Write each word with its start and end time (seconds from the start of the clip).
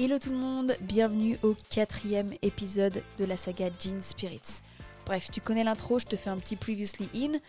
Hello 0.00 0.16
tout 0.16 0.30
le 0.30 0.36
monde, 0.36 0.76
bienvenue 0.82 1.40
au 1.42 1.56
quatrième 1.70 2.32
épisode 2.42 3.02
de 3.18 3.24
la 3.24 3.36
saga 3.36 3.68
Gin 3.80 4.00
Spirits. 4.00 4.60
Bref, 5.04 5.28
tu 5.32 5.40
connais 5.40 5.64
l'intro, 5.64 5.98
je 5.98 6.06
te 6.06 6.14
fais 6.14 6.30
un 6.30 6.36
petit 6.36 6.54
previously 6.54 7.08
in, 7.16 7.40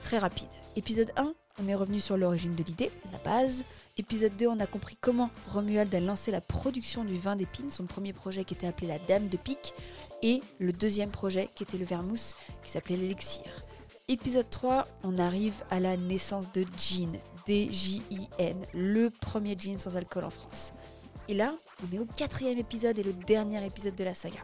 très 0.00 0.18
rapide. 0.18 0.48
Épisode 0.74 1.12
1, 1.16 1.32
on 1.62 1.68
est 1.68 1.76
revenu 1.76 2.00
sur 2.00 2.16
l'origine 2.16 2.56
de 2.56 2.64
l'idée, 2.64 2.90
la 3.12 3.18
base. 3.18 3.64
Épisode 3.98 4.36
2, 4.36 4.48
on 4.48 4.58
a 4.58 4.66
compris 4.66 4.96
comment 5.00 5.30
Romuald 5.52 5.94
a 5.94 6.00
lancé 6.00 6.32
la 6.32 6.40
production 6.40 7.04
du 7.04 7.16
vin 7.20 7.36
d'épine, 7.36 7.70
son 7.70 7.86
premier 7.86 8.12
projet 8.12 8.42
qui 8.42 8.54
était 8.54 8.66
appelé 8.66 8.88
la 8.88 8.98
Dame 8.98 9.28
de 9.28 9.36
Pique, 9.36 9.72
et 10.22 10.40
le 10.58 10.72
deuxième 10.72 11.10
projet 11.10 11.50
qui 11.54 11.62
était 11.62 11.78
le 11.78 11.84
vermouth, 11.84 12.34
qui 12.64 12.70
s'appelait 12.72 12.96
l'élixir. 12.96 13.44
Épisode 14.08 14.50
3, 14.50 14.88
on 15.04 15.18
arrive 15.18 15.54
à 15.70 15.78
la 15.78 15.96
naissance 15.96 16.50
de 16.50 16.66
Gin, 16.76 17.12
D-J-I-N, 17.46 18.66
le 18.74 19.08
premier 19.08 19.56
gin 19.56 19.76
sans 19.76 19.96
alcool 19.96 20.24
en 20.24 20.30
France. 20.30 20.74
Et 21.28 21.34
là, 21.34 21.54
on 21.82 21.94
est 21.94 21.98
au 21.98 22.06
quatrième 22.16 22.58
épisode 22.58 22.98
et 22.98 23.02
le 23.02 23.12
dernier 23.12 23.64
épisode 23.64 23.94
de 23.94 24.04
la 24.04 24.14
saga. 24.14 24.40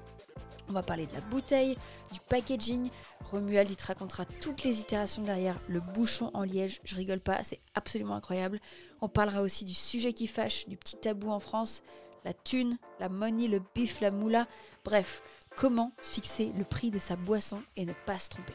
On 0.68 0.72
va 0.72 0.82
parler 0.82 1.06
de 1.06 1.14
la 1.14 1.20
bouteille, 1.22 1.78
du 2.12 2.20
packaging. 2.28 2.90
Romuald 3.30 3.70
il 3.70 3.76
te 3.76 3.86
racontera 3.86 4.24
toutes 4.26 4.64
les 4.64 4.80
itérations 4.80 5.22
derrière 5.22 5.58
le 5.68 5.80
bouchon 5.80 6.30
en 6.34 6.42
liège. 6.42 6.80
Je 6.84 6.94
rigole 6.96 7.20
pas, 7.20 7.42
c'est 7.42 7.60
absolument 7.74 8.14
incroyable. 8.14 8.60
On 9.00 9.08
parlera 9.08 9.42
aussi 9.42 9.64
du 9.64 9.74
sujet 9.74 10.12
qui 10.12 10.26
fâche, 10.26 10.68
du 10.68 10.76
petit 10.76 10.96
tabou 10.96 11.30
en 11.30 11.40
France, 11.40 11.82
la 12.24 12.34
thune, 12.34 12.78
la 13.00 13.08
money, 13.08 13.48
le 13.48 13.62
bif, 13.74 14.00
la 14.00 14.10
moula. 14.10 14.46
Bref, 14.84 15.22
comment 15.56 15.92
fixer 16.00 16.52
le 16.56 16.64
prix 16.64 16.90
de 16.90 16.98
sa 16.98 17.16
boisson 17.16 17.62
et 17.76 17.86
ne 17.86 17.94
pas 18.04 18.18
se 18.18 18.30
tromper? 18.30 18.54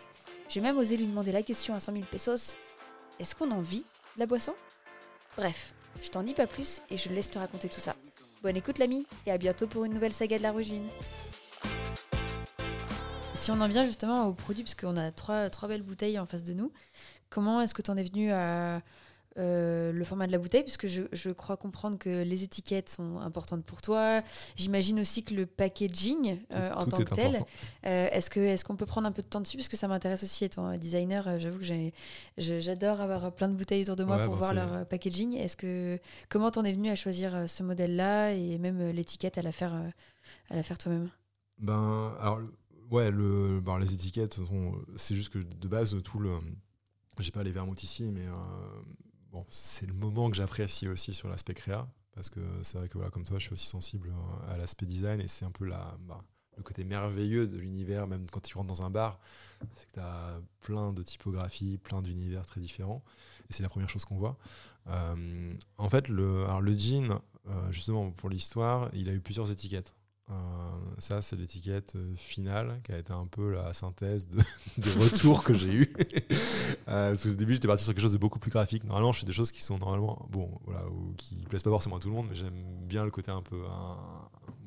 J'ai 0.50 0.62
même 0.62 0.78
osé 0.78 0.98
lui 0.98 1.08
demander 1.08 1.32
la 1.32 1.42
question 1.42 1.74
à 1.74 1.80
100 1.80 1.94
000 1.94 2.06
pesos. 2.12 2.58
Est-ce 3.20 3.34
qu'on 3.34 3.50
en 3.50 3.62
vit 3.62 3.86
la 4.18 4.28
boisson? 4.28 4.54
Bref, 5.36 5.74
je 6.00 6.10
t'en 6.10 6.22
dis 6.22 6.36
pas 6.36 6.46
plus 6.46 6.82
et 6.92 6.98
je 6.98 7.10
laisse 7.10 7.30
te 7.30 7.40
raconter 7.40 7.70
tout 7.70 7.82
ça. 7.82 7.96
Bonne 8.44 8.58
écoute 8.58 8.78
l'ami 8.78 9.08
et 9.26 9.32
à 9.32 9.38
bientôt 9.38 9.68
pour 9.68 9.86
une 9.86 9.94
nouvelle 9.94 10.12
saga 10.12 10.38
de 10.38 10.44
la 10.44 10.52
Rugine. 10.52 10.84
Si 13.36 13.52
on 13.52 13.62
en 13.62 13.70
vient 13.70 13.86
justement 13.86 14.28
au 14.28 14.34
produit, 14.34 14.64
parce 14.64 14.76
qu'on 14.76 14.98
a 14.98 15.12
trois, 15.12 15.50
trois 15.50 15.70
belles 15.70 15.82
bouteilles 15.82 16.20
en 16.20 16.26
face 16.26 16.44
de 16.44 16.52
nous, 16.54 16.74
comment 17.30 17.62
est-ce 17.62 17.74
que 17.74 17.82
tu 17.82 17.90
en 17.90 17.96
es 17.96 18.04
venu 18.04 18.34
à 18.34 18.82
euh, 19.38 19.92
le 19.92 20.04
format 20.04 20.28
de 20.28 20.32
la 20.32 20.38
bouteille 20.38 20.64
Puisque 20.64 20.88
je, 20.88 21.04
je, 21.12 21.30
crois 21.32 21.58
comprendre 21.58 21.98
que 21.98 22.24
les 22.24 22.44
étiquettes 22.44 22.90
sont 22.90 23.20
importantes 23.20 23.66
pour 23.66 23.82
toi. 23.82 24.22
J'imagine 24.56 25.00
aussi 25.00 25.24
que 25.24 25.34
le 25.34 25.46
packaging 25.46 26.40
euh, 26.52 26.72
en 26.74 26.86
tant 26.86 26.98
que 26.98 27.14
tel. 27.14 27.44
Euh, 27.86 28.08
est-ce 28.12 28.30
qu'on 28.30 28.42
est 28.42 28.64
qu'on 28.64 28.76
peut 28.76 28.86
prendre 28.86 29.08
un 29.08 29.12
peu 29.12 29.22
de 29.22 29.28
temps 29.28 29.42
dessus? 29.42 29.58
Parce 29.58 29.70
que 29.70 29.78
ça 29.78 29.88
m'intéresse 29.88 30.24
aussi 30.24 30.46
étant 30.46 30.74
designer. 30.76 31.40
J'avoue 31.40 31.60
que 31.60 31.92
j'adore 32.38 33.02
avoir 33.02 33.32
plein 33.32 33.50
de 33.50 33.56
bouteilles 33.56 33.84
autour 33.84 33.96
de 33.96 34.04
moi 34.04 34.18
pour 34.20 34.36
voir 34.36 34.54
leur 34.54 34.86
packaging. 34.88 35.36
Est-ce 35.38 35.58
que 35.58 36.00
comment 36.30 36.52
t'en 36.52 36.64
es 36.64 36.74
venu 36.74 36.90
à 36.90 36.96
choisir 36.96 37.50
ce 37.50 37.64
modèle-là 37.64 38.34
et 38.34 38.58
même 38.58 38.92
l'étiquette 38.92 39.38
à 39.38 39.42
la 39.42 39.52
faire, 39.52 39.74
à 40.50 40.56
la 40.56 40.64
faire 40.64 40.78
toi-même? 40.78 41.10
Ben 41.60 42.16
alors 42.20 42.42
Ouais, 42.94 43.10
le, 43.10 43.60
bah, 43.60 43.80
les 43.80 43.92
étiquettes, 43.92 44.40
c'est 44.98 45.16
juste 45.16 45.34
que 45.34 45.40
de 45.40 45.68
base, 45.68 46.00
tout 46.04 46.20
le. 46.20 46.30
J'ai 47.18 47.32
pas 47.32 47.42
les 47.42 47.52
vermouths 47.52 47.82
ici, 47.82 48.12
mais 48.12 48.26
euh, 48.26 48.32
c'est 49.50 49.86
le 49.86 49.94
moment 49.94 50.30
que 50.30 50.36
j'apprécie 50.36 50.88
aussi 50.88 51.14
sur 51.14 51.30
l'aspect 51.30 51.54
créa, 51.54 51.88
parce 52.14 52.30
que 52.30 52.40
c'est 52.62 52.78
vrai 52.78 52.88
que 52.88 52.98
voilà, 52.98 53.10
comme 53.10 53.24
toi, 53.24 53.40
je 53.40 53.46
suis 53.46 53.54
aussi 53.54 53.68
sensible 53.68 54.12
à 54.50 54.58
l'aspect 54.58 54.86
design, 54.86 55.20
et 55.20 55.28
c'est 55.28 55.46
un 55.46 55.52
peu 55.52 55.68
bah, 55.68 56.24
le 56.58 56.64
côté 56.64 56.84
merveilleux 56.84 57.48
de 57.48 57.58
l'univers, 57.58 58.08
même 58.08 58.30
quand 58.30 58.42
tu 58.42 58.58
rentres 58.58 58.68
dans 58.68 58.86
un 58.86 58.90
bar, 58.90 59.20
c'est 59.74 59.88
que 59.88 59.94
tu 59.94 60.00
as 60.00 60.40
plein 60.62 60.94
de 60.94 61.02
typographies, 61.02 61.78
plein 61.78 62.02
d'univers 62.02 62.46
très 62.46 62.62
différents, 62.62 63.04
et 63.50 63.54
c'est 63.54 63.64
la 63.64 63.70
première 63.70 63.90
chose 63.90 64.06
qu'on 64.06 64.18
voit. 64.18 64.38
Euh, 64.88 65.54
en 65.78 65.90
fait, 65.90 66.08
le, 66.10 66.46
jean, 66.78 67.22
euh, 67.48 67.72
justement 67.72 68.12
pour 68.12 68.30
l'histoire, 68.30 68.90
il 68.94 69.10
a 69.10 69.14
eu 69.14 69.20
plusieurs 69.20 69.52
étiquettes. 69.52 69.94
Euh, 70.30 70.34
ça, 71.00 71.22
c'est 71.22 71.36
l'étiquette 71.36 71.98
finale 72.16 72.80
qui 72.84 72.94
a 72.94 72.98
été 72.98 73.12
un 73.12 73.28
peu 73.28 73.54
la 73.54 73.74
synthèse 73.74 74.28
de, 74.28 74.40
des 74.78 74.92
retours 74.92 75.44
que 75.44 75.54
j'ai 75.54 75.74
eu. 75.74 75.94
Euh, 76.88 77.10
parce 77.10 77.26
au 77.26 77.34
début, 77.36 77.54
j'étais 77.54 77.68
parti 77.68 77.84
sur 77.84 77.94
quelque 77.94 78.02
chose 78.02 78.14
de 78.14 78.18
beaucoup 78.18 78.40
plus 78.40 78.52
graphique. 78.52 78.84
Normalement, 78.84 79.14
je 79.14 79.20
fais 79.20 79.26
des 79.26 79.34
choses 79.34 79.52
qui 79.52 79.64
sont 79.64 79.78
normalement, 79.78 80.28
bon, 80.30 80.50
voilà, 80.66 80.88
ou 80.88 81.14
qui 81.18 81.36
plaisent 81.50 81.64
pas 81.64 81.70
forcément 81.70 81.98
à 81.98 82.00
tout 82.00 82.10
le 82.10 82.14
monde, 82.14 82.28
mais 82.30 82.36
j'aime 82.36 82.64
bien 82.82 83.06
le 83.06 83.12
côté 83.12 83.32
un 83.32 83.42
peu, 83.42 83.62
un, 83.66 83.98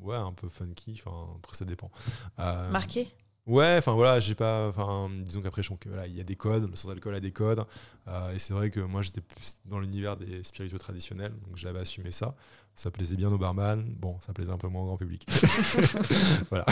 ouais, 0.01 0.15
un 0.15 0.33
peu 0.33 0.49
funky. 0.49 1.01
Enfin, 1.05 1.27
après, 1.37 1.55
ça 1.55 1.65
dépend. 1.65 1.91
Euh, 2.39 2.71
Marqué? 2.71 3.07
Ouais, 3.47 3.75
enfin 3.77 3.93
voilà, 3.93 4.19
j'ai 4.19 4.35
pas, 4.35 4.67
enfin 4.67 5.09
disons 5.21 5.41
qu'après 5.41 5.63
je 5.63 5.71
voilà, 5.85 6.05
il 6.05 6.17
y 6.17 6.19
a 6.19 6.25
des 6.25 6.35
codes, 6.35 6.69
le 6.69 6.75
sans 6.75 6.89
alcool 6.89 7.15
a 7.15 7.21
des 7.21 7.31
codes, 7.31 7.63
euh, 8.09 8.33
et 8.33 8.39
c'est 8.39 8.53
vrai 8.53 8.69
que 8.69 8.81
moi 8.81 9.01
j'étais 9.03 9.21
dans 9.63 9.79
l'univers 9.79 10.17
des 10.17 10.43
spiritueux 10.43 10.77
traditionnels, 10.77 11.31
donc 11.47 11.55
j'avais 11.55 11.79
assumé 11.79 12.11
ça. 12.11 12.35
Ça 12.77 12.91
plaisait 12.91 13.15
bien 13.15 13.31
aux 13.31 13.39
barman, 13.39 13.83
bon, 13.97 14.17
ça 14.23 14.33
plaisait 14.33 14.51
un 14.51 14.57
peu 14.59 14.67
moins 14.67 14.83
au 14.83 14.85
grand 14.85 14.97
public. 14.97 15.27
voilà. 16.51 16.63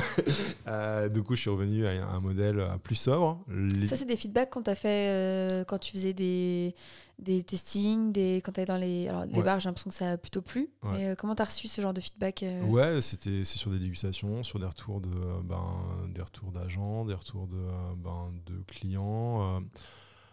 Euh, 0.67 1.09
du 1.09 1.23
coup, 1.23 1.33
je 1.33 1.41
suis 1.41 1.49
revenu 1.49 1.87
à 1.87 2.07
un 2.07 2.19
modèle 2.19 2.63
plus 2.83 2.93
sobre. 2.93 3.43
Ça, 3.87 3.95
c'est 3.95 4.05
des 4.05 4.15
feedbacks 4.15 4.51
qu'on 4.51 4.61
t'a 4.61 4.75
fait 4.75 5.09
euh, 5.09 5.63
quand 5.63 5.79
tu 5.79 5.93
faisais 5.93 6.13
des, 6.13 6.75
des 7.17 7.41
testings, 7.41 8.11
des, 8.11 8.39
quand 8.45 8.51
tu 8.51 8.61
étais 8.61 8.71
dans 8.71 8.77
les, 8.77 9.07
alors, 9.07 9.25
les 9.25 9.41
bars, 9.41 9.59
j'ai 9.59 9.67
l'impression 9.67 9.89
que 9.89 9.95
ça 9.95 10.11
a 10.11 10.17
plutôt 10.17 10.43
plu. 10.43 10.69
Mais 10.83 11.07
euh, 11.07 11.15
comment 11.15 11.33
tu 11.33 11.41
as 11.41 11.45
reçu 11.45 11.67
ce 11.67 11.81
genre 11.81 11.93
de 11.93 12.01
feedback 12.01 12.43
euh? 12.43 12.61
Ouais, 12.65 13.01
c'était, 13.01 13.43
c'est 13.43 13.57
sur 13.57 13.71
des 13.71 13.79
dégustations, 13.79 14.43
sur 14.43 14.59
des 14.59 14.67
retours, 14.67 15.01
de, 15.01 15.09
ben, 15.43 15.73
des 16.13 16.21
retours 16.21 16.51
d'agents, 16.51 17.05
des 17.05 17.15
retours 17.15 17.47
de, 17.47 17.65
ben, 17.97 18.31
de 18.45 18.61
clients. 18.67 19.59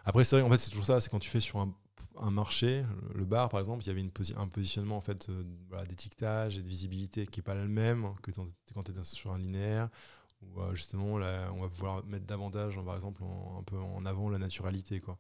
Après, 0.05 0.25
c'est 0.25 0.37
vrai, 0.37 0.45
en 0.47 0.51
fait, 0.51 0.59
c'est 0.59 0.69
toujours 0.69 0.85
ça, 0.85 1.01
c'est 1.01 1.09
quand 1.09 1.19
tu 1.19 1.31
fais 1.31 1.41
sur 1.41 1.61
un 1.61 1.73
un 2.21 2.31
marché, 2.31 2.85
le 3.15 3.25
bar 3.25 3.49
par 3.49 3.61
exemple, 3.61 3.83
il 3.85 3.87
y 3.87 3.91
avait 3.91 4.01
une 4.01 4.11
un 4.37 4.49
positionnement 4.49 4.97
en 4.97 5.01
fait 5.01 5.29
euh, 5.29 5.45
d'étiquetage 5.89 6.59
et 6.59 6.63
de 6.63 6.69
visibilité 6.69 7.27
qui 7.27 7.41
n'est 7.41 7.45
pas 7.45 7.55
le 7.55 7.69
même 7.69 8.15
que 8.23 8.31
quand 8.31 8.83
tu 8.83 8.93
es 8.93 9.05
sur 9.05 9.33
un 9.33 9.39
linéaire, 9.39 9.89
où 10.43 10.61
euh, 10.61 10.75
justement 10.75 11.19
là, 11.19 11.51
on 11.55 11.61
va 11.61 11.69
pouvoir 11.69 12.05
mettre 12.05 12.27
davantage 12.27 12.79
par 12.85 12.95
exemple 12.95 13.23
un 13.23 13.63
peu 13.63 13.79
en 13.79 14.05
avant 14.07 14.29
la 14.29 14.39
naturalité. 14.39 15.01
Quoi. 15.01 15.19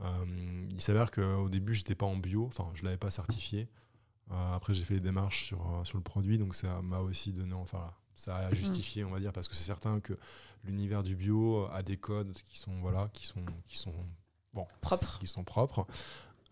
Euh, 0.00 0.66
il 0.70 0.80
s'avère 0.80 1.10
qu'au 1.10 1.48
début 1.48 1.74
j'étais 1.74 1.94
pas 1.94 2.06
en 2.06 2.16
bio, 2.16 2.46
enfin 2.46 2.70
je 2.74 2.84
l'avais 2.84 2.96
pas 2.96 3.10
certifié. 3.10 3.68
après 4.30 4.74
j'ai 4.74 4.84
fait 4.84 4.94
les 4.94 5.00
démarches 5.00 5.46
sur, 5.46 5.82
sur 5.84 5.98
le 5.98 6.04
produit, 6.04 6.38
donc 6.38 6.54
ça 6.54 6.80
m'a 6.82 7.00
aussi 7.00 7.32
donné, 7.32 7.54
enfin 7.54 7.92
ça 8.14 8.36
a 8.36 8.54
justifié 8.54 9.04
on 9.04 9.10
va 9.10 9.20
dire, 9.20 9.32
parce 9.32 9.48
que 9.48 9.54
c'est 9.54 9.64
certain 9.64 10.00
que 10.00 10.14
l'univers 10.64 11.02
du 11.02 11.16
bio 11.16 11.66
a 11.72 11.82
des 11.82 11.96
codes 11.96 12.36
qui 12.46 12.58
sont, 12.58 12.72
voilà, 12.80 13.08
qui 13.12 13.26
sont, 13.26 13.44
qui 13.66 13.78
sont 13.78 13.94
bon, 14.52 14.66
propres. 14.80 15.18
qui 15.18 15.26
sont 15.26 15.44
propres. 15.44 15.86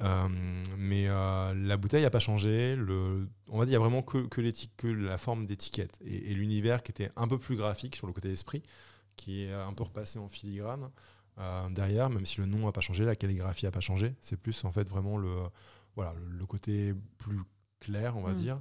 Euh, 0.00 0.28
mais 0.76 1.06
euh, 1.08 1.54
la 1.54 1.76
bouteille 1.76 2.02
n'a 2.02 2.10
pas 2.10 2.20
changé. 2.20 2.76
Le, 2.76 3.28
on 3.48 3.58
va 3.58 3.64
dire, 3.64 3.72
il 3.72 3.80
n'y 3.80 3.84
a 3.84 3.88
vraiment 3.88 4.02
que, 4.02 4.26
que, 4.28 4.86
la 4.86 5.18
forme 5.18 5.46
d'étiquette 5.46 5.98
et, 6.04 6.34
l'univers 6.34 6.82
qui 6.82 6.92
était 6.92 7.10
un 7.16 7.26
peu 7.26 7.38
plus 7.38 7.56
graphique 7.56 7.96
sur 7.96 8.06
le 8.06 8.12
côté 8.12 8.30
esprit, 8.30 8.62
qui 9.16 9.44
est 9.44 9.52
un 9.52 9.72
peu 9.72 9.84
repassé 9.84 10.18
en 10.18 10.28
filigrane 10.28 10.90
euh, 11.38 11.68
derrière, 11.70 12.10
même 12.10 12.26
si 12.26 12.40
le 12.40 12.46
nom 12.46 12.66
n'a 12.66 12.72
pas 12.72 12.80
changé, 12.80 13.04
la 13.04 13.16
calligraphie 13.16 13.64
n'a 13.64 13.72
pas 13.72 13.80
changé. 13.80 14.14
C'est 14.20 14.36
plus 14.36 14.64
en 14.64 14.72
fait 14.72 14.88
vraiment 14.88 15.18
le, 15.18 15.34
voilà, 15.96 16.14
le, 16.30 16.46
côté 16.46 16.94
plus 17.18 17.38
clair, 17.80 18.16
on 18.16 18.22
va 18.22 18.32
mm. 18.32 18.36
dire. 18.36 18.60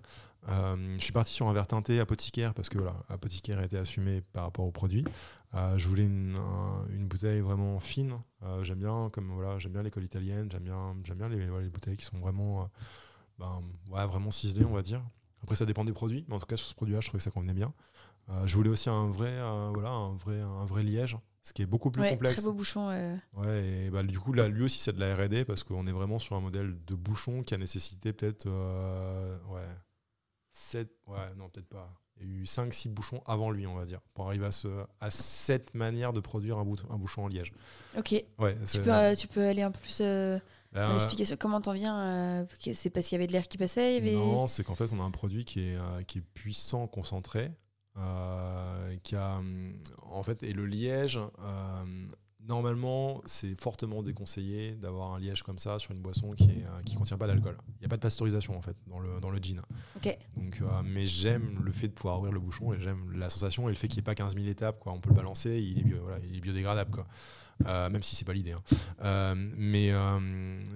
Euh, 0.50 0.96
je 0.98 1.04
suis 1.04 1.14
parti 1.14 1.34
sur 1.34 1.48
un 1.48 1.54
verre 1.54 1.68
teinté 1.68 2.00
apothicaire 2.00 2.54
parce 2.54 2.70
que 2.70 2.78
voilà, 2.78 2.96
apothicaire 3.10 3.60
a 3.60 3.66
été 3.66 3.78
assumé 3.78 4.22
par 4.34 4.44
rapport 4.44 4.66
au 4.66 4.72
produit. 4.72 5.04
Euh, 5.56 5.78
je 5.78 5.88
voulais 5.88 6.04
une, 6.04 6.38
une, 6.90 7.08
bouteille 7.08 7.42
vraiment 7.42 7.80
fine. 7.80 8.18
Euh, 8.44 8.64
j'aime 8.64 8.80
bien 8.80 9.10
comme 9.12 9.32
voilà, 9.32 9.60
j'aime 9.60 9.74
bien 9.74 9.84
l'école 9.84 10.04
italienne. 10.04 10.50
J'aime 10.52 10.64
bien, 10.64 10.96
j'aime 11.04 11.18
bien 11.18 11.30
les, 11.30 11.38
les, 11.38 11.70
bouteilles 11.70 11.98
qui 11.98 12.06
sont 12.06 12.18
vraiment, 12.18 12.70
ben, 13.40 13.62
ouais, 13.92 14.06
vraiment 14.06 14.32
ciselées, 14.32 14.66
on 14.66 14.74
va 14.74 14.82
dire. 14.82 15.02
Après, 15.44 15.56
ça 15.56 15.66
dépend 15.66 15.86
des 15.86 15.94
produits, 15.94 16.26
mais 16.28 16.36
en 16.36 16.40
tout 16.40 16.46
cas 16.46 16.58
sur 16.58 16.68
ce 16.68 16.76
produit-là, 16.76 17.02
je 17.02 17.08
trouvais 17.08 17.20
que 17.20 17.24
ça 17.24 17.32
convenait 17.32 17.54
bien. 17.54 17.74
je 18.46 18.56
voulais 18.56 18.70
aussi 18.70 18.90
un 18.90 19.08
vrai, 19.08 19.38
voilà, 19.74 19.90
un 19.90 20.16
vrai, 20.16 20.40
un 20.40 20.66
vrai 20.66 20.84
liège 20.84 21.18
ce 21.48 21.54
qui 21.54 21.62
est 21.62 21.66
beaucoup 21.66 21.92
plus 21.92 22.02
ouais, 22.02 22.12
complexe. 22.12 22.36
Très 22.36 22.44
beau 22.44 22.54
bouchon. 22.54 22.88
Ouais, 23.34 23.66
et 23.66 23.90
bah, 23.90 24.04
du 24.04 24.20
coup, 24.20 24.34
là, 24.34 24.48
lui 24.48 24.64
aussi, 24.64 24.80
c'est 24.80 24.94
de 24.94 25.00
la 25.00 25.16
RD 25.16 25.46
parce 25.46 25.64
qu'on 25.64 25.88
est 25.88 25.92
vraiment 25.92 26.20
sur 26.20 26.36
un 26.36 26.42
modèle 26.42 26.76
de 26.86 26.96
bouchon 26.96 27.44
qui 27.44 27.54
a 27.54 27.58
nécessité 27.58 28.12
peut-être 28.14 28.48
ouais, 28.48 29.62
7, 30.52 30.90
ouais, 31.08 31.36
non, 31.38 31.50
peut-être 31.50 31.70
pas. 31.70 31.94
Il 32.20 32.28
y 32.28 32.32
a 32.32 32.34
eu 32.40 32.44
5-6 32.44 32.90
bouchons 32.90 33.22
avant 33.28 33.52
lui, 33.52 33.68
on 33.68 33.76
va 33.76 33.86
dire, 33.86 34.02
pour 34.16 34.26
arriver 34.26 34.48
à, 34.48 34.52
ce, 34.52 34.68
à 35.00 35.12
cette 35.12 35.76
manière 35.76 36.14
de 36.14 36.20
produire 36.20 36.58
un, 36.58 36.66
un 36.90 36.98
bouchon 36.98 37.26
en 37.26 37.28
liège. 37.28 37.54
Ok. 37.96 38.12
Ouais, 38.40 38.58
tu, 38.66 38.80
peux, 38.80 38.92
euh, 38.92 39.16
tu 39.16 39.28
peux 39.28 39.46
aller 39.46 39.62
un 39.62 39.70
peu 39.70 39.80
plus 39.80 40.00
euh, 40.02 40.40
ben, 40.72 40.94
l'explication. 40.94 41.38
Comment 41.40 41.62
t'en 41.62 41.74
viens 41.74 42.00
euh, 42.00 42.46
C'est 42.74 42.90
parce 42.90 43.08
qu'il 43.08 43.16
y 43.16 43.20
avait 43.20 43.28
de 43.28 43.34
l'air 43.34 43.48
qui 43.48 43.58
passait 43.58 43.98
avait... 43.98 44.14
Non, 44.14 44.48
c'est 44.48 44.64
qu'en 44.64 44.76
fait, 44.76 44.92
on 44.92 45.00
a 45.00 45.04
un 45.04 45.12
produit 45.12 45.46
qui 45.46 45.60
est, 45.60 45.76
euh, 45.76 46.02
qui 46.08 46.20
est 46.20 46.26
puissant, 46.34 46.88
concentré, 46.88 47.52
qui 49.04 49.16
a. 49.16 49.40
En 50.10 50.24
fait, 50.24 50.44
et 50.44 50.54
le 50.54 50.66
liège 50.66 51.20
Normalement, 52.48 53.22
c'est 53.26 53.60
fortement 53.60 54.02
déconseillé 54.02 54.72
d'avoir 54.76 55.14
un 55.14 55.20
liège 55.20 55.44
comme 55.44 55.60
ça 55.60 55.80
sur 55.80 55.92
une 55.92 56.00
boisson 56.00 56.32
qui 56.32 56.48
ne 56.48 56.54
euh, 56.54 56.82
qui 56.86 56.96
contient 56.96 57.18
pas 57.18 57.28
d'alcool. 57.28 57.58
Il 57.68 57.80
n'y 57.82 57.86
a 57.86 57.90
pas 57.90 57.98
de 57.98 58.02
pasteurisation 58.02 58.58
en 58.58 58.62
fait 58.62 58.76
dans 58.88 59.00
le, 59.00 59.20
dans 59.20 59.30
le 59.30 59.38
gin. 59.40 59.62
Donc, 60.38 60.62
euh, 60.62 60.66
mais 60.86 61.06
j'aime 61.08 61.60
le 61.62 61.74
fait 61.74 61.90
de 61.90 61.94
pouvoir 61.94 62.20
ouvrir 62.20 62.32
le 62.32 62.40
bouchon 62.40 62.72
et 62.72 62.80
j'aime 62.80 63.12
la 63.12 63.30
sensation 63.30 63.68
et 63.68 63.74
le 63.74 63.76
fait 63.76 63.90
qu'il 63.90 63.98
n'y 63.98 64.00
ait 64.00 64.04
pas 64.04 64.16
15 64.16 64.36
000 64.36 64.48
étapes. 64.48 64.80
Quoi. 64.80 64.94
On 64.94 65.02
peut 65.02 65.10
le 65.10 65.16
balancer, 65.16 65.60
il 65.60 65.80
est, 65.80 65.84
bio, 65.84 65.98
voilà, 66.02 66.20
il 66.26 66.38
est 66.38 66.40
biodégradable. 66.40 66.92
Quoi. 66.92 67.06
Euh, 67.66 67.90
même 67.90 68.04
si 68.04 68.16
c'est 68.16 68.24
pas 68.24 68.34
l'idée. 68.34 68.54
Hein. 68.54 69.36
mais, 69.58 69.92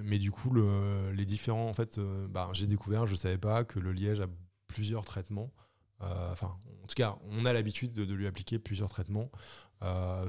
mais 0.04 0.20
du 0.20 0.32
coup, 0.32 0.50
le, 0.50 1.14
les 1.14 1.26
différents, 1.26 1.70
en 1.70 1.74
fait, 1.74 2.02
bah, 2.30 2.50
j'ai 2.52 2.68
découvert, 2.68 3.08
je 3.08 3.16
savais 3.16 3.38
pas 3.38 3.64
que 3.64 3.80
le 3.80 3.94
liège 3.94 4.20
a 4.20 4.28
plusieurs 4.68 5.06
traitements. 5.06 5.54
Enfin, 6.32 6.56
en 6.84 6.88
tout 6.88 6.96
cas, 6.96 7.18
on 7.30 7.46
a 7.46 7.54
l'habitude 7.54 7.92
de, 7.94 8.14
lui 8.14 8.28
appliquer 8.28 8.60
plusieurs 8.60 8.90
traitements. 8.90 9.30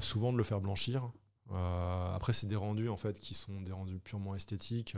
souvent 0.01 0.31
de 0.33 0.37
le 0.37 0.43
faire 0.43 0.61
blanchir. 0.61 1.11
après, 2.15 2.33
c'est 2.33 2.47
des 2.47 2.55
rendus 2.55 2.89
en 2.89 2.97
fait 2.97 3.19
qui 3.19 3.33
sont 3.33 3.61
des 3.61 3.71
rendus 3.71 3.99
purement 3.99 4.35
esthétiques 4.35 4.95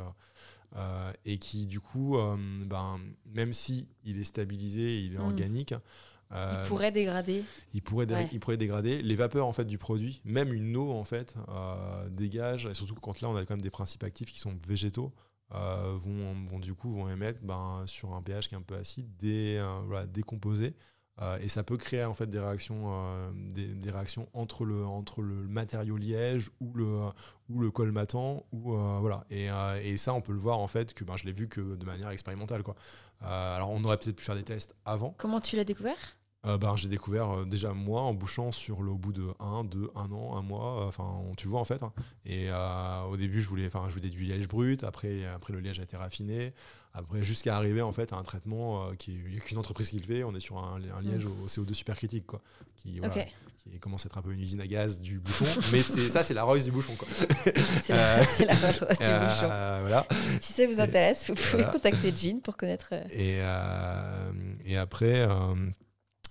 et 1.25 1.37
qui, 1.37 1.65
du 1.65 1.79
coup, 1.79 2.17
ben, 2.65 2.99
même 3.25 3.53
si 3.53 3.87
il 4.03 4.19
est 4.19 4.23
stabilisé, 4.25 5.01
il 5.01 5.13
est 5.15 5.17
Mm. 5.17 5.21
organique, 5.21 5.73
Il 6.31 6.67
pourrait 6.67 6.91
dégrader. 6.91 7.43
il 7.73 7.81
pourrait, 7.81 8.05
dé- 8.05 8.13
Ouais. 8.15 8.29
il 8.33 8.39
pourrait 8.39 8.57
dégrader 8.57 9.01
les 9.01 9.15
vapeurs 9.15 9.45
en 9.47 9.53
fait 9.53 9.65
du 9.65 9.77
produit, 9.77 10.21
même 10.25 10.51
une 10.53 10.75
eau 10.75 10.91
en 10.91 11.03
fait 11.05 11.35
euh, 11.49 12.09
dégage, 12.09 12.65
et 12.65 12.73
surtout 12.73 12.95
quand 12.95 13.21
là 13.21 13.29
on 13.29 13.35
a 13.37 13.45
quand 13.45 13.53
même 13.53 13.61
des 13.61 13.69
principes 13.69 14.03
actifs 14.03 14.31
qui 14.33 14.39
sont 14.39 14.53
végétaux, 14.67 15.13
euh, 15.53 15.93
vont, 15.95 16.59
du 16.59 16.73
coup 16.73 16.91
vont 16.91 17.09
émettre 17.09 17.39
ben, 17.43 17.83
sur 17.85 18.13
un 18.13 18.21
pH 18.21 18.47
qui 18.47 18.55
est 18.55 18.57
un 18.57 18.63
peu 18.63 18.75
acide 18.75 19.15
des 19.17 19.57
euh, 19.57 19.81
voilà, 19.85 20.05
décomposés. 20.05 20.75
Euh, 21.21 21.37
et 21.39 21.47
ça 21.47 21.63
peut 21.63 21.77
créer 21.77 22.03
en 22.03 22.13
fait 22.13 22.29
des 22.29 22.39
réactions, 22.39 22.91
euh, 22.91 23.31
des, 23.33 23.89
réactions 23.89 24.27
entre 24.33 24.65
le, 24.65 24.85
entre 24.85 25.21
le 25.21 25.47
matériau 25.47 25.95
liège 25.95 26.49
ou 26.59 26.73
le, 26.73 26.85
ou 27.47 27.61
le 27.61 27.71
colmatant 27.71 28.45
ou 28.51 28.73
voilà. 28.73 29.23
Et, 29.29 29.47
et 29.83 29.95
ça 29.95 30.13
on 30.13 30.19
peut 30.19 30.33
le 30.33 30.39
voir 30.39 30.59
en 30.59 30.67
fait 30.67 30.93
que 30.93 31.05
ben, 31.05 31.15
je 31.15 31.23
l'ai 31.23 31.31
vu 31.31 31.47
que 31.47 31.75
de 31.75 31.85
manière 31.85 32.09
expérimentale 32.09 32.63
quoi. 32.63 32.75
Alors 33.21 33.69
on 33.71 33.81
aurait 33.85 33.97
peut-être 33.97 34.17
pu 34.17 34.25
faire 34.25 34.35
des 34.35 34.43
tests 34.43 34.75
avant. 34.83 35.15
Comment 35.17 35.39
tu 35.39 35.55
l'as 35.55 35.63
découvert? 35.63 36.17
Euh, 36.45 36.57
ben, 36.57 36.75
j'ai 36.75 36.89
découvert 36.89 37.29
euh, 37.31 37.45
déjà 37.45 37.73
moi 37.73 38.01
en 38.01 38.13
bouchant 38.13 38.51
sur 38.51 38.83
le 38.83 38.91
au 38.91 38.97
bout 38.97 39.13
de 39.13 39.25
1, 39.39 39.63
2, 39.63 39.89
1 39.95 40.11
an, 40.11 40.37
un 40.37 40.41
mois, 40.41 40.81
euh, 40.83 40.87
enfin 40.87 41.21
tu 41.37 41.47
vois 41.47 41.59
en 41.59 41.65
fait. 41.65 41.81
hein. 41.81 41.91
Et 42.25 42.49
au 43.09 43.17
début 43.17 43.41
je 43.41 43.47
voulais, 43.47 43.67
enfin 43.67 43.83
je 43.89 43.93
voulais 43.95 44.09
du 44.09 44.23
liège 44.23 44.47
brut, 44.47 44.83
après, 44.83 45.25
après 45.25 45.53
le 45.53 45.59
liège 45.59 45.79
a 45.79 45.83
été 45.83 45.97
raffiné, 45.97 46.53
après 46.93 47.23
jusqu'à 47.23 47.55
arriver 47.57 47.81
en 47.81 47.91
fait 47.91 48.13
à 48.13 48.17
un 48.17 48.23
traitement 48.23 48.91
qui 48.97 49.13
il 49.13 49.31
n'y 49.31 49.37
a 49.37 49.39
qu'une 49.39 49.57
entreprise 49.57 49.89
qui 49.89 49.97
le 49.99 50.05
fait, 50.05 50.23
on 50.23 50.35
est 50.35 50.39
sur 50.39 50.57
un, 50.59 50.79
un 50.95 51.01
liège 51.01 51.25
au, 51.25 51.47
CO2 51.47 51.73
supercritique 51.73 52.25
quoi, 52.27 52.41
qui, 52.77 52.99
voilà, 52.99 53.13
qui 53.57 53.79
commence 53.79 54.05
à 54.05 54.07
être 54.07 54.17
un 54.17 54.21
peu 54.21 54.31
une 54.31 54.39
usine 54.39 54.61
à 54.61 54.67
gaz 54.67 55.01
du 55.01 55.19
bouchon, 55.19 55.45
mais 55.71 55.81
c'est 55.81 56.09
ça 56.09 56.23
c'est 56.23 56.33
la 56.35 56.43
Royce 56.43 56.65
du 56.65 56.71
bouchon 56.71 56.93
quoi. 56.95 57.07
C'est 57.83 57.93
la, 57.93 58.19
la 58.19 58.25
phrase 58.25 58.99
du 58.99 59.05
bouchon. 59.25 59.47
voilà. 59.47 60.07
Si 60.41 60.53
ça 60.53 60.67
vous 60.67 60.79
intéresse, 60.79 61.29
vous 61.29 61.35
pouvez 61.35 61.63
voilà. 61.63 61.71
contacter 61.71 62.13
Jean 62.15 62.39
pour 62.41 62.55
connaître. 62.55 62.93
Et, 63.11 63.39
et 64.65 64.77
après, 64.77 65.27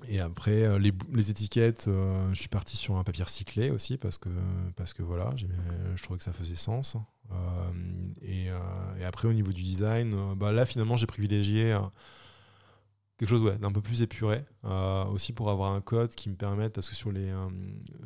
et 0.08 0.20
après 0.20 0.64
euh, 0.64 0.78
les, 0.78 0.92
les 1.12 1.30
étiquettes, 1.30 1.86
euh, 1.88 2.28
je 2.32 2.38
suis 2.38 2.48
parti 2.48 2.76
sur 2.76 2.96
un 2.96 3.04
papier 3.04 3.24
recyclé 3.24 3.70
aussi 3.70 3.96
parce 3.96 4.18
que, 4.18 4.28
parce 4.76 4.92
que 4.92 5.02
voilà, 5.02 5.34
je 5.36 6.02
trouvais 6.02 6.18
que 6.18 6.24
ça 6.24 6.32
faisait 6.32 6.54
sens. 6.54 6.96
Euh, 7.32 7.36
et, 8.22 8.48
après, 9.04 9.28
au 9.28 9.32
niveau 9.32 9.52
du 9.52 9.62
design, 9.62 10.14
bah 10.36 10.52
là, 10.52 10.64
finalement, 10.66 10.96
j'ai 10.96 11.06
privilégié 11.06 11.76
quelque 13.18 13.28
chose 13.28 13.42
ouais, 13.42 13.58
d'un 13.58 13.70
peu 13.70 13.82
plus 13.82 14.02
épuré, 14.02 14.44
aussi 15.12 15.32
pour 15.32 15.50
avoir 15.50 15.72
un 15.72 15.80
code 15.80 16.14
qui 16.14 16.30
me 16.30 16.36
permette, 16.36 16.72
parce 16.72 16.88
que 16.88 16.94
sur, 16.94 17.12
les, 17.12 17.32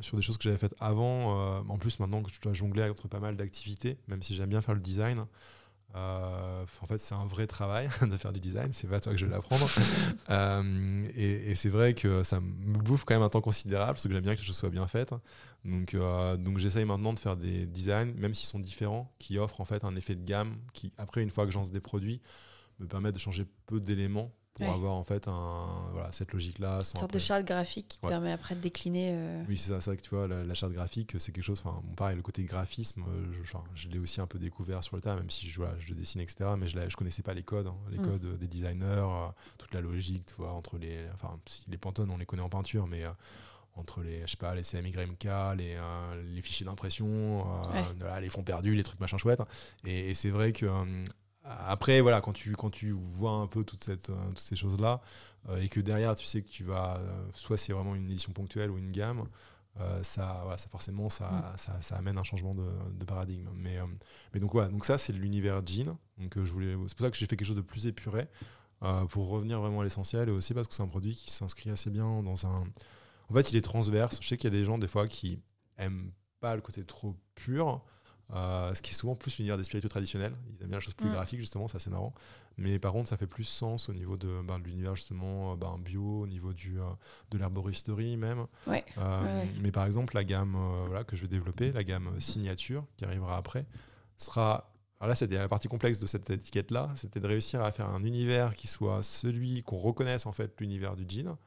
sur 0.01 0.17
des 0.17 0.23
choses 0.23 0.37
que 0.37 0.43
j'avais 0.43 0.57
faites 0.57 0.75
avant, 0.79 1.61
en 1.67 1.77
plus 1.77 1.99
maintenant 1.99 2.21
que 2.21 2.31
je 2.33 2.41
dois 2.41 2.53
jongler 2.53 2.83
entre 2.89 3.07
pas 3.07 3.19
mal 3.19 3.37
d'activités, 3.37 3.97
même 4.07 4.21
si 4.21 4.35
j'aime 4.35 4.49
bien 4.49 4.61
faire 4.61 4.75
le 4.75 4.81
design, 4.81 5.25
euh, 5.95 6.65
en 6.81 6.87
fait, 6.87 6.99
c'est 6.99 7.15
un 7.15 7.25
vrai 7.25 7.47
travail 7.47 7.89
de 8.01 8.17
faire 8.17 8.31
du 8.31 8.39
design, 8.39 8.71
c'est 8.73 8.87
pas 8.87 8.99
toi 8.99 9.11
que 9.11 9.17
je 9.17 9.25
vais 9.25 9.31
l'apprendre. 9.31 9.69
Euh, 10.29 11.05
et 11.15 11.51
et 11.51 11.55
c'est 11.55 11.69
vrai 11.69 11.95
que 11.95 12.21
ça 12.21 12.39
me 12.39 12.77
bouffe 12.77 13.03
quand 13.03 13.15
même 13.15 13.23
un 13.23 13.29
temps 13.29 13.41
considérable 13.41 13.93
parce 13.93 14.03
que 14.03 14.13
j'aime 14.13 14.23
bien 14.23 14.35
que 14.35 14.41
les 14.41 14.45
choses 14.45 14.57
soient 14.57 14.69
bien 14.69 14.85
faites. 14.85 15.13
Donc, 15.65 15.95
euh, 15.95 16.37
donc 16.37 16.59
j'essaye 16.59 16.85
maintenant 16.85 17.13
de 17.13 17.19
faire 17.19 17.35
des 17.35 17.65
designs, 17.65 18.13
même 18.15 18.35
s'ils 18.35 18.47
sont 18.47 18.59
différents, 18.59 19.11
qui 19.17 19.39
offrent 19.39 19.59
en 19.59 19.65
fait 19.65 19.83
un 19.83 19.95
effet 19.95 20.15
de 20.15 20.23
gamme 20.23 20.55
qui, 20.73 20.93
après, 20.97 21.23
une 21.23 21.31
fois 21.31 21.45
que 21.45 21.51
je 21.51 21.57
lance 21.57 21.71
des 21.71 21.79
produits, 21.79 22.21
me 22.79 22.87
permettent 22.87 23.15
de 23.15 23.19
changer 23.19 23.45
peu 23.65 23.79
d'éléments 23.79 24.31
pour 24.59 24.67
Ouais. 24.67 24.73
avoir 24.73 24.93
en 24.93 25.03
fait 25.03 25.27
un, 25.27 25.65
voilà, 25.93 26.11
cette 26.11 26.33
logique-là. 26.33 26.79
Une 26.79 26.83
sorte 26.83 27.13
de 27.13 27.19
charte 27.19 27.45
graphique 27.45 27.87
qui 27.87 27.97
te 27.99 28.05
Ouais. 28.05 28.11
permet 28.11 28.31
après 28.31 28.55
de 28.55 28.59
décliner. 28.59 29.11
euh, 29.13 29.43
oui, 29.47 29.57
c'est 29.57 29.79
ça, 29.79 29.95
que 29.95 30.01
tu 30.01 30.09
vois, 30.09 30.27
la, 30.27 30.43
la 30.43 30.53
charte 30.53 30.73
graphique, 30.73 31.15
c'est 31.17 31.31
quelque 31.31 31.43
chose, 31.43 31.61
enfin, 31.65 31.79
bon, 31.83 31.93
pareil, 31.95 32.15
le 32.17 32.21
côté 32.21 32.43
graphisme, 32.43 33.03
euh, 33.07 33.31
je, 33.43 33.53
je 33.75 33.87
l'ai 33.89 33.99
aussi 33.99 34.21
un 34.21 34.27
peu 34.27 34.37
découvert 34.37 34.83
sur 34.83 34.95
le 34.95 35.01
tas, 35.01 35.15
même 35.15 35.29
si 35.29 35.47
je, 35.49 35.55
voilà, 35.61 35.75
je 35.79 35.93
dessine, 35.93 36.21
etc., 36.21 36.51
mais 36.57 36.67
je 36.67 36.77
ne 36.77 36.89
connaissais 36.91 37.23
pas 37.23 37.33
les 37.33 37.43
codes, 37.43 37.67
hein, 37.67 37.75
les 37.89 37.97
Mm. 37.97 38.01
codes 38.05 38.25
euh, 38.25 38.37
des 38.37 38.47
designers, 38.47 38.83
euh, 38.85 39.27
toute 39.57 39.73
la 39.73 39.81
logique, 39.81 40.25
tu 40.27 40.35
vois, 40.35 40.51
entre 40.51 40.77
les, 40.77 41.05
enfin, 41.13 41.39
si 41.47 41.63
les 41.69 41.77
Pantone, 41.77 42.09
on 42.11 42.17
les 42.17 42.25
connaît 42.25 42.41
en 42.43 42.49
peinture, 42.49 42.85
mais 42.87 43.05
euh, 43.05 43.11
entre 43.75 44.01
les, 44.01 44.21
je 44.21 44.31
sais 44.31 44.35
pas, 44.37 44.53
les 44.55 44.63
CMYMK, 44.63 45.23
les, 45.55 45.75
euh, 45.77 46.21
les 46.33 46.41
fichiers 46.41 46.65
d'impression, 46.65 47.07
euh, 47.07 47.93
Ouais. 47.93 48.21
les 48.21 48.29
fonds 48.29 48.43
perdus, 48.43 48.75
les 48.75 48.83
trucs 48.83 48.99
machin 48.99 49.17
chouette, 49.17 49.41
et, 49.85 50.09
et 50.09 50.13
c'est 50.15 50.31
vrai 50.31 50.51
que 50.51 50.65
euh, 50.65 51.05
après, 51.67 52.01
voilà, 52.01 52.21
quand 52.21 52.33
tu, 52.33 52.55
quand 52.55 52.69
tu 52.69 52.91
vois 52.91 53.31
un 53.31 53.47
peu 53.47 53.63
toute 53.63 53.83
cette, 53.83 54.09
euh, 54.09 54.27
toutes 54.29 54.39
ces 54.39 54.55
choses-là, 54.55 55.01
euh, 55.49 55.61
et 55.61 55.69
que 55.69 55.79
derrière, 55.79 56.15
tu 56.15 56.25
sais 56.25 56.41
que 56.41 56.49
tu 56.49 56.63
vas, 56.63 56.97
euh, 56.97 57.25
soit 57.33 57.57
c'est 57.57 57.73
vraiment 57.73 57.95
une 57.95 58.09
édition 58.09 58.31
ponctuelle 58.33 58.69
ou 58.71 58.77
une 58.77 58.91
gamme, 58.91 59.25
euh, 59.79 60.03
ça, 60.03 60.39
voilà, 60.43 60.57
ça 60.57 60.67
forcément, 60.69 61.09
ça, 61.09 61.29
Mm. 61.29 61.57
ça, 61.57 61.81
ça 61.81 61.95
amène 61.95 62.17
un 62.17 62.23
changement 62.23 62.53
de, 62.53 62.65
de 62.99 63.05
paradigme. 63.05 63.49
Mais, 63.55 63.77
mais 64.33 64.39
donc 64.39 64.51
voilà, 64.51 64.67
donc 64.69 64.85
ça 64.85 64.97
c'est 64.97 65.13
l'univers 65.13 65.61
jean. 65.65 65.97
Donc 66.17 66.33
je 66.35 66.51
voulais, 66.51 66.75
c'est 66.87 66.97
pour 66.97 67.05
ça 67.05 67.11
que 67.11 67.17
j'ai 67.17 67.25
fait 67.25 67.37
quelque 67.37 67.47
chose 67.47 67.55
de 67.55 67.61
plus 67.61 67.87
épuré 67.87 68.27
pour 69.09 69.29
revenir 69.29 69.59
vraiment 69.59 69.81
à 69.81 69.83
l'essentiel 69.83 70.29
et 70.29 70.31
aussi 70.31 70.53
parce 70.53 70.67
que 70.67 70.73
c'est 70.73 70.83
un 70.83 70.87
produit 70.87 71.13
qui 71.13 71.31
s'inscrit 71.31 71.69
assez 71.69 71.89
bien 71.89 72.23
dans 72.23 72.45
un. 72.45 72.63
En 73.29 73.33
fait, 73.33 73.51
il 73.51 73.57
est 73.57 73.61
transverse. 73.61 74.19
Je 74.21 74.27
sais 74.27 74.37
qu'il 74.37 74.51
y 74.51 74.55
a 74.55 74.57
des 74.57 74.65
gens 74.65 74.77
des 74.77 74.87
fois 74.87 75.07
qui 75.07 75.39
aiment 75.77 76.11
pas 76.39 76.55
le 76.55 76.61
côté 76.61 76.83
trop 76.83 77.15
pur. 77.35 77.81
Euh, 78.33 78.73
ce 78.73 78.81
qui 78.81 78.91
est 78.91 78.95
souvent 78.95 79.15
plus 79.15 79.37
l'univers 79.37 79.57
des 79.57 79.63
spiritueux 79.63 79.89
traditionnels. 79.89 80.33
Ils 80.55 80.61
aiment 80.61 80.67
bien 80.69 80.77
la 80.77 80.81
chose 80.81 80.93
plus 80.93 81.07
Mm. 81.09 81.13
graphique, 81.13 81.39
justement, 81.39 81.67
c'est 81.67 81.77
assez 81.77 81.89
marrant. 81.89 82.13
Mais 82.57 82.77
par 82.77 82.91
contre, 82.91 83.07
ça 83.09 83.15
fait 83.17 83.25
plus 83.27 83.45
sens 83.45 83.87
au 83.89 83.93
niveau 83.93 84.17
de, 84.17 84.41
ben, 84.45 84.59
de 84.59 84.65
l'univers, 84.65 84.93
justement, 84.95 85.53
euh, 85.53 85.55
ben, 85.55 85.77
bio, 85.79 86.21
au 86.21 86.27
niveau 86.27 86.51
du, 86.53 86.79
euh, 86.79 86.83
de 87.31 87.37
l'herboristerie 87.37 88.17
même. 88.17 88.45
Ouais. 88.67 88.83
Euh, 88.97 89.21
Ouais, 89.21 89.27
ouais. 89.43 89.49
Mais 89.61 89.71
par 89.71 89.85
exemple, 89.85 90.13
la 90.15 90.23
gamme 90.23 90.57
voilà, 90.87 91.03
que 91.03 91.15
je 91.15 91.21
vais 91.21 91.27
développer, 91.27 91.71
la 91.71 91.83
gamme 91.83 92.19
signature, 92.19 92.85
qui 92.97 93.05
arrivera 93.05 93.37
après, 93.37 93.65
sera. 94.17 94.71
Alors 94.99 95.07
là, 95.09 95.15
c'était 95.15 95.37
la 95.37 95.47
partie 95.47 95.69
complexe 95.69 95.97
de 95.99 96.05
cette 96.07 96.29
étiquette-là, 96.29 96.89
c'était 96.95 97.21
de 97.21 97.27
réussir 97.27 97.61
à 97.63 97.71
faire 97.71 97.87
un 97.89 98.03
univers 98.03 98.53
qui 98.53 98.67
soit 98.67 99.01
celui 99.01 99.63
qu'on 99.63 99.77
reconnaisse 99.77 100.25
en 100.25 100.33
fait 100.33 100.59
l'univers 100.59 100.97
du 100.97 101.05
jean. 101.07 101.37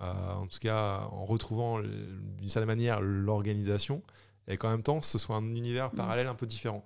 En 0.00 0.46
tout 0.46 0.58
cas, 0.58 1.08
en 1.10 1.24
retrouvant 1.26 1.80
d'une 1.80 2.48
certaine 2.48 2.66
manière 2.68 3.00
l'organisation, 3.02 4.02
et 4.48 4.56
qu'en 4.56 4.70
même 4.70 4.82
temps, 4.82 5.02
ce 5.02 5.18
soit 5.18 5.36
un 5.36 5.54
univers 5.54 5.92
Mm. 5.92 5.96
parallèle 5.96 6.26
un 6.26 6.34
peu 6.34 6.46
différent. 6.46 6.84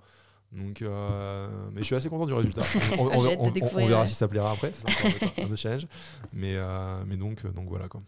Donc, 0.52 0.82
euh, 0.82 1.48
mais 1.72 1.80
je 1.80 1.84
suis 1.84 1.94
assez 1.94 2.08
content 2.08 2.26
du 2.26 2.32
résultat. 2.32 2.62
On, 2.98 3.86
verra 3.86 4.06
si 4.06 4.14
ça 4.14 4.26
plaira 4.26 4.50
après, 4.50 4.72
c'est 4.72 4.84
encore 4.90 5.30
un, 5.38 5.44
autre 5.44 5.56
challenge. 5.56 5.86
Mais, 6.32 6.54
euh, 6.56 7.02
mais 7.06 7.16
donc, 7.16 7.46
donc 7.54 7.68
voilà 7.68 7.88
quoi. 7.88 8.00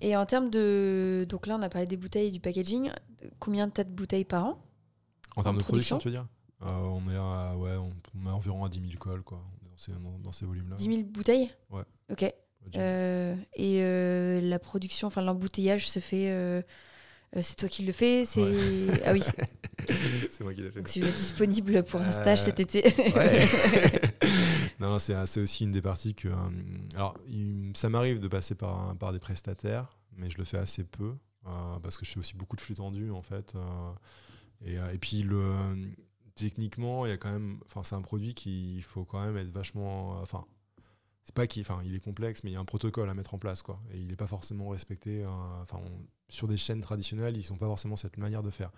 Et 0.00 0.16
en 0.16 0.24
termes 0.26 0.50
de. 0.50 1.26
Donc 1.28 1.46
là, 1.46 1.56
on 1.58 1.62
a 1.62 1.68
parlé 1.68 1.86
des 1.86 1.96
bouteilles 1.96 2.28
et 2.28 2.30
du 2.30 2.40
packaging. 2.40 2.90
Combien 3.38 3.66
de 3.66 3.72
tas 3.72 3.84
de 3.84 3.90
bouteilles 3.90 4.24
par 4.24 4.44
an? 4.46 4.58
En 5.36 5.42
termes 5.42 5.58
de 5.58 5.62
production 5.62 5.96
production, 5.96 5.98
tu 5.98 6.08
veux 6.08 6.12
dire? 6.12 6.26
Euh, 6.62 6.78
On 6.78 7.10
est 7.10 7.16
à, 7.16 7.56
ouais, 7.56 7.76
on, 7.76 8.26
est 8.26 8.32
environ 8.32 8.64
à 8.64 8.68
10 8.68 8.80
000 8.80 8.92
cols, 8.98 9.22
quoi, 9.22 9.42
dans 9.62 9.76
ces, 9.76 9.92
dans, 10.22 10.32
ces 10.32 10.44
volumes-là. 10.44 10.76
10 10.76 10.84
000 10.84 11.02
bouteilles? 11.04 11.50
Ouais. 11.70 11.82
Ok. 12.10 12.32
Euh, 12.76 13.34
et 13.54 13.82
euh, 13.82 14.40
la 14.40 14.58
production, 14.58 15.08
enfin 15.08 15.22
l'embouteillage 15.22 15.88
se 15.88 15.98
fait. 15.98 16.30
euh, 16.30 16.60
euh, 16.60 16.62
c'est 17.40 17.56
toi 17.56 17.68
qui 17.68 17.84
le 17.84 17.92
fais 17.92 18.24
c'est... 18.24 18.42
Ah 19.06 19.12
oui, 19.12 19.22
c'est 20.30 20.44
moi 20.44 20.52
qui 20.52 20.62
l'ai 20.62 20.70
fait. 20.70 20.80
donc 20.80 20.88
si 20.88 21.00
vous 21.00 21.06
êtes 21.08 21.16
disponible 21.16 21.82
pour 21.84 22.00
un 22.00 22.10
stage 22.10 22.40
Euh, 22.40 22.44
cet 22.44 22.60
été. 22.60 22.82
Ouais. 23.16 23.48
non, 24.80 24.90
non, 24.90 24.98
c'est 24.98 25.14
c'est 25.26 25.40
aussi 25.40 25.64
une 25.64 25.70
des 25.72 25.82
parties 25.82 26.14
que. 26.14 26.28
euh, 26.28 26.34
alors, 26.94 27.16
ça 27.74 27.88
m'arrive 27.88 28.20
de 28.20 28.28
passer 28.28 28.54
par, 28.54 28.94
des 29.12 29.18
prestataires, 29.18 29.88
mais 30.16 30.28
je 30.30 30.38
le 30.38 30.44
fais 30.44 30.58
assez 30.58 30.84
peu 30.84 31.14
euh, 31.46 31.78
parce 31.82 31.96
que 31.96 32.04
je 32.04 32.12
fais 32.12 32.18
aussi 32.20 32.34
beaucoup 32.36 32.56
de 32.56 32.60
flux 32.60 32.74
tendus 32.74 33.10
en 33.10 33.22
fait. 33.22 33.54
euh, 33.54 33.92
et, 34.64 34.78
euh, 34.78 34.92
et 34.92 34.98
puis 34.98 35.22
le 35.22 35.54
techniquement, 36.34 37.06
il 37.06 37.10
y 37.10 37.12
a 37.12 37.16
quand 37.16 37.30
même. 37.32 37.58
Enfin, 37.66 37.82
c'est 37.82 37.94
un 37.94 38.02
produit 38.02 38.34
qui 38.34 38.76
il 38.76 38.82
faut 38.82 39.04
quand 39.04 39.24
même 39.24 39.36
être 39.36 39.50
vachement. 39.50 40.18
euh, 40.18 40.22
Enfin, 40.22 40.44
c'est 41.24 41.34
pas 41.34 41.46
qu'il. 41.46 41.62
Enfin, 41.62 41.80
il 41.84 41.94
est 41.94 42.00
complexe, 42.04 42.42
mais 42.44 42.50
il 42.50 42.54
y 42.54 42.56
a 42.56 42.60
un 42.60 42.64
protocole 42.64 43.08
à 43.08 43.14
mettre 43.14 43.34
en 43.34 43.38
place, 43.38 43.62
quoi. 43.62 43.80
Et 43.92 43.98
il 43.98 44.06
n'est 44.06 44.16
pas 44.16 44.26
forcément 44.26 44.68
respecté. 44.68 45.24
euh, 45.24 45.28
Enfin, 45.62 45.80
sur 46.32 46.48
des 46.48 46.56
chaînes 46.56 46.80
traditionnelles, 46.80 47.36
ils 47.36 47.42
sont 47.44 47.56
pas 47.58 47.66
forcément 47.66 47.96
cette 47.96 48.16
manière 48.16 48.42
de 48.42 48.50
faire. 48.50 48.70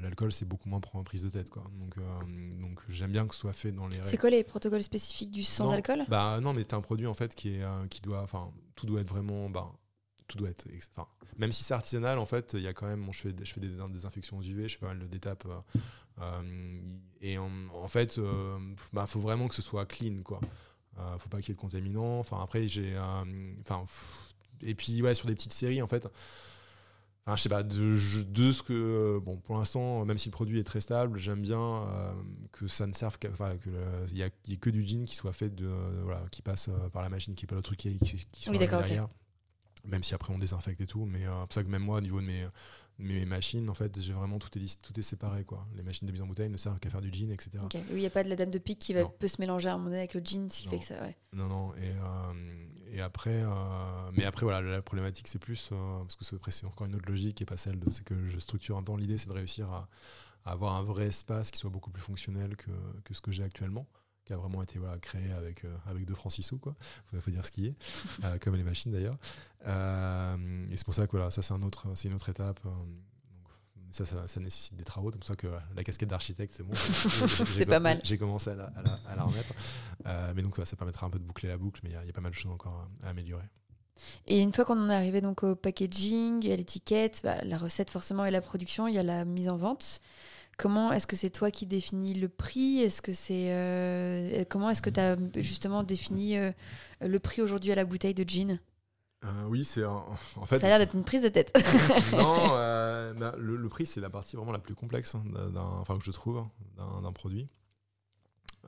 L'alcool, 0.00 0.32
c'est 0.32 0.46
beaucoup 0.46 0.68
moins 0.68 0.80
pr- 0.80 1.02
prise 1.04 1.22
de 1.22 1.28
tête, 1.28 1.50
quoi. 1.50 1.64
Donc, 1.78 1.96
euh, 1.98 2.50
donc 2.60 2.80
j'aime 2.88 3.12
bien 3.12 3.26
que 3.26 3.34
ce 3.34 3.40
soit 3.40 3.52
fait 3.52 3.72
dans 3.72 3.86
les 3.88 3.96
règles. 3.96 4.08
c'est 4.08 4.16
quoi 4.16 4.30
les 4.30 4.42
protocoles 4.42 4.82
spécifiques 4.82 5.30
du 5.30 5.42
sans 5.42 5.66
Non. 5.66 5.72
alcool? 5.72 6.04
Bah 6.08 6.40
non, 6.40 6.52
mais 6.54 6.64
t'as 6.64 6.76
un 6.76 6.80
produit 6.80 7.06
en 7.06 7.14
fait 7.14 7.34
qui 7.34 7.56
est 7.56 7.62
euh, 7.62 7.86
qui 7.88 8.00
doit, 8.00 8.22
enfin, 8.22 8.50
tout 8.74 8.86
doit 8.86 9.00
être 9.00 9.08
vraiment, 9.10 9.48
bah, 9.50 9.70
tout 10.28 10.38
doit 10.38 10.48
être, 10.48 10.66
enfin, 10.96 11.06
même 11.36 11.52
si 11.52 11.62
c'est 11.62 11.74
artisanal, 11.74 12.18
en 12.18 12.26
fait, 12.26 12.52
il 12.54 12.62
y 12.62 12.66
a 12.68 12.72
quand 12.72 12.86
même, 12.86 13.04
bon, 13.04 13.12
je 13.12 13.20
fais, 13.20 13.32
des- 13.32 13.44
je 13.44 13.52
fais 13.52 13.60
des 13.60 13.68
désinfections 13.90 14.38
aux 14.38 14.42
UV, 14.42 14.66
je 14.68 14.74
fais 14.78 14.80
pas 14.86 14.94
mal 14.94 15.08
d'étapes, 15.08 15.46
euh, 16.20 16.80
et 17.20 17.38
en, 17.38 17.50
en 17.74 17.88
fait, 17.88 18.18
bah, 18.92 19.06
faut 19.06 19.20
vraiment 19.20 19.46
que 19.48 19.54
ce 19.54 19.62
soit 19.62 19.84
clean, 19.86 20.22
quoi. 20.24 20.40
Faut 21.18 21.28
pas 21.28 21.38
qu'il 21.40 21.48
y 21.50 21.52
ait 21.52 21.54
de 21.56 21.60
contaminants. 21.60 22.18
Enfin, 22.18 22.40
après, 22.42 22.66
j'ai, 22.66 22.96
enfin, 23.60 23.84
et 24.62 24.74
puis 24.74 25.02
ouais, 25.02 25.14
sur 25.14 25.26
des 25.28 25.34
petites 25.34 25.52
séries, 25.52 25.82
en 25.82 25.86
fait. 25.88 26.06
Enfin, 27.24 27.36
je 27.36 27.42
sais 27.42 27.48
pas, 27.48 27.62
de, 27.62 28.24
de 28.24 28.52
ce 28.52 28.62
que. 28.64 29.20
Bon, 29.20 29.36
pour 29.36 29.56
l'instant, 29.56 30.04
même 30.04 30.18
si 30.18 30.28
le 30.28 30.32
produit 30.32 30.58
est 30.58 30.64
très 30.64 30.80
stable, 30.80 31.20
j'aime 31.20 31.40
bien 31.40 31.60
euh, 31.60 32.12
que 32.50 32.66
ça 32.66 32.86
ne 32.86 32.92
serve 32.92 33.16
qu'à. 33.18 33.28
Enfin, 33.30 33.56
qu'il 33.58 33.72
n'y 34.14 34.22
ait 34.22 34.56
que 34.56 34.70
du 34.70 34.84
jean 34.84 35.04
qui 35.04 35.14
soit 35.14 35.32
fait 35.32 35.54
de. 35.54 35.70
voilà, 36.02 36.22
qui 36.32 36.42
passe 36.42 36.68
euh, 36.68 36.88
par 36.88 37.02
la 37.02 37.08
machine, 37.08 37.34
qui 37.34 37.44
n'est 37.44 37.48
pas 37.48 37.54
le 37.54 37.62
truc 37.62 37.78
qui, 37.78 37.96
qui, 37.98 38.26
qui 38.32 38.42
soit 38.42 38.52
Oui, 38.52 38.58
d'accord, 38.58 38.80
ok. 38.80 38.98
Même 39.84 40.02
si 40.02 40.14
après 40.14 40.32
on 40.32 40.38
désinfecte 40.38 40.80
et 40.80 40.86
tout. 40.86 41.04
Mais 41.04 41.26
euh, 41.26 41.32
c'est 41.40 41.46
pour 41.46 41.52
ça 41.54 41.64
que 41.64 41.68
même 41.68 41.82
moi, 41.82 41.98
au 41.98 42.00
niveau 42.00 42.20
de 42.20 42.26
mes, 42.26 42.46
mes 42.98 43.24
machines, 43.24 43.68
en 43.68 43.74
fait, 43.74 43.98
j'ai 44.00 44.12
vraiment 44.12 44.38
tout 44.38 44.56
est, 44.58 44.80
tout 44.82 44.98
est 44.98 45.02
séparé. 45.02 45.44
Quoi. 45.44 45.66
Les 45.74 45.82
machines 45.82 46.06
de 46.06 46.12
mise 46.12 46.22
en 46.22 46.26
bouteille 46.26 46.50
ne 46.50 46.56
servent 46.56 46.78
qu'à 46.78 46.88
faire 46.90 47.00
du 47.00 47.12
jean, 47.12 47.30
etc. 47.32 47.50
Ok. 47.62 47.72
Oui, 47.74 47.82
il 47.90 47.96
n'y 47.96 48.06
a 48.06 48.10
pas 48.10 48.22
de 48.22 48.28
la 48.28 48.36
dame 48.36 48.50
de 48.50 48.58
pique 48.58 48.78
qui 48.78 48.92
va, 48.94 49.02
Non. 49.02 49.12
peut 49.18 49.26
se 49.28 49.40
mélanger 49.40 49.68
à 49.68 49.74
un 49.74 49.76
moment 49.78 49.86
donné 49.90 49.98
avec 49.98 50.14
le 50.14 50.20
jean, 50.24 50.48
ce 50.50 50.60
qui 50.62 50.66
Non. 50.66 50.70
fait 50.72 50.78
que 50.78 50.84
ça. 50.84 51.00
Ouais. 51.02 51.16
Non, 51.32 51.48
non. 51.48 51.74
Et, 51.74 51.90
euh, 51.90 52.66
et 52.92 53.00
après, 53.00 53.42
euh, 53.42 54.10
mais 54.12 54.24
après, 54.24 54.44
voilà, 54.44 54.60
la 54.60 54.82
problématique, 54.82 55.26
c'est 55.26 55.38
plus, 55.40 55.70
parce 55.70 56.14
que 56.16 56.50
c'est 56.50 56.66
encore 56.66 56.86
une 56.86 56.94
autre 56.94 57.08
logique 57.08 57.42
et 57.42 57.44
pas 57.44 57.56
celle 57.56 57.80
de, 57.80 57.90
c'est 57.90 58.04
que 58.04 58.28
je 58.28 58.38
structure 58.38 58.76
un 58.76 58.82
temps. 58.84 58.96
L'idée, 58.96 59.18
c'est 59.18 59.28
de 59.28 59.34
réussir 59.34 59.68
à, 59.70 59.88
à 60.44 60.52
avoir 60.52 60.76
un 60.76 60.82
vrai 60.82 61.06
espace 61.06 61.50
qui 61.50 61.58
soit 61.58 61.70
beaucoup 61.70 61.90
plus 61.90 62.02
fonctionnel 62.02 62.56
que, 62.56 62.70
que 63.04 63.14
ce 63.14 63.20
que 63.20 63.32
j'ai 63.32 63.42
actuellement, 63.44 63.86
qui 64.32 64.38
a 64.38 64.40
vraiment 64.40 64.62
été 64.62 64.78
voilà, 64.78 64.98
créé 64.98 65.30
avec, 65.32 65.64
euh, 65.64 65.76
avec 65.86 66.06
six 66.30 66.42
sous, 66.42 66.58
quoi. 66.58 66.74
Faut, 67.10 67.20
faut 67.20 67.30
dire 67.30 67.44
ce 67.44 67.50
qui 67.50 67.66
est, 67.66 67.74
euh, 68.24 68.38
comme 68.38 68.54
les 68.56 68.62
machines 68.62 68.90
d'ailleurs. 68.92 69.14
Euh, 69.66 70.66
et 70.70 70.76
c'est 70.76 70.84
pour 70.84 70.94
ça 70.94 71.06
que 71.06 71.12
voilà, 71.12 71.30
ça, 71.30 71.42
c'est 71.42 71.52
un 71.54 71.62
autre, 71.62 71.86
c'est 71.94 72.08
une 72.08 72.14
autre 72.14 72.28
étape. 72.28 72.60
ça, 73.90 74.06
ça, 74.06 74.26
ça 74.26 74.40
nécessite 74.40 74.74
des 74.76 74.84
travaux. 74.84 75.10
C'est 75.12 75.18
pour 75.18 75.26
ça 75.28 75.36
que 75.36 75.48
la 75.76 75.84
casquette 75.84 76.08
d'architecte, 76.08 76.54
c'est 76.56 76.62
bon. 76.62 76.72
C'est 77.56 77.66
pas 77.66 77.78
mal. 77.80 78.00
J'ai 78.04 78.16
commencé 78.18 78.50
à 78.50 78.54
la, 78.54 78.64
à 78.66 78.82
la- 78.82 79.00
à 79.06 79.16
la 79.16 79.22
remettre. 79.24 79.52
Euh, 80.06 80.32
mais 80.34 80.42
donc, 80.42 80.56
ça, 80.56 80.64
ça 80.64 80.76
permettra 80.76 81.06
un 81.06 81.10
peu 81.10 81.18
de 81.18 81.24
boucler 81.24 81.48
la 81.50 81.58
boucle, 81.58 81.80
mais 81.84 81.90
il 81.90 81.92
y, 81.92 81.96
a- 81.96 82.02
il 82.02 82.06
y 82.06 82.10
a 82.10 82.12
pas 82.14 82.20
mal 82.22 82.32
de 82.32 82.36
choses 82.36 82.50
encore 82.52 82.88
à, 83.02 83.06
à 83.06 83.10
améliorer. 83.10 83.44
Et 84.26 84.40
une 84.40 84.52
fois 84.52 84.64
qu'on 84.64 84.80
en 84.80 84.88
est 84.88 84.94
arrivé 84.94 85.20
donc 85.20 85.42
au 85.42 85.54
packaging, 85.54 86.50
à 86.50 86.56
l'étiquette, 86.56 87.20
bah, 87.22 87.44
la 87.44 87.58
recette 87.58 87.90
forcément 87.90 88.24
et 88.24 88.30
la 88.30 88.40
production, 88.40 88.88
il 88.88 88.94
y 88.94 88.98
a 88.98 89.02
la 89.02 89.24
mise 89.26 89.48
en 89.50 89.58
vente. 89.58 90.00
Comment 90.62 90.92
est-ce 90.92 91.08
que 91.08 91.16
c'est 91.16 91.30
toi 91.30 91.50
qui 91.50 91.66
définis 91.66 92.14
le 92.14 92.28
prix? 92.28 92.78
Est-ce 92.82 93.02
que 93.02 93.12
c'est 93.12 93.52
euh, 93.52 94.44
comment 94.48 94.70
est-ce 94.70 94.80
que 94.80 94.90
tu 94.90 95.00
as 95.00 95.16
justement 95.34 95.82
défini 95.82 96.38
euh, 96.38 96.52
le 97.00 97.18
prix 97.18 97.42
aujourd'hui 97.42 97.72
à 97.72 97.74
la 97.74 97.84
bouteille 97.84 98.14
de 98.14 98.22
gin? 98.22 98.60
Euh, 99.24 99.44
oui, 99.48 99.64
c'est 99.64 99.84
en, 99.84 100.14
fait. 100.46 100.60
Ça 100.60 100.66
a 100.66 100.68
l'air 100.68 100.78
d'être 100.78 100.94
une 100.94 101.02
prise 101.02 101.22
de 101.22 101.30
tête. 101.30 101.52
non, 102.12 102.46
bah, 103.18 103.34
le, 103.38 103.56
le 103.56 103.68
prix, 103.68 103.86
c'est 103.86 104.00
la 104.00 104.08
partie 104.08 104.36
vraiment 104.36 104.52
la 104.52 104.60
plus 104.60 104.76
complexe, 104.76 105.16
hein, 105.16 105.24
enfin, 105.80 105.98
que 105.98 106.04
je 106.04 106.12
trouve, 106.12 106.38
hein, 106.38 107.00
d'un, 107.02 107.10
produit. 107.10 107.48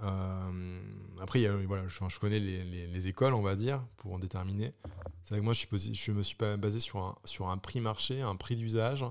Après, 0.00 1.38
il 1.38 1.42
y 1.42 1.46
a- 1.46 1.56
voilà, 1.56 1.86
je, 1.86 2.18
connais 2.18 2.40
les, 2.40 2.64
les- 2.64 2.88
les 2.88 3.06
écoles, 3.06 3.34
on 3.34 3.42
va 3.42 3.54
dire, 3.54 3.80
pour 3.98 4.14
en 4.14 4.18
déterminer. 4.18 4.74
C'est 5.22 5.34
vrai 5.34 5.38
que 5.38 5.44
moi, 5.44 5.54
je, 5.54 5.60
suis 5.60 5.94
je 5.94 6.10
me 6.10 6.24
suis 6.24 6.36
pas 6.36 6.56
basé 6.56 6.80
sur 6.80 6.98
un, 6.98 7.14
sur 7.24 7.50
un 7.50 7.56
prix 7.56 7.80
marché, 7.80 8.20
un 8.20 8.34
prix 8.34 8.56
d'usage. 8.56 9.04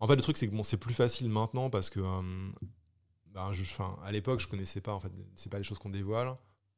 En 0.00 0.06
fait, 0.06 0.16
le 0.16 0.22
truc, 0.22 0.36
c'est 0.36 0.48
que 0.48 0.54
bon, 0.54 0.62
c'est 0.62 0.76
plus 0.76 0.94
facile 0.94 1.28
maintenant 1.28 1.70
parce 1.70 1.90
que, 1.90 2.00
euh, 2.00 2.50
ben, 3.34 3.52
je, 3.52 3.62
à 4.04 4.12
l'époque, 4.12 4.40
je 4.40 4.48
connaissais 4.48 4.80
pas, 4.80 4.92
en 4.92 5.00
fait, 5.00 5.12
c'est 5.34 5.50
pas 5.50 5.58
les 5.58 5.64
choses 5.64 5.78
qu'on 5.78 5.90
dévoile 5.90 6.34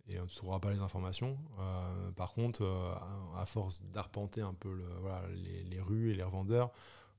et 0.09 0.19
on 0.19 0.25
ne 0.25 0.29
trouvera 0.29 0.61
pas 0.61 0.73
les 0.73 0.81
informations. 0.81 1.39
Euh, 1.61 2.11
par 2.12 2.33
contre, 2.33 2.62
euh, 2.65 2.95
à, 3.37 3.47
force 3.47 3.83
d'arpenter 3.93 4.41
un 4.41 4.55
peu 4.55 4.73
le- 4.75 4.85
voilà, 5.00 5.23
les, 5.35 5.62
les 5.65 5.81
rues 5.81 6.11
et 6.11 6.15
les 6.15 6.23
revendeurs, 6.23 6.71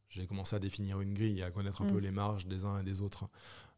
j'ai 0.09 0.27
commencé 0.27 0.55
à 0.55 0.59
définir 0.59 0.99
une 1.01 1.13
grille 1.13 1.39
et 1.39 1.43
à 1.43 1.51
connaître 1.51 1.81
un 1.83 1.85
Mm. 1.85 1.91
peu 1.91 1.97
les 1.99 2.11
marges 2.11 2.47
des 2.47 2.65
uns 2.65 2.79
et 2.79 2.83
des 2.83 3.01
autres. 3.01 3.25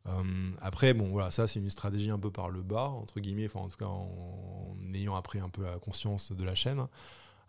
Euh, 0.08 0.52
après, 0.62 0.94
bon, 0.94 1.10
voilà, 1.10 1.32
ça 1.32 1.48
c'est 1.48 1.60
une 1.60 1.70
stratégie 1.70 2.10
un 2.12 2.20
peu 2.20 2.32
par 2.32 2.50
le 2.50 2.62
bas, 2.62 2.90
entre 2.90 3.20
guillemets, 3.20 3.46
enfin 3.46 3.62
en 3.62 3.68
tout 3.70 3.78
cas 3.78 3.86
en, 3.88 4.76
en 4.78 4.94
ayant 4.94 5.16
appris 5.16 5.40
un 5.40 5.50
peu 5.50 5.64
la 5.64 5.80
conscience 5.80 6.32
de 6.32 6.44
la 6.44 6.56
chaîne. 6.56 6.88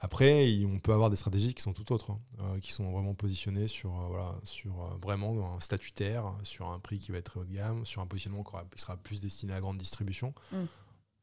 Après, 0.05 0.51
il- 0.53 0.67
on 0.67 0.79
peut 0.79 0.93
avoir 0.93 1.09
des 1.09 1.17
stratégies 1.17 1.55
qui 1.55 1.63
sont 1.63 1.73
tout 1.73 1.91
autres, 1.93 2.11
hein, 2.11 2.21
euh, 2.41 2.59
qui 2.61 2.73
sont 2.73 2.93
vraiment 2.93 3.15
positionnées 3.15 3.69
sur, 3.69 3.91
euh, 3.91 4.07
voilà, 4.09 4.35
sur 4.45 4.73
euh, 4.83 4.97
vraiment 5.03 5.57
un 5.57 5.61
statutaire, 5.61 6.25
sur 6.43 6.69
un 6.71 6.79
prix 6.79 6.99
qui 6.99 7.11
va 7.11 7.19
être 7.19 7.31
très 7.31 7.41
haut 7.41 7.45
de 7.45 7.55
gamme, 7.55 7.87
sur 7.87 8.03
un 8.03 8.07
positionnement 8.07 8.45
qui 8.45 8.81
sera 8.81 8.97
plus 8.99 9.21
destiné 9.23 9.53
à 9.53 9.57
la 9.57 9.61
grande 9.63 9.79
distribution. 9.79 10.35
Mm. 10.53 10.57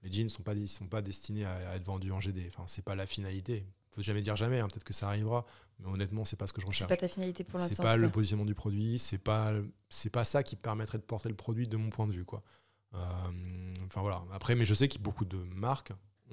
Les 0.03 0.11
jeans 0.11 0.23
ne 0.23 0.29
sont 0.29 0.41
pas, 0.41 0.55
sont 0.65 0.87
pas 0.87 1.03
destinés 1.03 1.45
à, 1.45 1.53
à 1.71 1.75
être 1.75 1.85
vendus 1.85 2.11
en 2.11 2.19
GD. 2.19 2.45
Enfin, 2.47 2.63
c'est 2.65 2.81
pas 2.83 2.95
la 2.95 3.05
finalité. 3.05 3.65
Faut 3.91 4.01
jamais 4.01 4.21
dire 4.21 4.35
jamais. 4.35 4.59
hein, 4.59 4.67
Peut-être 4.67 4.83
que 4.85 4.93
ça 4.93 5.07
arrivera, 5.09 5.45
mais 5.79 5.87
honnêtement, 5.91 6.25
c'est 6.25 6.37
pas 6.37 6.47
ce 6.47 6.53
que 6.53 6.61
je 6.61 6.65
c'est 6.65 6.69
recherche. 6.69 6.89
pas 6.89 6.97
ta 6.97 7.07
finalité 7.07 7.43
pour 7.43 7.59
C'est 7.59 7.67
l'instant. 7.67 7.83
pas 7.83 7.91
en 7.91 7.95
tout 7.97 8.01
le 8.01 8.09
positionnement 8.09 8.45
du 8.45 8.55
produit, 8.55 8.97
c'est 8.97 9.17
pas 9.19 9.51
c'est 9.89 10.09
pas 10.09 10.25
ça 10.25 10.41
qui 10.43 10.55
permettrait 10.55 10.97
de 10.97 11.03
porter 11.03 11.29
le 11.29 11.35
produit 11.35 11.67
de 11.67 11.77
mon 11.77 11.89
point 11.91 12.07
de 12.07 12.13
vue 12.13 12.25
quoi. 12.25 12.41
Euh, 12.95 12.97
Enfin 13.85 14.01
voilà. 14.01 14.23
Après, 14.31 14.55
mais 14.55 14.65
je 14.65 14.73
sais 14.73 14.87
que 14.87 14.97
beaucoup 14.97 15.25
de 15.25 15.37
marques 15.37 15.91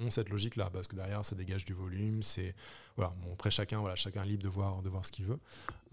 cette 0.09 0.29
logique 0.29 0.55
là 0.55 0.69
parce 0.71 0.87
que 0.87 0.95
derrière 0.95 1.25
ça 1.25 1.35
dégage 1.35 1.65
du 1.65 1.73
volume. 1.73 2.23
C'est 2.23 2.55
voilà. 2.95 3.13
Bon, 3.21 3.33
après 3.33 3.51
chacun 3.51 3.79
voilà 3.79 3.95
chacun 3.95 4.23
libre 4.23 4.43
de 4.43 4.49
voir 4.49 4.81
de 4.81 4.89
voir 4.89 5.05
ce 5.05 5.11
qu'il 5.11 5.25
veut. 5.25 5.39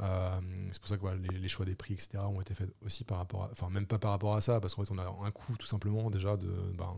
Euh, 0.01 0.41
c'est 0.71 0.79
pour 0.81 0.89
ça 0.89 0.97
que 0.97 1.01
voilà, 1.01 1.17
les, 1.17 1.49
choix 1.49 1.67
des 1.67 1.75
prix 1.75 1.95
etc 1.95 2.19
ont 2.19 2.41
été 2.41 2.55
faits 2.55 2.71
aussi 2.85 3.05
par 3.05 3.19
rapport 3.19 3.45
à 3.45 3.51
enfin 3.53 3.69
même 3.71 3.87
pas 3.87 3.99
par 3.99 4.13
rapport 4.13 4.35
à 4.35 4.41
ça 4.41 4.61
parce 4.61 4.75
qu'en 4.75 4.85
fait 4.85 4.93
on 4.93 4.99
a 4.99 5.27
un 5.27 5.31
coût 5.31 5.57
tout 5.57 5.67
simplement 5.67 6.11
déjà 6.11 6.37
de 6.37 6.49
ben, 6.77 6.95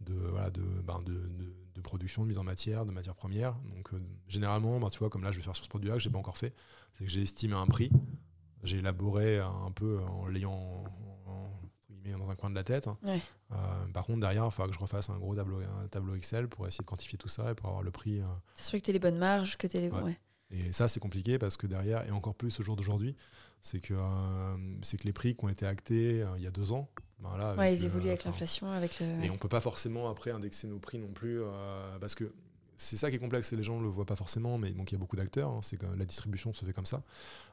de, 0.00 0.14
voilà, 0.14 0.50
de, 0.50 0.60
ben, 0.60 0.98
de, 1.06 1.12
de- 1.12 1.80
production, 1.82 2.22
de 2.22 2.28
mise 2.28 2.38
en 2.38 2.42
matière, 2.42 2.84
de 2.84 2.90
matières 2.90 3.14
premières. 3.14 3.54
Donc 3.76 3.94
euh, 3.94 3.98
généralement, 4.26 4.80
ben, 4.80 4.90
tu 4.90 4.98
vois, 4.98 5.08
comme 5.08 5.22
là 5.22 5.30
je 5.30 5.36
vais 5.36 5.42
faire 5.42 5.54
sur 5.54 5.64
ce 5.64 5.68
produit-là 5.68 5.94
que 5.94 6.00
j'ai 6.00 6.10
pas 6.10 6.18
encore 6.18 6.36
fait, 6.36 6.52
c'est 6.94 7.04
que 7.04 7.10
j'ai 7.10 7.22
estimé 7.22 7.54
un 7.54 7.66
prix, 7.66 7.90
j'ai 8.64 8.78
élaboré 8.78 9.38
un 9.38 9.70
peu 9.70 10.00
en 10.00 10.26
l'ayant 10.26 10.82
dans 12.12 12.30
un 12.30 12.34
coin 12.36 12.50
de 12.50 12.54
la 12.54 12.64
tête. 12.64 12.86
Ouais. 13.04 13.20
Euh, 13.52 13.56
par 13.92 14.04
contre, 14.06 14.20
derrière, 14.20 14.44
il 14.44 14.50
faudra 14.50 14.68
que 14.68 14.74
je 14.74 14.78
refasse 14.78 15.10
un 15.10 15.18
gros 15.18 15.34
tableau, 15.34 15.60
un 15.60 15.88
tableau 15.88 16.14
Excel 16.14 16.48
pour 16.48 16.66
essayer 16.66 16.82
de 16.82 16.88
quantifier 16.88 17.18
tout 17.18 17.28
ça 17.28 17.50
et 17.50 17.54
pour 17.54 17.68
avoir 17.68 17.82
le 17.82 17.90
prix. 17.90 18.20
euh, 18.20 18.24
C'est 18.54 18.66
sûr 18.70 18.78
que 18.80 18.84
tu 18.84 18.92
les 18.92 18.98
bonnes 18.98 19.18
marges, 19.18 19.56
que 19.56 19.66
tu 19.66 19.78
les. 19.78 19.88
Ouais. 19.90 20.02
ouais. 20.02 20.18
et 20.50 20.72
ça, 20.72 20.88
c'est 20.88 21.00
compliqué 21.00 21.38
parce 21.38 21.56
que 21.56 21.66
derrière, 21.66 22.06
et 22.06 22.10
encore 22.10 22.34
plus 22.34 22.58
au 22.60 22.62
jour 22.62 22.76
d'aujourd'hui, 22.76 23.16
c'est 23.60 23.80
que, 23.80 23.94
euh, 23.94 24.56
c'est 24.82 24.96
que 24.96 25.04
les 25.04 25.12
prix 25.12 25.34
qui 25.34 25.44
ont 25.44 25.48
été 25.48 25.66
actés 25.66 26.22
euh, 26.24 26.36
il 26.36 26.44
y 26.44 26.46
a 26.46 26.50
deux 26.50 26.72
ans, 26.72 26.88
ben 27.18 27.36
là, 27.36 27.70
ils 27.70 27.84
évoluent 27.84 28.08
avec 28.08 28.24
l'inflation, 28.24 28.70
avec 28.70 29.00
le. 29.00 29.06
et 29.24 29.30
on 29.30 29.38
peut 29.38 29.48
pas 29.48 29.62
forcément 29.62 30.08
après 30.10 30.30
indexer 30.30 30.68
nos 30.68 30.78
prix 30.78 30.98
non 30.98 31.08
plus 31.08 31.40
euh, 31.42 31.98
parce 31.98 32.14
que 32.14 32.32
c'est 32.76 32.96
ça 32.96 33.10
qui 33.10 33.16
est 33.16 33.18
complexe 33.18 33.52
et 33.52 33.56
les 33.56 33.62
gens 33.62 33.80
le 33.80 33.88
voient 33.88 34.04
pas 34.04 34.16
forcément 34.16 34.58
mais 34.58 34.70
donc 34.70 34.90
il 34.90 34.94
y 34.94 34.96
a 34.96 34.98
beaucoup 34.98 35.16
d'acteurs 35.16 35.50
hein, 35.50 35.60
c'est 35.62 35.76
que 35.76 35.86
la 35.86 36.04
distribution 36.04 36.52
se 36.52 36.64
fait 36.64 36.72
comme 36.72 36.86
ça 36.86 37.02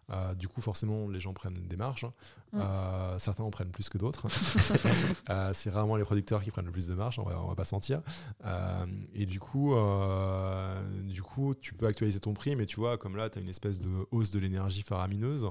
Euh, 0.09 0.33
du 0.33 0.49
coup 0.49 0.59
forcément 0.59 1.07
les 1.07 1.21
gens 1.21 1.33
prennent 1.33 1.65
des 1.67 1.77
marges 1.77 2.05
Mm. 2.51 2.59
Euh, 2.59 3.19
certains 3.19 3.43
en 3.43 3.49
prennent 3.49 3.71
plus 3.71 3.89
que 3.89 3.97
d'autres 3.97 4.27
Euh, 5.29 5.51
c'est 5.53 5.69
rarement 5.69 5.95
les 5.95 6.03
producteurs 6.03 6.43
qui 6.43 6.51
prennent 6.51 6.65
le 6.65 6.71
plus 6.71 6.87
de 6.87 6.93
marge 6.93 7.17
on 7.19 7.23
va, 7.23 7.41
on 7.41 7.47
va 7.47 7.55
pas 7.55 7.65
se 7.65 7.73
mentir 7.73 8.01
et 9.13 9.25
du 9.25 9.39
coup 9.39 9.73
du 11.03 11.23
coup 11.23 11.55
tu 11.55 11.73
peux 11.73 11.87
actualiser 11.87 12.19
ton 12.19 12.33
prix 12.33 12.55
mais 12.55 12.65
tu 12.65 12.75
vois 12.75 12.97
comme 12.97 13.15
là 13.15 13.29
tu 13.29 13.39
as 13.39 13.41
une 13.41 13.49
espèce 13.49 13.79
de 13.79 14.05
hausse 14.11 14.31
de 14.31 14.39
l'énergie 14.39 14.81
faramineuse 14.81 15.47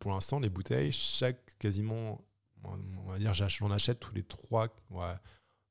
pour 0.00 0.10
l'instant 0.10 0.40
les 0.40 0.50
bouteilles 0.50 0.92
chaque 0.92 1.56
quasiment 1.58 2.20
on 2.64 3.10
va 3.10 3.18
dire 3.18 3.32
j'en 3.34 3.70
achète 3.70 4.00
tous 4.00 4.14
les 4.14 4.22
3 4.22 4.68
ouais, 4.90 5.14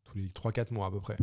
tous 0.03 0.17
les 0.17 0.27
3-4 0.27 0.74
mois 0.74 0.88
à 0.88 0.91
peu 0.91 1.00
près. 1.00 1.17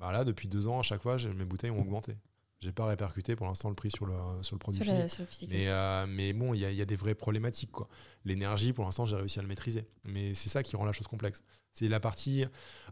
Bah 0.00 0.10
là, 0.12 0.24
depuis 0.24 0.48
deux 0.48 0.66
ans, 0.66 0.80
à 0.80 0.82
chaque 0.82 1.02
fois, 1.02 1.16
mes 1.36 1.44
bouteilles 1.44 1.70
ont 1.70 1.80
augmenté. 1.80 2.16
J'ai 2.60 2.72
pas 2.72 2.86
répercuté 2.86 3.36
pour 3.36 3.46
l'instant 3.46 3.68
le 3.70 3.74
prix 3.74 3.90
sur 3.90 4.04
le, 4.06 4.14
sur 4.42 4.54
le 4.54 4.58
produit 4.58 4.78
Sur, 4.82 4.86
fini. 4.86 4.98
la, 4.98 5.08
sur 5.08 5.20
le 5.22 5.26
physique. 5.26 5.48
Mais, 5.50 5.68
euh, 5.68 6.06
mais 6.08 6.32
bon, 6.34 6.52
il 6.52 6.60
y, 6.60 6.64
a- 6.66 6.70
il 6.70 6.76
y 6.76 6.82
a 6.82 6.84
des 6.84 6.96
vraies 6.96 7.14
problématiques. 7.14 7.70
quoi. 7.70 7.88
L'énergie, 8.24 8.72
pour 8.74 8.84
l'instant, 8.84 9.04
j'ai 9.06 9.16
réussi 9.16 9.38
à 9.38 9.42
le 9.42 9.48
maîtriser. 9.48 9.86
Mais 10.06 10.34
c'est 10.34 10.48
ça 10.50 10.62
qui 10.62 10.76
rend 10.76 10.84
la 10.84 10.92
chose 10.92 11.06
complexe. 11.06 11.42
C'est 11.72 11.88
la 11.88 12.00
partie. 12.00 12.44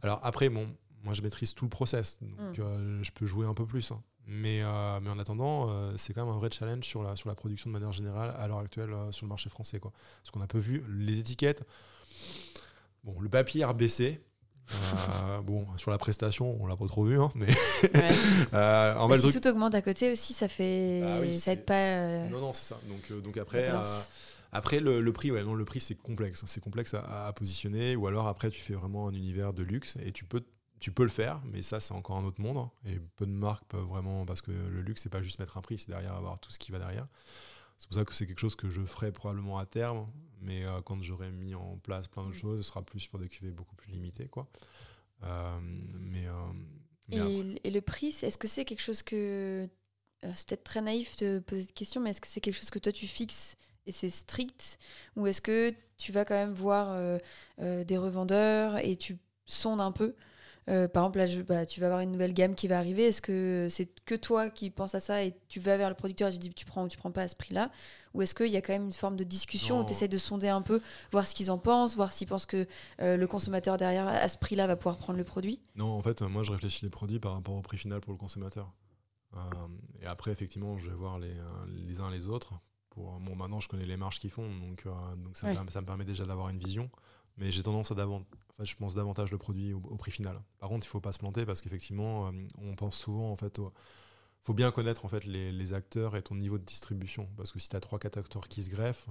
Alors 0.03 0.21
après, 0.23 0.49
bon, 0.49 0.67
moi, 1.03 1.13
je 1.13 1.21
maîtrise 1.23 1.53
tout 1.55 1.65
le 1.67 1.71
process. 1.71 2.19
Donc, 2.23 2.59
Mm. 2.59 2.63
euh, 2.63 3.03
je 3.03 3.11
peux 3.11 3.27
jouer 3.27 3.47
un 3.47 3.53
peu 3.55 3.67
plus. 3.67 3.91
hein. 3.93 4.03
Mais, 4.27 4.61
euh, 4.63 5.01
mais 5.01 5.09
en 5.11 5.19
attendant, 5.19 5.97
c'est 5.97 6.13
quand 6.13 6.25
même 6.27 6.35
un 6.35 6.39
vrai 6.39 6.51
challenge 6.53 6.85
sur 6.85 7.03
la, 7.03 7.17
sur 7.17 7.29
la 7.31 7.35
production 7.35 7.69
de 7.71 7.73
manière 7.73 7.93
générale 7.93 8.35
à 8.39 8.47
l'heure 8.49 8.59
actuelle 8.59 8.95
sur 9.11 9.25
le 9.25 9.29
marché 9.31 9.49
français. 9.51 9.81
Quoi. 9.81 9.91
Parce 10.23 10.31
qu'on 10.31 10.41
a 10.43 10.47
peu 10.47 10.59
vu 10.59 10.83
les 10.99 11.19
étiquettes. 11.19 11.65
Bon, 13.05 13.19
le 13.21 13.29
papier 13.29 13.63
a 13.65 13.73
baissé. 13.73 14.21
Euh, 14.71 15.41
bon, 15.41 15.67
sur 15.77 15.91
la 15.91 15.99
prestation, 15.99 16.57
on 16.61 16.67
l'a 16.67 16.77
pas 16.77 16.87
trop 16.87 17.05
vu, 17.05 17.21
hein, 17.21 17.31
mais 17.35 17.47
Ouais. 17.47 18.11
euh, 18.55 18.95
en 18.97 19.13
si 19.15 19.21
truc. 19.31 19.41
tout 19.41 19.49
augmente 19.49 19.75
à 19.75 19.83
côté 19.83 20.13
aussi, 20.13 20.35
ça 20.35 20.49
fait. 20.49 21.03
Oui, 21.21 21.39
ça 21.39 21.53
aide 21.53 21.65
pas. 21.65 21.75
euh, 21.75 22.29
Non, 22.29 22.41
non, 22.41 22.53
c'est 22.53 22.75
ça. 22.75 22.81
Donc, 23.23 23.37
après, 23.39 23.71
après 24.53 24.81
le, 24.81 25.01
le 25.01 25.13
prix, 25.13 25.31
ouais, 25.31 25.43
non, 25.45 25.55
le 25.55 25.65
prix 25.65 25.81
c'est 25.81 25.95
complexe. 25.95 26.43
C'est 26.47 26.61
complexe 26.63 26.95
à, 26.95 27.27
à 27.29 27.33
positionner. 27.33 27.97
Ou 27.97 28.07
alors 28.07 28.27
après, 28.29 28.51
tu 28.51 28.61
fais 28.61 28.75
vraiment 28.75 29.09
un 29.09 29.13
univers 29.15 29.53
de 29.53 29.63
luxe 29.63 29.97
et 30.05 30.13
tu 30.13 30.25
peux, 30.25 30.43
tu 30.81 30.91
peux 30.93 31.03
le 31.03 31.09
faire, 31.09 31.41
mais 31.53 31.63
ça, 31.63 31.81
c'est 31.81 31.93
encore 31.95 32.17
un 32.17 32.25
autre 32.25 32.41
monde. 32.41 32.69
Et 32.87 32.99
peu 33.17 33.27
de 33.27 33.33
marques 33.33 33.65
peuvent 33.69 33.85
vraiment, 33.87 34.25
parce 34.27 34.41
que 34.43 34.51
le 34.51 34.81
luxe, 34.83 35.03
c'est 35.03 35.09
pas 35.09 35.23
juste 35.23 35.39
mettre 35.41 35.57
un 35.57 35.61
prix, 35.63 35.79
c'est 35.79 35.89
derrière 35.91 36.15
avoir 36.15 36.39
tout 36.41 36.51
ce 36.51 36.59
qui 36.59 36.73
va 36.73 36.79
derrière. 36.79 37.07
C'est 37.79 37.87
pour 37.89 37.97
ça 37.97 38.05
que 38.05 38.13
c'est 38.15 38.27
quelque 38.27 38.41
chose 38.41 38.57
que 38.57 38.69
je 38.71 38.81
ferai 38.83 39.13
probablement 39.13 39.59
à 39.59 39.65
terme, 39.67 40.07
mais 40.49 40.65
euh, 40.65 40.81
quand 40.83 41.03
j'aurai 41.03 41.31
mis 41.31 41.55
en 41.55 41.79
place 41.79 42.09
plein 42.09 42.23
d'autres 42.25 42.37
Mm. 42.37 42.41
choses, 42.41 42.63
ce 42.63 42.69
sera 42.69 42.83
plus 42.83 43.07
pour 43.09 43.19
des 43.21 43.29
cuvées 43.29 43.53
beaucoup 43.53 43.77
plus 43.77 43.91
limitées, 43.93 44.29
quoi. 44.29 44.49
Euh, 45.25 45.59
mais, 46.01 46.27
euh, 46.27 46.53
mais 47.09 47.19
Et, 47.19 47.41
et 47.65 47.71
le 47.71 47.81
prix, 47.81 48.09
est-ce 48.23 48.39
que 48.39 48.49
c'est 48.49 48.65
quelque 48.65 48.83
chose 48.83 49.03
que. 49.03 49.69
C'est 50.35 50.49
peut-être 50.49 50.65
très 50.65 50.81
naïf 50.83 51.17
de 51.17 51.39
poser 51.39 51.63
cette 51.63 51.75
question, 51.75 52.01
mais 52.01 52.11
est-ce 52.11 52.21
que 52.21 52.27
c'est 52.27 52.41
quelque 52.41 52.57
chose 52.59 52.71
que 52.71 52.81
toi 52.81 52.93
tu 52.93 53.07
fixes 53.07 53.57
et 53.87 53.93
c'est 53.93 54.11
strict? 54.11 54.79
Ou 55.17 55.29
est-ce 55.29 55.41
que 55.41 55.73
tu 55.97 56.11
vas 56.13 56.25
quand 56.25 56.35
même 56.35 56.55
voir 56.55 56.99
des 57.59 57.97
revendeurs 57.97 58.79
et 58.79 58.97
tu 58.97 59.17
sondes 59.47 59.81
un 59.81 59.93
peu? 59.93 60.17
Euh, 60.69 60.87
par 60.89 61.05
exemple, 61.05 61.19
là, 61.19 61.27
je- 61.27 61.41
bah, 61.43 61.65
tu 61.67 61.81
vas 61.81 61.87
avoir 61.87 62.01
une 62.01 62.13
nouvelle 62.13 62.35
gamme 62.35 62.55
qui 62.55 62.69
va 62.69 62.79
arriver. 62.79 63.07
Est-ce 63.07 63.23
que 63.23 63.67
c'est 63.71 63.87
que 64.05 64.15
toi 64.15 64.51
qui 64.51 64.71
penses 64.71 64.95
à 64.95 65.01
ça 65.01 65.25
et 65.25 65.35
tu 65.49 65.61
vas 65.61 65.77
vers 65.77 65.89
le 65.89 65.95
producteur 65.95 66.29
et 66.29 66.33
tu 66.33 66.39
dis 66.39 66.51
tu 66.51 66.65
prends 66.67 66.85
ou 66.85 66.89
tu 66.89 66.99
prends 66.99 67.11
pas 67.11 67.23
à 67.23 67.29
ce 67.29 67.37
prix-là? 67.37 67.71
Ou 68.15 68.23
est-ce 68.23 68.35
qu'il 68.35 68.49
y 68.49 68.57
a 68.57 68.61
quand 68.63 68.73
même 68.73 68.85
une 68.87 68.93
forme 68.93 69.17
de 69.17 69.25
discussion 69.25 69.81
où 69.81 69.85
tu 69.85 69.93
essaies 69.93 70.09
de 70.09 70.19
sonder 70.19 70.49
un 70.49 70.63
peu, 70.63 70.81
voir 71.13 71.27
ce 71.27 71.35
qu'ils 71.35 71.51
en 71.51 71.59
pensent, 71.59 71.95
voir 71.97 72.13
s'ils 72.13 72.27
pensent 72.27 72.47
que 72.47 72.67
euh, 73.01 73.17
le 73.17 73.27
consommateur 73.27 73.77
derrière, 73.77 74.07
à 74.09 74.29
ce 74.29 74.39
prix-là, 74.39 74.67
va 74.67 74.77
pouvoir 74.77 74.99
prendre 74.99 75.19
le 75.19 75.25
produit? 75.25 75.61
Non, 75.77 75.87
en 75.91 76.03
fait, 76.03 76.23
moi, 76.23 76.43
je 76.43 76.53
réfléchis 76.53 76.85
les 76.85 76.91
produits 76.91 77.21
par 77.21 77.33
rapport 77.35 77.55
au 77.55 77.63
prix 77.63 77.79
final 77.79 78.01
pour 78.01 78.13
le 78.13 78.19
consommateur. 78.19 78.73
Euh, 79.37 79.39
et 80.03 80.07
après, 80.07 80.31
effectivement, 80.33 80.79
je 80.79 80.89
vais 80.89 80.95
voir 80.97 81.19
les, 81.19 81.35
les 81.87 82.01
uns 82.01 82.11
les 82.11 82.29
autres. 82.29 82.55
Pour, 82.91 83.21
bon, 83.21 83.37
maintenant, 83.37 83.61
je 83.61 83.69
connais 83.69 83.85
les 83.87 83.97
marges 83.97 84.19
qu'ils 84.19 84.31
font, 84.31 84.49
donc, 84.49 84.85
donc 84.85 85.37
Ouais. 85.43 85.55
ça 85.71 85.81
me 85.81 85.87
permet 85.87 86.05
déjà 86.05 86.25
d'avoir 86.25 86.49
une 86.49 86.59
vision. 86.59 86.91
Mais 87.39 87.51
j'ai 87.53 87.63
tendance 87.63 87.91
à 87.91 87.95
davantage, 87.95 88.27
enfin, 88.51 88.65
je 88.65 88.75
pense 88.75 88.95
davantage 88.95 89.31
le 89.31 89.39
produit 89.39 89.73
au, 89.73 89.79
au 89.79 89.97
prix 89.97 90.11
final. 90.11 90.37
Par 90.59 90.69
contre, 90.69 90.87
il 90.87 90.91
faut 90.91 91.01
pas 91.01 91.13
se 91.13 91.19
planter 91.19 91.47
parce 91.47 91.63
qu'effectivement, 91.63 92.27
euh, 92.29 92.33
on 92.59 92.75
pense 92.75 92.97
souvent 92.99 93.31
en 93.31 93.37
fait 93.37 93.59
au, 93.61 93.73
faut 94.43 94.55
bien 94.55 94.71
connaître 94.71 95.05
en 95.05 95.09
fait 95.09 95.25
les, 95.25 95.53
les 95.53 95.73
acteurs 95.75 96.17
et 96.17 96.23
ton 96.23 96.35
niveau 96.35 96.59
de 96.59 96.65
distribution 96.65 97.29
parce 97.37 97.53
que 97.53 97.59
si 97.59 97.69
tu 97.69 97.77
as 97.77 97.81
trois 97.81 97.99
quatre 97.99 98.19
acteurs 98.19 98.49
qui 98.49 98.63
se 98.63 98.71
greffent, 98.71 99.07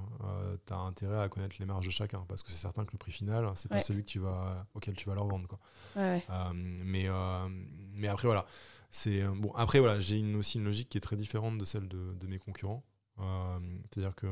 tu 0.66 0.74
as 0.74 0.78
intérêt 0.78 1.22
à 1.22 1.30
connaître 1.30 1.56
les 1.60 1.66
marges 1.66 1.86
de 1.86 1.92
chacun 1.92 2.26
parce 2.28 2.44
que 2.44 2.50
c'est 2.50 2.58
certain 2.58 2.86
que 2.86 2.92
le 2.94 2.98
prix 2.98 3.12
final, 3.12 3.50
c'est 3.56 3.70
pas 3.70 3.76
Ouais. 3.76 3.82
celui 3.82 4.04
que 4.04 4.10
tu 4.10 4.20
vas 4.20 4.66
auquel 4.74 4.96
tu 4.96 5.08
vas 5.08 5.16
leur 5.16 5.28
vendre 5.28 5.48
quoi. 5.48 5.60
Ouais. 5.96 6.24
Euh, 6.30 6.52
mais, 6.54 7.06
euh, 7.08 7.48
mais 7.94 8.08
après, 8.08 8.28
voilà. 8.28 8.46
C'est, 8.90 9.22
euh, 9.22 9.32
bon, 9.36 9.52
après, 9.54 9.80
voilà, 9.80 10.00
j'ai 10.00 10.18
une, 10.18 10.36
aussi 10.38 10.58
une 10.58 10.64
logique 10.66 10.90
qui 10.90 10.98
est 10.98 11.02
très 11.02 11.18
différente 11.18 11.58
de 11.58 11.66
celle 11.66 11.88
de, 11.88 12.14
de 12.14 12.28
mes 12.28 12.40
concurrents. 12.40 12.84
Euh, 13.20 13.60
C'est-à-dire 13.92 14.16
que 14.16 14.28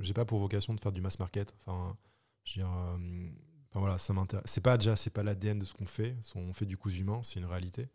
j'ai 0.00 0.14
pas 0.14 0.24
pour 0.24 0.38
vocation 0.38 0.74
de 0.74 0.80
faire 0.80 0.92
du 0.92 1.00
mass 1.00 1.18
market. 1.18 1.52
Enfin, 1.66 1.96
je 2.44 2.60
veux 2.60 2.66
dire, 2.66 2.72
euh, 2.74 3.28
enfin, 3.70 3.80
voilà, 3.80 3.98
ça 3.98 4.12
m'intéresse. 4.12 4.44
C'est 4.46 4.60
pas 4.60 4.76
déjà, 4.78 4.96
c'est 4.96 5.10
pas 5.10 5.22
l'ADN 5.22 5.58
de 5.58 5.64
ce 5.64 5.72
qu'on 5.74 5.86
fait. 5.86 6.16
On 6.34 6.52
fait 6.52 6.66
du 6.66 6.76
cousu 6.76 7.00
humain, 7.00 7.22
c'est 7.22 7.38
une 7.40 7.46
réalité. 7.46 7.88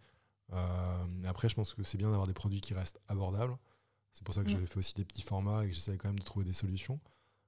Euh, 0.53 1.24
après, 1.25 1.50
je 1.50 1.56
pense 1.56 1.74
que 1.74 1.84
c'est 1.84 1.98
bien 1.98 2.10
d'avoir 2.10 2.27
des 2.27 2.34
produits 2.34 2.62
qui 2.62 2.74
restent 2.74 3.00
abordables. 3.08 3.58
C'est 4.12 4.24
pour 4.24 4.34
ça 4.34 4.41
que 4.44 4.48
Mm. 4.48 4.51
j'avais 4.53 4.65
fait 4.65 4.77
aussi 4.77 4.94
des 4.96 5.06
petits 5.06 5.22
formats 5.22 5.63
et 5.63 5.70
que 5.70 5.74
j'essayais 5.75 5.98
quand 5.98 6.10
même 6.10 6.20
de 6.20 6.24
trouver 6.24 6.46
des 6.46 6.53
solutions. 6.53 7.00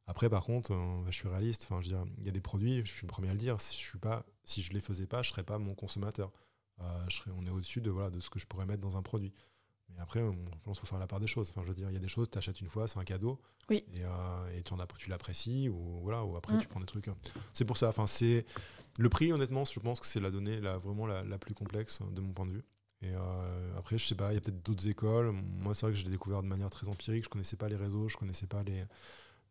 Après, 0.08 0.30
par 0.30 0.44
contre, 0.44 0.74
euh, 0.74 1.04
je 1.08 1.12
suis 1.12 1.28
réaliste. 1.28 1.64
Enfin, 1.64 1.82
je 1.82 1.90
veux 1.90 1.96
dire, 1.96 2.14
il 2.20 2.26
y 2.26 2.30
a 2.30 2.32
des 2.32 2.42
produits, 2.42 2.86
je 2.86 2.92
suis 2.92 3.04
le 3.08 3.12
premier 3.12 3.30
à 3.30 3.34
le 3.34 3.40
dire. 3.40 3.60
Si 3.62 3.74
je 3.76 3.80
suis 3.80 4.00
pas, 4.00 4.26
si 4.44 4.62
je 4.62 4.72
les 4.74 4.80
faisais 4.82 5.08
pas, 5.08 5.24
je 5.24 5.30
serais 5.30 5.44
pas 5.44 5.58
mon 5.58 5.74
consommateur. 5.74 6.32
Euh, 6.82 7.06
je 7.10 7.18
serais, 7.18 7.32
on 7.38 7.46
est 7.46 7.50
au-dessus 7.52 7.82
de 7.82 7.90
voilà 7.92 8.10
de 8.10 8.20
ce 8.20 8.30
que 8.30 8.40
je 8.40 8.46
pourrais 8.46 8.66
mettre 8.66 8.82
dans 8.82 8.98
un 8.98 9.04
produit. 9.04 9.34
Mais 9.96 10.02
après, 10.02 10.22
on, 10.22 10.32
je 10.34 10.60
pense 10.64 10.80
qu'il 10.80 10.88
faut 10.88 10.92
faire 10.92 11.00
la 11.00 11.08
part 11.08 11.20
des 11.20 11.28
choses. 11.28 11.50
Enfin, 11.50 11.62
je 11.64 11.68
veux 11.70 11.74
dire, 11.76 11.90
il 11.90 11.94
y 11.94 11.98
a 11.98 12.00
des 12.02 12.08
choses, 12.08 12.30
tu 12.32 12.38
achètes 12.38 12.60
une 12.62 12.68
fois, 12.70 12.88
c'est 12.88 13.00
un 13.00 13.04
cadeau. 13.04 13.40
Oui. 13.70 13.86
Et, 13.94 14.04
euh, 14.04 14.58
et 14.58 14.64
tu, 14.64 14.74
en 14.74 14.78
tu 14.98 15.10
l'apprécies 15.10 15.70
ou 15.70 16.00
voilà, 16.02 16.24
ou 16.24 16.36
après 16.36 16.56
Mm. 16.56 16.60
tu 16.62 16.68
prends 16.68 16.80
des 16.80 16.86
trucs. 16.86 17.08
euh. 17.08 17.14
C'est 17.54 17.66
pour 17.66 17.78
ça. 17.78 17.90
Enfin, 17.90 18.08
c'est 18.08 18.46
le 19.00 19.10
prix. 19.10 19.32
Honnêtement, 19.32 19.66
je 19.66 19.80
pense 19.80 20.00
que 20.00 20.06
c'est 20.06 20.20
la 20.20 20.32
donnée 20.32 20.60
la, 20.60 20.78
vraiment 20.78 21.06
la, 21.08 21.24
la 21.24 21.38
plus 21.38 21.54
complexe 21.54 22.00
euh, 22.02 22.10
de 22.12 22.22
mon 22.22 22.34
point 22.34 22.46
de 22.46 22.52
vue. 22.52 22.64
Et 23.04 23.10
euh, 23.16 23.78
après, 23.78 23.98
je 23.98 24.06
sais 24.06 24.16
pas, 24.16 24.32
il 24.32 24.36
y 24.36 24.38
a 24.38 24.42
peut-être 24.42 24.64
d'autres 24.64 24.88
écoles. 24.88 25.32
Moi, 25.32 25.74
c'est 25.74 25.86
vrai 25.88 25.94
que 25.94 25.98
je 26.00 26.06
l'ai 26.06 26.12
découvert 26.12 26.44
de 26.44 26.48
manière 26.48 26.70
très 26.70 26.88
empirique. 26.88 27.24
Je 27.24 27.30
connaissais 27.30 27.58
pas 27.58 27.68
les 27.68 27.76
réseaux, 27.76 28.08
je 28.10 28.16
connaissais 28.18 28.46
pas 28.46 28.62
les, 28.62 28.84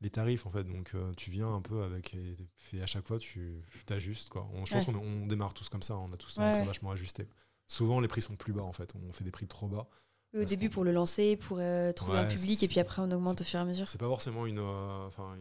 les 0.03 0.11
tarifs 0.11 0.47
en 0.47 0.51
fait. 0.51 0.63
Donc, 0.65 0.93
euh, 0.95 1.13
tu 1.17 1.31
viens 1.33 1.53
un 1.53 1.61
peu 1.61 1.83
avec 1.83 2.15
et, 2.15 2.37
et 2.75 2.81
à 2.83 2.87
chaque 2.87 3.07
fois, 3.09 3.19
tu 3.19 3.65
t'ajustes 3.87 4.29
quoi. 4.29 4.49
On- 4.53 4.65
je 4.67 4.73
pense 4.73 4.85
qu'on 4.85 4.95
on 4.95 5.27
démarre 5.27 5.53
tous 5.55 5.69
comme 5.69 5.83
ça. 5.83 5.97
On 5.97 6.13
a 6.13 6.17
tous 6.17 6.37
Ouais, 6.39 6.45
tendance 6.45 6.57
à 6.57 6.61
ouais. 6.61 6.67
vachement 6.67 6.91
ajuster. 6.93 7.27
Souvent, 7.67 7.99
les 8.01 8.09
prix 8.09 8.23
sont 8.23 8.37
plus 8.37 8.53
bas 8.53 8.63
en 8.63 8.73
fait. 8.73 8.95
On 9.09 9.13
fait 9.13 9.25
des 9.25 9.31
prix 9.33 9.47
trop 9.49 9.67
bas. 9.69 9.89
Au 10.33 10.39
Parce 10.39 10.51
début, 10.51 10.71
pour 10.71 10.85
le 10.85 10.93
lancer, 10.93 11.37
pour 11.37 11.59
euh, 11.61 11.93
trouver 11.93 12.19
un 12.19 12.27
public, 12.27 12.63
et 12.63 12.69
puis 12.69 12.79
après, 12.81 13.03
on 13.03 13.11
augmente 13.11 13.41
au 13.41 13.45
fur 13.45 13.59
et 13.59 13.63
à 13.63 13.65
mesure. 13.65 13.89
C'est 13.89 13.99
pas 13.99 14.07
forcément 14.07 14.47
une. 14.47 14.61
euh, 14.61 15.07
Enfin, 15.07 15.37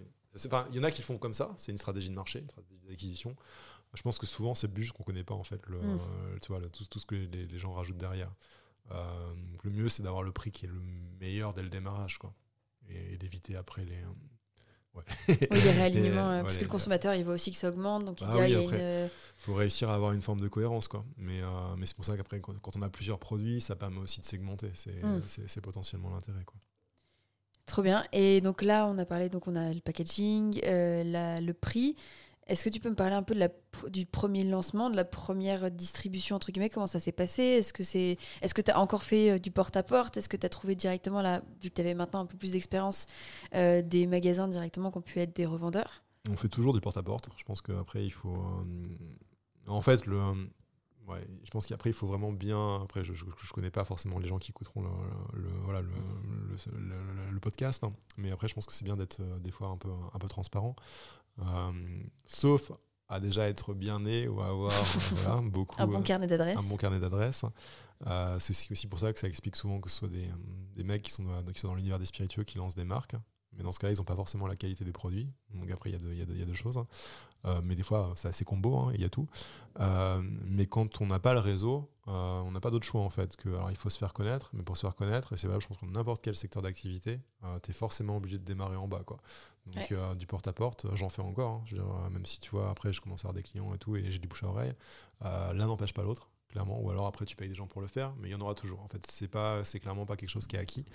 il 0.71 0.75
y 0.75 0.79
en 0.79 0.83
a 0.83 0.91
qui 0.91 1.01
le 1.01 1.05
font 1.05 1.17
comme 1.17 1.33
ça. 1.33 1.51
C'est 1.57 1.71
une 1.71 1.77
stratégie 1.77 2.09
de 2.09 2.15
marché, 2.15 2.39
une 2.39 2.49
stratégie 2.49 2.85
d'acquisition. 2.87 3.35
Je 3.93 4.01
pense 4.01 4.17
que 4.19 4.25
souvent, 4.27 4.55
c'est 4.55 4.75
juste 4.77 4.93
qu'on 4.93 5.03
connaît 5.03 5.23
pas 5.23 5.33
en 5.35 5.43
fait 5.43 5.61
le, 5.67 5.79
Mm. 5.79 5.99
tu 6.41 6.47
vois, 6.51 6.59
le- 6.59 6.69
tout, 6.69 6.85
tout 6.85 6.99
ce 6.99 7.05
que 7.05 7.15
les, 7.15 7.45
les 7.47 7.57
gens 7.57 7.73
rajoutent 7.73 7.97
derrière. 7.97 8.31
Euh, 8.91 9.33
le 9.63 9.69
mieux, 9.71 9.89
c'est 9.89 10.01
d'avoir 10.03 10.23
le 10.23 10.31
prix 10.31 10.51
qui 10.51 10.65
est 10.65 10.69
le 10.69 10.79
meilleur 11.19 11.53
dès 11.53 11.61
le 11.63 11.69
démarrage, 11.69 12.17
quoi, 12.17 12.33
et, 12.89 13.13
et 13.13 13.17
d'éviter 13.17 13.55
après 13.55 13.85
les. 13.85 13.97
Ouais. 14.95 15.03
Oui, 15.29 15.37
les 15.51 15.71
réalignements, 15.71 16.29
euh, 16.31 16.37
ouais, 16.37 16.41
parce 16.43 16.57
que 16.57 16.63
le 16.63 16.69
consommateur, 16.69 17.13
il 17.15 17.23
voit 17.23 17.35
aussi 17.35 17.51
que 17.51 17.57
ça 17.57 17.69
augmente, 17.69 18.05
donc 18.05 18.19
il 18.21 18.25
se 18.25 18.31
dit, 18.31 18.37
ah, 18.37 18.41
oui, 18.41 18.49
il 18.49 18.53
y 18.53 18.55
a 18.55 18.61
après. 18.65 19.03
une, 19.03 19.09
faut 19.37 19.53
réussir 19.53 19.89
à 19.89 19.95
avoir 19.95 20.11
une 20.13 20.21
forme 20.21 20.41
de 20.41 20.47
cohérence 20.49 20.87
quoi 20.89 21.05
mais, 21.17 21.41
euh, 21.41 21.47
mais 21.77 21.85
c'est 21.85 21.95
pour 21.95 22.03
ça 22.03 22.17
qu'après 22.17 22.41
quand, 22.41 22.59
quand 22.59 22.75
on 22.75 22.81
a 22.81 22.89
plusieurs 22.89 23.19
produits 23.19 23.61
ça 23.61 23.75
permet 23.77 23.99
aussi 23.99 24.19
de 24.19 24.25
segmenter 24.25 24.69
c'est 24.73 25.01
Mm. 25.01 25.21
c'est- 25.27 25.61
potentiellement 25.61 26.09
l'intérêt 26.09 26.43
quoi 26.45 26.57
Trop 27.65 27.83
bien. 27.83 28.03
Et 28.13 28.41
donc 28.41 28.63
là, 28.63 28.87
on 28.87 28.97
a 28.97 29.05
parlé, 29.05 29.29
donc 29.29 29.47
on 29.47 29.55
a 29.55 29.71
le 29.71 29.79
packaging, 29.79 30.59
euh, 30.65 31.03
la- 31.03 31.39
le 31.39 31.53
prix. 31.53 31.95
Est-ce 32.49 32.63
que 32.63 32.69
tu 32.69 32.79
peux 32.79 32.89
me 32.89 32.95
parler 32.95 33.15
un 33.15 33.21
peu 33.23 33.35
de 33.35 33.39
la, 33.39 33.49
du 33.89 34.05
premier 34.07 34.43
lancement, 34.43 34.89
de 34.89 34.95
la 34.95 35.05
première 35.05 35.69
distribution, 35.69 36.35
entre 36.35 36.51
guillemets, 36.51 36.69
comment 36.69 36.87
ça 36.87 36.99
s'est 36.99 37.11
passé? 37.11 37.43
Est-ce 37.43 37.73
que 37.73 38.61
tu 38.61 38.71
as 38.71 38.79
encore 38.79 39.03
fait 39.03 39.31
euh, 39.31 39.39
du 39.39 39.51
porte-à-porte? 39.51 40.17
Est-ce 40.17 40.27
que 40.27 40.35
tu 40.35 40.45
as 40.45 40.49
trouvé 40.49 40.73
directement, 40.73 41.21
là, 41.21 41.43
vu 41.61 41.69
que 41.69 41.75
tu 41.75 41.81
avais 41.81 41.93
maintenant 41.93 42.21
un 42.21 42.25
peu 42.25 42.37
plus 42.37 42.53
d'expérience, 42.53 43.05
euh, 43.53 43.83
des 43.83 44.07
magasins 44.07 44.47
directement 44.47 44.89
qui 44.89 44.97
ont 44.97 45.01
pu 45.01 45.19
être 45.19 45.35
des 45.35 45.45
revendeurs? 45.45 46.03
On 46.27 46.35
fait 46.35 46.49
toujours 46.49 46.73
du 46.73 46.81
porte-à-porte. 46.81 47.29
Je 47.37 47.43
pense 47.43 47.61
qu'après, 47.61 48.03
il 48.03 48.11
faut. 48.11 48.35
euh, 48.35 49.67
en 49.67 49.81
fait, 49.81 50.05
le. 50.07 50.19
Ouais, 51.09 51.25
je 51.43 51.49
pense 51.49 51.65
qu'après, 51.65 51.89
il 51.89 51.93
faut 51.93 52.07
vraiment 52.07 52.31
bien. 52.31 52.81
Après, 52.83 53.03
je 53.03 53.11
ne 53.13 53.51
connais 53.53 53.71
pas 53.71 53.83
forcément 53.83 54.19
les 54.19 54.27
gens 54.27 54.37
qui 54.37 54.51
écouteront 54.51 54.81
le, 54.83 55.41
le- 55.41 55.49
voilà, 55.63 55.81
le, 55.81 55.89
le- 57.31 57.39
podcast. 57.39 57.83
hein. 57.83 57.93
Mais 58.17 58.31
après, 58.31 58.47
je 58.47 58.53
pense 58.53 58.65
que 58.65 58.73
c'est 58.73 58.85
bien 58.85 58.95
d'être 58.97 59.19
euh, 59.21 59.39
des 59.39 59.51
fois 59.51 59.69
un 59.69 59.77
peu, 59.77 59.89
un 60.13 60.19
peu 60.19 60.27
transparent. 60.27 60.75
Euh, 61.39 61.71
sauf 62.25 62.71
à 63.07 63.19
déjà 63.19 63.47
être 63.49 63.73
bien 63.73 64.01
né 64.01 64.27
ou 64.27 64.39
à 64.41 64.47
avoir 64.49 64.71
euh, 64.71 64.99
voilà, 65.23 65.41
beaucoup. 65.41 65.81
Un 65.81 65.87
bon 65.87 66.01
carnet 66.03 66.27
d'adresses 66.27 66.57
un 66.57 66.63
bon 66.63 66.77
carnet 66.77 66.99
d'adresses. 66.99 67.45
Euh, 68.07 68.37
c'est 68.39 68.71
aussi- 68.71 68.87
pour 68.87 68.99
ça 68.99 69.11
que 69.11 69.19
ça 69.19 69.27
explique 69.27 69.55
souvent 69.55 69.79
que 69.79 69.89
ce 69.89 69.95
soit 69.97 70.09
des, 70.09 70.29
des 70.75 70.83
mecs 70.83 71.01
qui 71.01 71.11
sont, 71.11 71.23
dans, 71.23 71.43
qui 71.51 71.59
sont 71.59 71.69
dans 71.69 71.75
l'univers 71.75 71.97
des 71.99 72.05
spiritueux 72.05 72.43
qui 72.43 72.57
lancent 72.57 72.75
des 72.75 72.83
marques. 72.85 73.15
Mais 73.59 73.63
dans 73.65 73.71
ce 73.73 73.77
cas-là, 73.79 73.93
ils 73.93 73.97
n'ont 73.97 74.05
pas 74.05 74.15
forcément 74.15 74.47
la 74.47 74.55
qualité 74.55 74.83
des 74.85 74.91
produits. 74.93 75.29
Donc 75.53 75.69
après, 75.69 75.89
il 75.91 75.93
y, 75.93 75.95
a 75.95 75.99
deux- 75.99 76.13
il 76.13 76.17
y, 76.17 76.21
a 76.21 76.25
deux- 76.25 76.33
il 76.33 76.39
y 76.39 76.43
a 76.43 76.45
deux 76.45 76.55
choses. 76.55 76.81
Euh, 77.45 77.61
mais 77.63 77.75
des 77.75 77.83
fois, 77.83 78.11
c'est 78.15 78.27
assez 78.29 78.43
combo, 78.45 78.77
hein, 78.77 78.91
il 78.95 79.01
y 79.01 79.05
a 79.05 79.09
tout. 79.09 79.27
Euh, 79.79 80.21
mais 80.45 80.65
quand 80.65 81.01
on 81.01 81.07
n'a 81.07 81.19
pas 81.19 81.33
le 81.33 81.39
réseau, 81.39 81.89
euh, 82.07 82.39
on 82.41 82.51
n'a 82.51 82.59
pas 82.61 82.71
d'autre 82.71 82.85
choix 82.87 83.01
en 83.01 83.09
fait. 83.09 83.35
Que, 83.35 83.49
alors 83.49 83.69
il 83.69 83.77
faut 83.77 83.89
se 83.89 83.97
faire 83.97 84.13
connaître, 84.13 84.49
mais 84.53 84.63
pour 84.63 84.75
se 84.77 84.81
faire 84.81 84.95
connaître, 84.95 85.33
et 85.33 85.37
c'est 85.37 85.47
valable, 85.47 85.61
je 85.63 85.67
pense, 85.67 85.77
dans 85.81 85.87
n'importe 85.87 86.21
quel 86.23 86.35
secteur 86.35 86.61
d'activité, 86.63 87.19
tu 87.63 87.71
es 87.71 87.73
forcément 87.73 88.17
obligé 88.17 88.37
de 88.39 88.43
démarrer 88.45 88.77
en 88.77 88.87
bas. 88.87 89.03
Quoi. 89.05 89.17
Donc 89.67 89.75
Ouais. 89.91 90.17
du 90.17 90.25
porte-à-porte, 90.25 90.87
j'en 90.95 91.09
fais 91.09 91.21
encore. 91.21 91.51
hein. 91.51 91.61
Je 91.65 91.75
veux 91.75 91.81
dire, 91.81 92.09
même 92.09 92.25
si 92.25 92.39
tu 92.39 92.49
vois, 92.51 92.69
après, 92.69 92.91
je 92.93 93.01
commence 93.01 93.21
à 93.25 93.27
avoir 93.29 93.35
des 93.35 93.43
clients 93.43 93.73
et 93.73 93.77
tout, 93.77 93.95
et 93.97 94.09
j'ai 94.09 94.19
du 94.19 94.27
bouche 94.27 94.43
à 94.43 94.47
oreille. 94.47 94.73
L'un 95.21 95.53
n'empêche 95.67 95.93
pas 95.93 96.03
l'autre, 96.03 96.29
clairement. 96.49 96.79
Ou 96.81 96.89
alors 96.91 97.05
après, 97.07 97.25
tu 97.25 97.35
payes 97.35 97.49
des 97.49 97.55
gens 97.55 97.67
pour 97.67 97.81
le 97.81 97.87
faire, 97.87 98.13
mais 98.19 98.29
il 98.29 98.31
y 98.31 98.35
en 98.35 98.41
aura 98.41 98.55
toujours. 98.55 98.81
En 98.81 98.87
fait, 98.87 99.05
c'est 99.09 99.27
pas, 99.27 99.63
c'est 99.63 99.79
clairement 99.79 100.05
pas 100.05 100.15
quelque 100.17 100.29
chose 100.29 100.47
qui 100.47 100.55
est 100.55 100.59
acquis. 100.59 100.85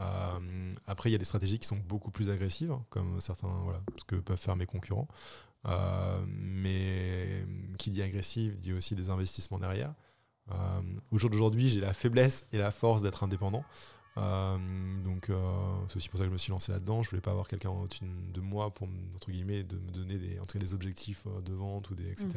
Euh, 0.00 0.74
après, 0.86 1.10
il 1.10 1.12
y 1.12 1.14
a 1.14 1.18
des 1.18 1.24
stratégies 1.24 1.58
qui 1.58 1.66
sont 1.66 1.76
beaucoup 1.76 2.10
plus 2.10 2.30
agressives, 2.30 2.74
comme 2.90 3.20
certains, 3.20 3.52
voilà, 3.64 3.80
ce 3.98 4.04
que 4.04 4.16
peuvent 4.16 4.38
faire 4.40 4.56
mes 4.56 4.66
concurrents. 4.66 5.08
Euh, 5.66 6.24
mais 6.26 7.44
qui 7.78 7.90
dit 7.90 8.02
agressive 8.02 8.60
dit 8.60 8.72
aussi 8.72 8.96
des 8.96 9.10
investissements 9.10 9.58
derrière. 9.60 9.94
Euh, 10.50 10.80
au 11.12 11.18
jour 11.18 11.30
d'aujourd'hui, 11.30 11.68
j'ai 11.68 11.80
la 11.80 11.92
faiblesse 11.94 12.46
et 12.52 12.58
la 12.58 12.70
force 12.72 13.02
d'être 13.02 13.22
indépendant. 13.22 13.64
Euh, 14.18 14.58
donc 15.04 15.30
c'est 15.88 15.96
aussi 15.96 16.08
pour 16.08 16.18
ça 16.18 16.24
que 16.24 16.28
je 16.30 16.32
me 16.32 16.38
suis 16.38 16.50
lancé 16.50 16.72
là-dedans. 16.72 17.02
Je 17.02 17.10
voulais 17.10 17.22
pas 17.22 17.30
avoir 17.30 17.46
quelqu'un 17.48 17.70
au-dessus 17.70 18.04
de 18.04 18.40
moi 18.40 18.74
pour 18.74 18.86
me- 18.88 19.14
entre 19.14 19.30
guillemets 19.30 19.62
de 19.62 19.76
me 19.78 19.90
donner 19.90 20.18
des, 20.18 20.38
en 20.38 20.42
tout 20.42 20.54
cas, 20.54 20.58
des 20.58 20.74
objectifs 20.74 21.26
de 21.46 21.52
vente 21.54 21.88
ou 21.90 21.94
des 21.94 22.10
etc. 22.10 22.28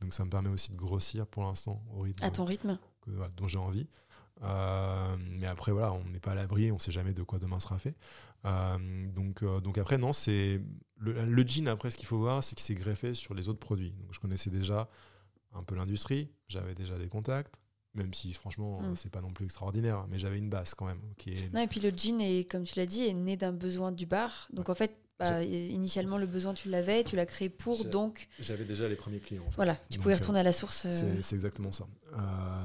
Donc 0.00 0.14
ça 0.14 0.24
me 0.24 0.30
permet 0.30 0.48
aussi 0.48 0.70
de 0.70 0.76
grossir 0.76 1.26
pour 1.26 1.42
l'instant 1.44 1.82
au 1.94 2.00
rythme 2.02 2.24
à 2.24 2.30
ton 2.30 2.44
rythme 2.44 2.78
que- 3.02 3.10
voilà, 3.10 3.30
dont 3.36 3.48
j'ai 3.48 3.58
envie. 3.58 3.86
Euh, 4.42 5.16
mais 5.38 5.46
après, 5.46 5.72
voilà, 5.72 5.92
on 5.92 6.04
n'est 6.04 6.20
pas 6.20 6.32
à 6.32 6.34
l'abri, 6.34 6.72
on 6.72 6.78
sait 6.78 6.92
jamais 6.92 7.12
de 7.12 7.22
quoi 7.22 7.38
demain 7.38 7.60
sera 7.60 7.78
fait. 7.78 7.94
Euh, 8.46 8.78
donc, 9.14 9.42
euh, 9.42 9.56
donc 9.60 9.76
après, 9.78 9.98
non, 9.98 10.12
c'est 10.12 10.60
le, 10.96 11.24
le 11.24 11.42
jean. 11.46 11.68
Après, 11.68 11.90
ce 11.90 11.96
qu'il 11.98 12.06
faut 12.06 12.18
voir, 12.18 12.42
c'est 12.42 12.54
qu'il 12.54 12.64
s'est 12.64 12.74
greffé 12.74 13.14
sur 13.14 13.34
les 13.34 13.48
autres 13.48 13.58
produits. 13.58 13.90
Donc, 13.92 14.12
je 14.12 14.20
connaissais 14.20 14.50
déjà 14.50 14.88
un 15.52 15.62
peu 15.62 15.74
l'industrie, 15.74 16.30
j'avais 16.48 16.74
déjà 16.74 16.96
des 16.96 17.08
contacts, 17.08 17.60
même 17.94 18.14
si 18.14 18.32
franchement, 18.32 18.80
Mm. 18.80 18.84
euh, 18.84 18.94
c'est 18.94 19.10
pas 19.10 19.20
non 19.20 19.32
plus 19.32 19.44
extraordinaire, 19.46 20.06
mais 20.08 20.18
j'avais 20.18 20.38
une 20.38 20.48
base 20.48 20.74
quand 20.74 20.86
même. 20.86 21.00
Qui 21.18 21.30
est, 21.32 21.52
Non, 21.52 21.60
et 21.60 21.66
puis 21.66 21.80
le 21.80 21.90
jean, 21.90 22.20
est, 22.20 22.48
comme 22.50 22.62
tu 22.62 22.78
l'as 22.78 22.86
dit, 22.86 23.02
est 23.04 23.12
né 23.14 23.36
d'un 23.36 23.52
besoin 23.52 23.92
du 23.92 24.06
bar. 24.06 24.48
Donc 24.52 24.68
en 24.70 24.74
fait, 24.74 24.96
bah, 25.20 25.42
initialement, 25.44 26.18
le 26.18 26.26
besoin, 26.26 26.54
tu 26.54 26.68
l'avais, 26.68 27.04
tu 27.04 27.14
l'as 27.16 27.26
créé 27.26 27.48
pour, 27.48 27.84
donc 27.84 28.28
J'avais 28.40 28.64
déjà 28.64 28.88
les 28.88 28.96
premiers 28.96 29.20
clients. 29.20 29.42
en 29.46 29.50
fait. 29.50 29.56
voilà, 29.56 29.76
tu 29.88 29.96
Donc, 29.98 30.02
pouvais 30.02 30.14
euh, 30.14 30.18
retourner 30.18 30.40
à 30.40 30.42
la 30.42 30.52
source. 30.52 30.86
euh, 30.86 31.18
C'est 31.22 31.34
exactement 31.34 31.72
ça. 31.72 31.86
Euh, 32.12 32.18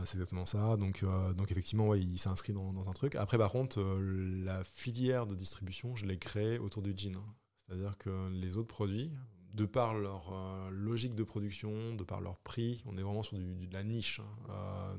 c'est 0.06 0.16
exactement 0.18 0.46
ça. 0.46 0.78
Donc, 0.78 1.04
euh, 1.04 1.34
donc 1.34 1.52
effectivement, 1.52 1.88
ouais, 1.90 2.00
il 2.02 2.18
s'est 2.18 2.30
inscrit 2.30 2.54
dans, 2.54 2.74
dans 2.74 2.90
un 2.90 2.94
truc. 2.94 3.16
Après, 3.16 3.38
par 3.38 3.52
contre, 3.52 3.80
euh, 3.80 4.42
la 4.44 4.64
filière 4.64 5.28
de 5.28 5.36
distribution, 5.36 5.96
je 5.96 6.06
l'ai 6.06 6.18
créée 6.18 6.58
autour 6.58 6.82
du 6.82 6.94
jean. 6.98 7.20
C'est-à-dire 7.68 7.98
que 7.98 8.30
les 8.32 8.58
autres 8.58 8.68
produits, 8.68 9.12
de 9.54 9.66
par 9.66 9.94
leur 9.96 10.34
euh, 10.34 10.70
logique 10.70 11.16
de 11.16 11.24
production, 11.24 11.96
de 11.96 12.04
par 12.04 12.20
leur 12.22 12.38
prix, 12.40 12.84
on 12.86 12.98
est 12.98 13.02
vraiment 13.02 13.24
sur 13.24 13.38
du, 13.38 13.68
de 13.68 13.74
la 13.74 13.84
niche. 13.84 14.20
hein. 14.20 14.26
Euh, 14.50 14.96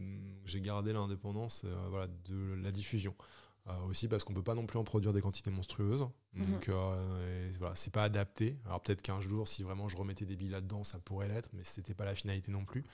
J'ai 0.46 0.60
gardé 0.60 0.92
l'indépendance 0.92 1.62
euh, 1.64 1.74
voilà, 1.90 2.06
de 2.28 2.54
la 2.62 2.70
diffusion. 2.72 3.14
Euh, 3.68 3.72
aussi 3.88 4.06
parce 4.06 4.22
qu'on 4.22 4.32
peut 4.32 4.44
pas 4.44 4.54
non 4.54 4.64
plus 4.64 4.78
en 4.78 4.84
produire 4.84 5.12
des 5.12 5.20
quantités 5.20 5.50
monstrueuses. 5.50 6.06
Donc 6.34 6.68
euh, 6.68 7.48
voilà, 7.58 7.74
c'est 7.74 7.92
pas 7.92 8.04
adapté. 8.04 8.56
Alors 8.64 8.80
peut-être 8.80 9.02
qu'un 9.02 9.20
jour, 9.20 9.48
si 9.48 9.64
vraiment 9.64 9.88
je 9.88 9.96
remettais 9.96 10.24
des 10.24 10.36
billes 10.36 10.50
là-dedans, 10.50 10.84
ça 10.84 11.00
pourrait 11.00 11.26
l'être, 11.26 11.50
mais 11.52 11.64
c'était 11.64 11.94
pas 11.94 12.04
la 12.04 12.14
finalité 12.14 12.52
non 12.52 12.64
plus. 12.64 12.84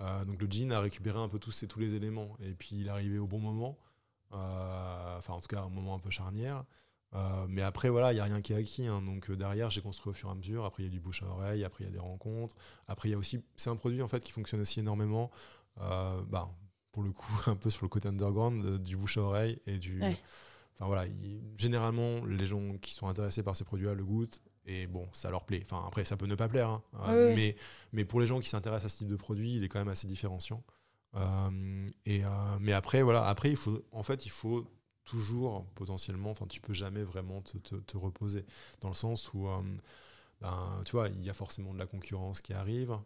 Euh, 0.00 0.24
donc 0.24 0.40
le 0.40 0.48
gin 0.48 0.72
a 0.72 0.80
récupéré 0.80 1.18
un 1.18 1.28
peu 1.28 1.38
tous, 1.38 1.52
ces, 1.52 1.68
tous 1.68 1.78
les 1.78 1.94
éléments. 1.94 2.36
Et 2.40 2.52
puis 2.54 2.70
il 2.72 2.88
est 2.88 2.90
arrivé 2.90 3.18
au 3.18 3.28
bon 3.28 3.38
moment, 3.38 3.78
enfin 4.32 5.34
en 5.34 5.40
tout 5.40 5.46
cas 5.46 5.62
un 5.62 5.68
moment 5.68 5.94
un 5.94 6.00
peu 6.00 6.10
charnière. 6.10 6.64
Mais 7.48 7.62
après, 7.62 7.88
voilà, 7.88 8.12
il 8.12 8.16
n'y 8.16 8.20
a 8.20 8.24
rien 8.24 8.40
qui 8.40 8.54
est 8.54 8.56
acquis. 8.56 8.86
Hein. 8.86 9.00
donc 9.02 9.30
derrière, 9.30 9.70
j'ai 9.70 9.82
construit 9.82 10.10
au 10.10 10.14
fur 10.14 10.30
et 10.30 10.32
à 10.32 10.34
mesure. 10.34 10.64
Après, 10.64 10.82
il 10.82 10.86
y 10.86 10.88
a 10.88 10.92
du 10.92 11.00
bouche 11.00 11.22
à 11.22 11.26
oreille. 11.26 11.64
Après, 11.64 11.84
il 11.84 11.86
y 11.86 11.90
a 11.90 11.92
des 11.92 12.00
rencontres. 12.00 12.56
Après, 12.88 13.08
il 13.08 13.12
y 13.12 13.14
a 13.14 13.18
aussi. 13.18 13.40
C'est 13.54 13.70
un 13.70 13.76
produit 13.76 14.02
en 14.02 14.08
fait 14.08 14.24
qui 14.24 14.32
fonctionne 14.32 14.60
aussi 14.62 14.80
énormément. 14.80 15.30
bah, 15.76 16.50
pour 16.98 17.04
le 17.04 17.12
coup, 17.12 17.32
un 17.46 17.54
peu 17.54 17.70
sur 17.70 17.84
le 17.84 17.88
côté 17.88 18.08
underground, 18.08 18.78
du 18.78 18.96
bouche 18.96 19.18
à 19.18 19.20
oreille 19.20 19.60
et 19.68 19.78
du. 19.78 20.02
Enfin 20.02 20.86
voilà, 20.86 21.04
généralement, 21.56 22.24
les 22.26 22.46
gens 22.46 22.76
qui 22.78 22.92
sont 22.92 23.06
intéressés 23.06 23.44
par 23.44 23.54
ces 23.54 23.62
produits-là 23.62 23.94
le 23.94 24.04
goûtent 24.04 24.40
et 24.66 24.88
bon, 24.88 25.08
ça 25.12 25.30
leur 25.30 25.44
plaît. 25.44 25.60
Enfin, 25.62 25.84
après, 25.86 26.04
ça 26.04 26.16
peut 26.16 26.26
ne 26.26 26.34
pas 26.34 26.48
plaire, 26.48 26.68
hein. 26.70 26.82
euh, 27.08 27.34
mais, 27.36 27.56
mais 27.92 28.04
pour 28.04 28.20
les 28.20 28.26
gens 28.26 28.40
qui 28.40 28.48
s'intéressent 28.48 28.86
à 28.86 28.88
ce 28.88 28.98
type 28.98 29.08
de 29.08 29.16
produit, 29.16 29.54
il 29.54 29.64
est 29.64 29.68
quand 29.68 29.78
même 29.78 29.88
assez 29.88 30.08
différenciant. 30.08 30.64
Euh, 31.14 31.88
et, 32.04 32.24
euh, 32.24 32.28
mais 32.60 32.72
après, 32.72 33.02
voilà, 33.02 33.26
après, 33.26 33.50
il 33.50 33.56
faut, 33.56 33.80
en 33.92 34.02
fait, 34.02 34.26
il 34.26 34.30
faut 34.30 34.66
toujours 35.04 35.64
potentiellement, 35.76 36.30
enfin, 36.30 36.46
tu 36.48 36.60
peux 36.60 36.74
jamais 36.74 37.04
vraiment 37.04 37.42
te, 37.42 37.58
te, 37.58 37.96
reposer, 37.96 38.44
dans 38.80 38.88
le 38.88 38.94
sens 38.94 39.32
où, 39.34 39.48
ben, 40.40 40.82
tu 40.84 40.92
vois, 40.92 41.08
il 41.08 41.22
y 41.22 41.30
a 41.30 41.34
forcément 41.34 41.72
de 41.74 41.78
la 41.78 41.86
concurrence 41.86 42.40
qui 42.40 42.52
arrive, 42.52 42.96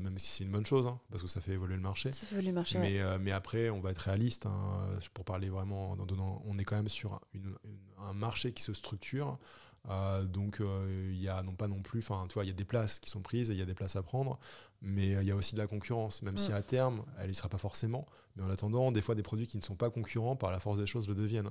même 0.00 0.18
si 0.18 0.28
c'est 0.28 0.44
une 0.44 0.50
bonne 0.50 0.66
chose, 0.66 0.86
hein, 0.86 0.98
parce 1.10 1.22
que 1.22 1.28
ça 1.28 1.40
fait 1.40 1.52
évoluer 1.52 1.76
le 1.76 1.80
marché. 1.80 2.12
Ça 2.12 2.26
fait 2.26 2.34
évoluer 2.34 2.50
le 2.50 2.56
marché. 2.56 2.78
Mais, 2.78 3.00
mais 3.18 3.30
après, 3.30 3.70
on 3.70 3.80
va 3.80 3.90
être 3.90 3.98
réaliste, 3.98 4.46
hein, 4.46 4.88
pour 5.14 5.24
parler 5.24 5.48
vraiment, 5.48 5.96
on 6.44 6.58
est 6.58 6.64
quand 6.64 6.76
même 6.76 6.88
sur 6.88 7.20
un 7.98 8.12
marché 8.12 8.52
qui 8.52 8.62
se 8.62 8.74
structure. 8.74 9.38
Euh, 9.90 10.22
donc 10.24 10.60
euh, 10.60 11.10
il 11.12 11.20
y 11.20 11.28
a 11.28 11.42
non 11.42 11.54
pas 11.54 11.66
non 11.66 11.82
plus, 11.82 11.98
enfin 12.00 12.26
tu 12.28 12.34
vois, 12.34 12.44
il 12.44 12.48
y 12.48 12.52
a 12.52 12.54
des 12.54 12.64
places 12.64 13.00
qui 13.00 13.10
sont 13.10 13.20
prises 13.20 13.50
et 13.50 13.52
il 13.52 13.58
y 13.58 13.62
a 13.62 13.66
des 13.66 13.74
places 13.74 13.96
à 13.96 14.02
prendre, 14.02 14.38
mais 14.80 15.16
euh, 15.16 15.22
il 15.22 15.28
y 15.28 15.32
a 15.32 15.36
aussi 15.36 15.54
de 15.56 15.60
la 15.60 15.66
concurrence, 15.66 16.22
même 16.22 16.38
si 16.38 16.52
mm. 16.52 16.54
à 16.54 16.62
terme 16.62 17.04
elle 17.18 17.30
y 17.30 17.34
sera 17.34 17.48
pas 17.48 17.58
forcément. 17.58 18.06
Mais 18.36 18.44
en 18.44 18.50
attendant, 18.50 18.92
des 18.92 19.02
fois 19.02 19.14
des 19.14 19.22
produits 19.22 19.46
qui 19.46 19.56
ne 19.56 19.62
sont 19.62 19.74
pas 19.74 19.90
concurrents 19.90 20.36
par 20.36 20.52
la 20.52 20.60
force 20.60 20.78
des 20.78 20.86
choses 20.86 21.08
le 21.08 21.16
deviennent 21.16 21.50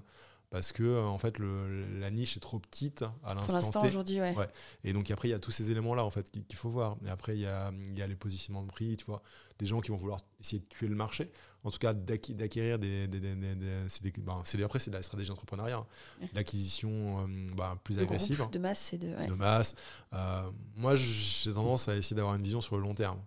parce 0.52 0.74
que 0.74 0.84
euh, 0.84 1.04
en 1.06 1.18
fait 1.18 1.40
le, 1.40 2.00
la 2.00 2.12
niche 2.12 2.36
est 2.36 2.42
trop 2.42 2.60
petite 2.60 3.04
à 3.24 3.34
l'instant 3.34 3.84
aujourd'hui 3.86 4.20
ouais. 4.20 4.36
et 4.84 4.92
donc 4.92 5.10
après 5.10 5.30
il 5.30 5.32
y 5.32 5.34
a 5.34 5.40
tous 5.40 5.52
ces 5.52 5.72
éléments 5.72 5.96
là 5.96 6.04
en 6.04 6.10
fait 6.10 6.30
qu'il 6.30 6.58
faut 6.58 6.70
voir. 6.70 6.98
Mais 7.02 7.10
après 7.10 7.36
il 7.36 7.42
y 7.42 7.48
a, 7.48 7.72
y 7.96 8.02
a, 8.02 8.08
les 8.08 8.18
positionnements 8.18 8.62
de 8.62 8.68
prix 8.68 8.98
tu 8.98 9.06
vois. 9.06 9.24
Des 9.60 9.66
gens 9.66 9.80
qui 9.80 9.92
vont 9.92 9.96
vouloir 9.96 10.20
essayer 10.40 10.60
de 10.60 10.66
tuer 10.66 10.88
le 10.88 10.96
marché. 10.96 11.32
En 11.64 11.72
tout 11.72 11.78
cas 11.78 11.94
d'acquérir 11.94 12.80
des, 12.80 13.08
des, 13.08 13.20
des, 13.20 13.36
des 13.36 14.12
ben, 14.18 14.44
après 14.66 14.80
c'est 14.80 14.90
de 14.90 14.96
la 14.96 15.04
stratégie 15.04 15.30
d'entrepreneuriat 15.30 15.78
hein. 15.78 16.28
l'acquisition 16.34 17.22
euh, 17.22 17.48
bah, 17.56 17.78
plus 17.84 18.00
agressive 18.00 18.46
de 18.52 18.60
masse 18.60 18.92
et 18.94 18.98
de, 18.98 19.08
de 19.28 19.34
masse. 19.34 19.76
Euh, 20.14 20.50
moi 20.76 20.96
j'ai 20.96 21.54
tendance 21.54 21.88
à 21.88 21.96
essayer 21.96 22.16
d'avoir 22.16 22.36
une 22.36 22.44
vision 22.44 22.60
sur 22.60 22.76
le 22.76 22.82
long 22.82 22.94
terme. 22.94 23.20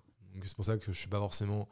C'est 0.44 0.56
pour 0.56 0.64
ça 0.64 0.76
que 0.76 0.92
je 0.92 0.98
suis 0.98 1.08
pas 1.08 1.20
forcément 1.20 1.68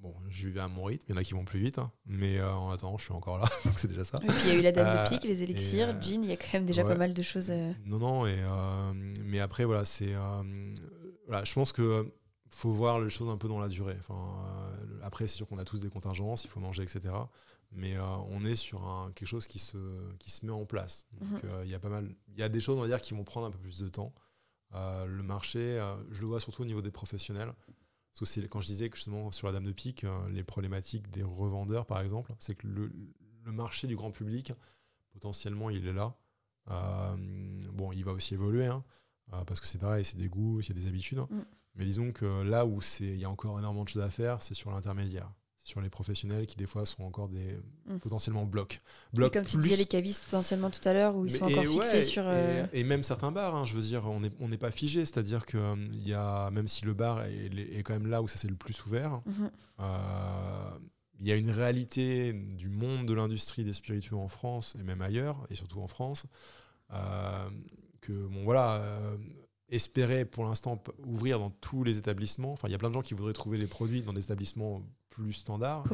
Bon, 0.00 0.14
je 0.30 0.48
vais 0.48 0.60
à 0.60 0.68
mon 0.68 0.84
rythme, 0.84 1.04
il 1.08 1.12
y 1.12 1.14
en 1.14 1.20
a 1.20 1.24
qui 1.24 1.34
vont 1.34 1.44
plus 1.44 1.60
vite, 1.60 1.78
hein. 1.78 1.92
mais 2.06 2.38
euh, 2.38 2.50
en 2.54 2.70
attendant, 2.70 2.96
je 2.96 3.04
suis 3.04 3.12
encore 3.12 3.36
là, 3.36 3.46
donc 3.66 3.78
c'est 3.78 3.88
déjà 3.88 4.02
ça. 4.04 4.18
Et 4.22 4.26
puis 4.26 4.36
il 4.46 4.48
y 4.48 4.50
a 4.52 4.54
eu 4.54 4.62
la 4.62 4.72
dame 4.72 4.94
de 4.94 4.98
euh, 4.98 5.08
pique, 5.08 5.24
les 5.24 5.42
élixirs, 5.42 5.90
euh, 5.90 6.00
Jean, 6.00 6.22
il 6.22 6.30
y 6.30 6.32
a 6.32 6.38
quand 6.38 6.54
même 6.54 6.64
déjà 6.64 6.84
pas 6.84 6.94
mal 6.94 7.12
de 7.12 7.22
choses. 7.22 7.52
Non, 7.84 7.98
non, 7.98 8.26
et, 8.26 8.38
mais 9.22 9.40
après, 9.40 9.64
voilà, 9.64 9.84
c'est. 9.84 10.14
voilà, 11.26 11.44
je 11.44 11.52
pense 11.52 11.72
que 11.72 12.10
faut 12.48 12.70
voir 12.70 12.98
les 12.98 13.10
choses 13.10 13.28
un 13.28 13.36
peu 13.36 13.46
dans 13.46 13.60
la 13.60 13.68
durée. 13.68 13.96
Enfin, 14.00 14.42
après, 15.02 15.26
c'est 15.26 15.36
sûr 15.36 15.46
qu'on 15.46 15.58
a 15.58 15.64
tous 15.64 15.80
des 15.80 15.90
contingences, 15.90 16.44
il 16.44 16.48
faut 16.48 16.60
manger, 16.60 16.82
etc. 16.82 17.14
Mais 17.72 17.96
on 18.30 18.44
est 18.46 18.56
sur 18.56 18.82
un, 18.88 19.12
quelque 19.12 19.28
chose 19.28 19.46
qui 19.46 19.58
se, 19.58 19.76
qui 20.18 20.30
se 20.30 20.46
met 20.46 20.52
en 20.52 20.64
place. 20.64 21.06
Donc 21.20 21.42
mhm. 21.42 21.50
il 21.64 21.70
y 21.70 21.74
a 21.74 21.78
pas 21.78 21.90
mal. 21.90 22.08
Il 22.28 22.40
y 22.40 22.42
a 22.42 22.48
des 22.48 22.60
choses, 22.60 22.78
on 22.78 22.80
va 22.80 22.86
dire, 22.86 23.02
qui 23.02 23.12
vont 23.12 23.24
prendre 23.24 23.48
un 23.48 23.50
peu 23.50 23.58
plus 23.58 23.78
de 23.80 23.88
temps. 23.88 24.14
le 24.72 25.22
marché, 25.22 25.78
je 26.10 26.22
le 26.22 26.26
vois 26.26 26.40
surtout 26.40 26.62
au 26.62 26.66
niveau 26.66 26.80
des 26.80 26.90
professionnels. 26.90 27.52
Parce 28.18 28.34
que 28.34 28.40
quand 28.46 28.60
je 28.60 28.66
disais 28.66 28.90
que 28.90 28.96
justement 28.96 29.30
sur 29.32 29.46
la 29.46 29.52
dame 29.52 29.64
de 29.64 29.72
pique, 29.72 30.04
euh, 30.04 30.28
les 30.30 30.44
problématiques 30.44 31.10
des 31.10 31.22
revendeurs, 31.22 31.86
par 31.86 32.00
exemple, 32.00 32.32
c'est 32.38 32.54
que 32.54 32.66
le, 32.66 32.90
marché 33.46 33.88
du 33.88 33.96
grand 33.96 34.12
public, 34.12 34.52
potentiellement, 35.12 35.70
il 35.70 35.86
est 35.86 35.92
là. 35.92 36.14
Euh, 36.70 37.16
bon, 37.72 37.90
il 37.92 38.04
va 38.04 38.12
aussi 38.12 38.34
évoluer, 38.34 38.66
hein, 38.66 38.84
euh, 39.32 39.42
parce 39.44 39.60
que 39.60 39.66
c'est 39.66 39.78
pareil, 39.78 40.04
c'est 40.04 40.18
des 40.18 40.28
goûts, 40.28 40.60
a 40.60 40.72
des 40.72 40.86
habitudes. 40.86 41.18
Mm. 41.18 41.42
Mais 41.74 41.84
disons 41.84 42.12
que 42.12 42.42
là 42.42 42.66
où 42.66 42.80
il 43.00 43.16
y 43.16 43.24
a 43.24 43.30
encore 43.30 43.58
énormément 43.58 43.84
de 43.84 43.88
choses 43.88 44.02
à 44.02 44.10
faire, 44.10 44.42
c'est 44.42 44.54
sur 44.54 44.70
l'intermédiaire 44.70 45.32
sur 45.70 45.80
les 45.80 45.88
professionnels 45.88 46.46
qui 46.46 46.56
des 46.56 46.66
fois 46.66 46.84
sont 46.84 47.04
encore 47.04 47.28
des 47.28 47.56
mm. 47.86 47.98
potentiellement 47.98 48.44
blocs. 48.44 48.80
blocs 49.12 49.32
comme 49.32 49.46
tu 49.46 49.56
disais 49.56 49.76
les 49.76 49.86
cavistes 49.86 50.24
potentiellement 50.24 50.68
tout 50.68 50.86
à 50.86 50.92
l'heure 50.92 51.14
où 51.14 51.24
ils 51.24 51.30
sont 51.30 51.44
encore 51.44 51.64
fixés 51.64 52.02
sur 52.02 52.24
euh, 52.26 52.66
et, 52.72 52.82
même 52.82 53.04
certains 53.04 53.30
bars 53.30 53.54
hein, 53.54 53.64
je 53.64 53.74
veux 53.74 53.82
dire 53.82 54.06
on 54.06 54.20
n'est 54.20 54.32
on 54.40 54.48
n'est 54.48 54.58
pas 54.58 54.72
figé 54.72 55.04
c'est-à-dire 55.06 55.46
que 55.46 55.56
euh, 55.56 55.76
il 55.92 56.06
y 56.06 56.12
a 56.12 56.50
même 56.50 56.66
si 56.66 56.84
le 56.84 56.92
bar 56.92 57.24
est, 57.24 57.50
est, 57.72 57.82
quand 57.84 57.92
même 57.92 58.08
là 58.08 58.20
où 58.20 58.28
ça 58.28 58.36
s'est 58.36 58.48
le 58.48 58.56
plus 58.56 58.84
ouvert 58.84 59.22
mhm. 59.26 59.50
euh, 59.80 60.70
il 61.20 61.28
y 61.28 61.32
a 61.32 61.36
une 61.36 61.50
réalité 61.50 62.32
du 62.32 62.68
monde 62.68 63.06
de 63.06 63.14
l'industrie 63.14 63.62
des 63.62 63.74
spiritueux 63.74 64.16
en 64.16 64.28
France 64.28 64.74
et 64.80 64.82
même 64.82 65.02
ailleurs 65.02 65.46
et 65.50 65.54
surtout 65.54 65.80
en 65.80 65.88
France 65.88 66.26
que 68.00 68.12
bon 68.12 68.42
voilà 68.42 68.82
espérer 69.70 70.24
pour 70.24 70.44
l'instant 70.44 70.82
ouvrir 71.06 71.38
dans 71.38 71.50
tous 71.50 71.84
les 71.84 71.98
établissements. 71.98 72.52
Enfin, 72.52 72.68
il 72.68 72.72
y 72.72 72.74
a 72.74 72.78
plein 72.78 72.88
de 72.88 72.94
gens 72.94 73.02
qui 73.02 73.14
voudraient 73.14 73.32
trouver 73.32 73.56
les 73.56 73.66
produits 73.68 74.02
dans 74.02 74.12
des 74.12 74.24
établissements 74.24 74.82
plus 75.20 75.32
standards. 75.32 75.84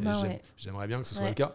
J'aimerais 0.57 0.87
bien 0.87 1.01
que 1.01 1.07
ce 1.07 1.15
soit 1.15 1.29
le 1.29 1.35
cas. 1.35 1.55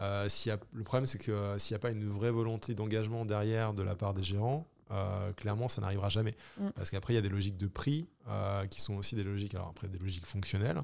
Euh, 0.00 0.28
y 0.46 0.50
a, 0.50 0.58
le 0.72 0.84
problème, 0.84 1.06
c'est 1.06 1.18
que 1.18 1.32
euh, 1.32 1.58
s'il 1.58 1.74
n'y 1.74 1.76
a 1.76 1.80
pas 1.80 1.90
une 1.90 2.08
vraie 2.08 2.30
volonté 2.30 2.74
d'engagement 2.74 3.24
derrière 3.24 3.74
de 3.74 3.82
la 3.82 3.96
part 3.96 4.14
des 4.14 4.22
gérants, 4.22 4.66
euh, 4.90 5.32
clairement, 5.32 5.68
ça 5.68 5.80
n'arrivera 5.80 6.08
jamais. 6.08 6.36
Mm. 6.58 6.68
Parce 6.76 6.90
qu'après, 6.90 7.14
il 7.14 7.16
y 7.16 7.18
a 7.18 7.22
des 7.22 7.28
logiques 7.28 7.56
de 7.56 7.66
prix 7.66 8.06
euh, 8.28 8.66
qui 8.66 8.80
sont 8.80 8.94
aussi 8.94 9.16
des 9.16 9.24
logiques, 9.24 9.54
alors 9.54 9.68
après, 9.68 9.88
des 9.88 9.98
logiques 9.98 10.26
fonctionnelles. 10.26 10.80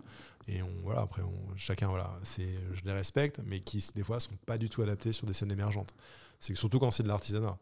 Et 0.49 0.63
on, 0.63 0.71
voilà, 0.83 1.03
après, 1.03 1.23
on, 1.23 1.57
chacun, 1.57 1.89
voilà, 1.89 2.11
je 2.37 2.85
les 2.85 2.93
respecte, 2.93 3.41
mais 3.45 3.61
qui, 3.61 3.85
des 3.95 4.03
fois, 4.03 4.19
sont 4.21 4.37
pas 4.47 4.59
du 4.59 4.69
tout 4.69 4.83
adaptés 4.83 5.13
sur 5.13 5.27
des 5.27 5.33
scènes 5.33 5.53
émergentes. 5.53 5.95
C'est 6.41 6.53
que 6.53 6.59
surtout 6.59 6.79
quand 6.79 6.91
c'est 6.91 7.03
de 7.03 7.09
l'artisanat 7.09 7.57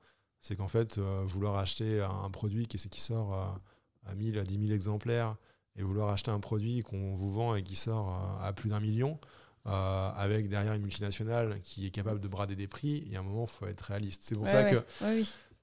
c'est 0.44 0.56
qu'en 0.56 0.66
fait, 0.66 0.98
vouloir 0.98 1.56
acheter 1.56 2.02
un 2.02 2.28
produit 2.28 2.66
qui, 2.66 2.76
qui 2.76 3.00
sort 3.00 3.32
à 4.04 4.14
1000, 4.16 4.40
à 4.40 4.42
10 4.42 4.58
000 4.58 4.72
exemplaires 4.72 5.36
et 5.76 5.82
vouloir 5.82 6.10
acheter 6.10 6.30
un 6.30 6.40
produit 6.40 6.82
qu'on 6.82 7.14
vous 7.14 7.30
vend 7.30 7.54
et 7.54 7.62
qui 7.62 7.76
sort 7.76 8.38
à 8.40 8.52
plus 8.52 8.70
d'un 8.70 8.80
million, 8.80 9.18
euh, 9.66 10.10
avec 10.16 10.48
derrière 10.48 10.72
une 10.72 10.82
multinationale 10.82 11.60
qui 11.62 11.86
est 11.86 11.90
capable 11.90 12.20
de 12.20 12.26
brader 12.26 12.56
des 12.56 12.66
prix, 12.66 13.04
il 13.06 13.12
y 13.12 13.16
a 13.16 13.20
un 13.20 13.22
moment, 13.22 13.44
il 13.44 13.50
faut 13.50 13.66
être 13.66 13.80
réaliste. 13.82 14.22
C'est 14.24 14.34
pour, 14.34 14.48
ça 14.48 14.64
que, 14.64 14.82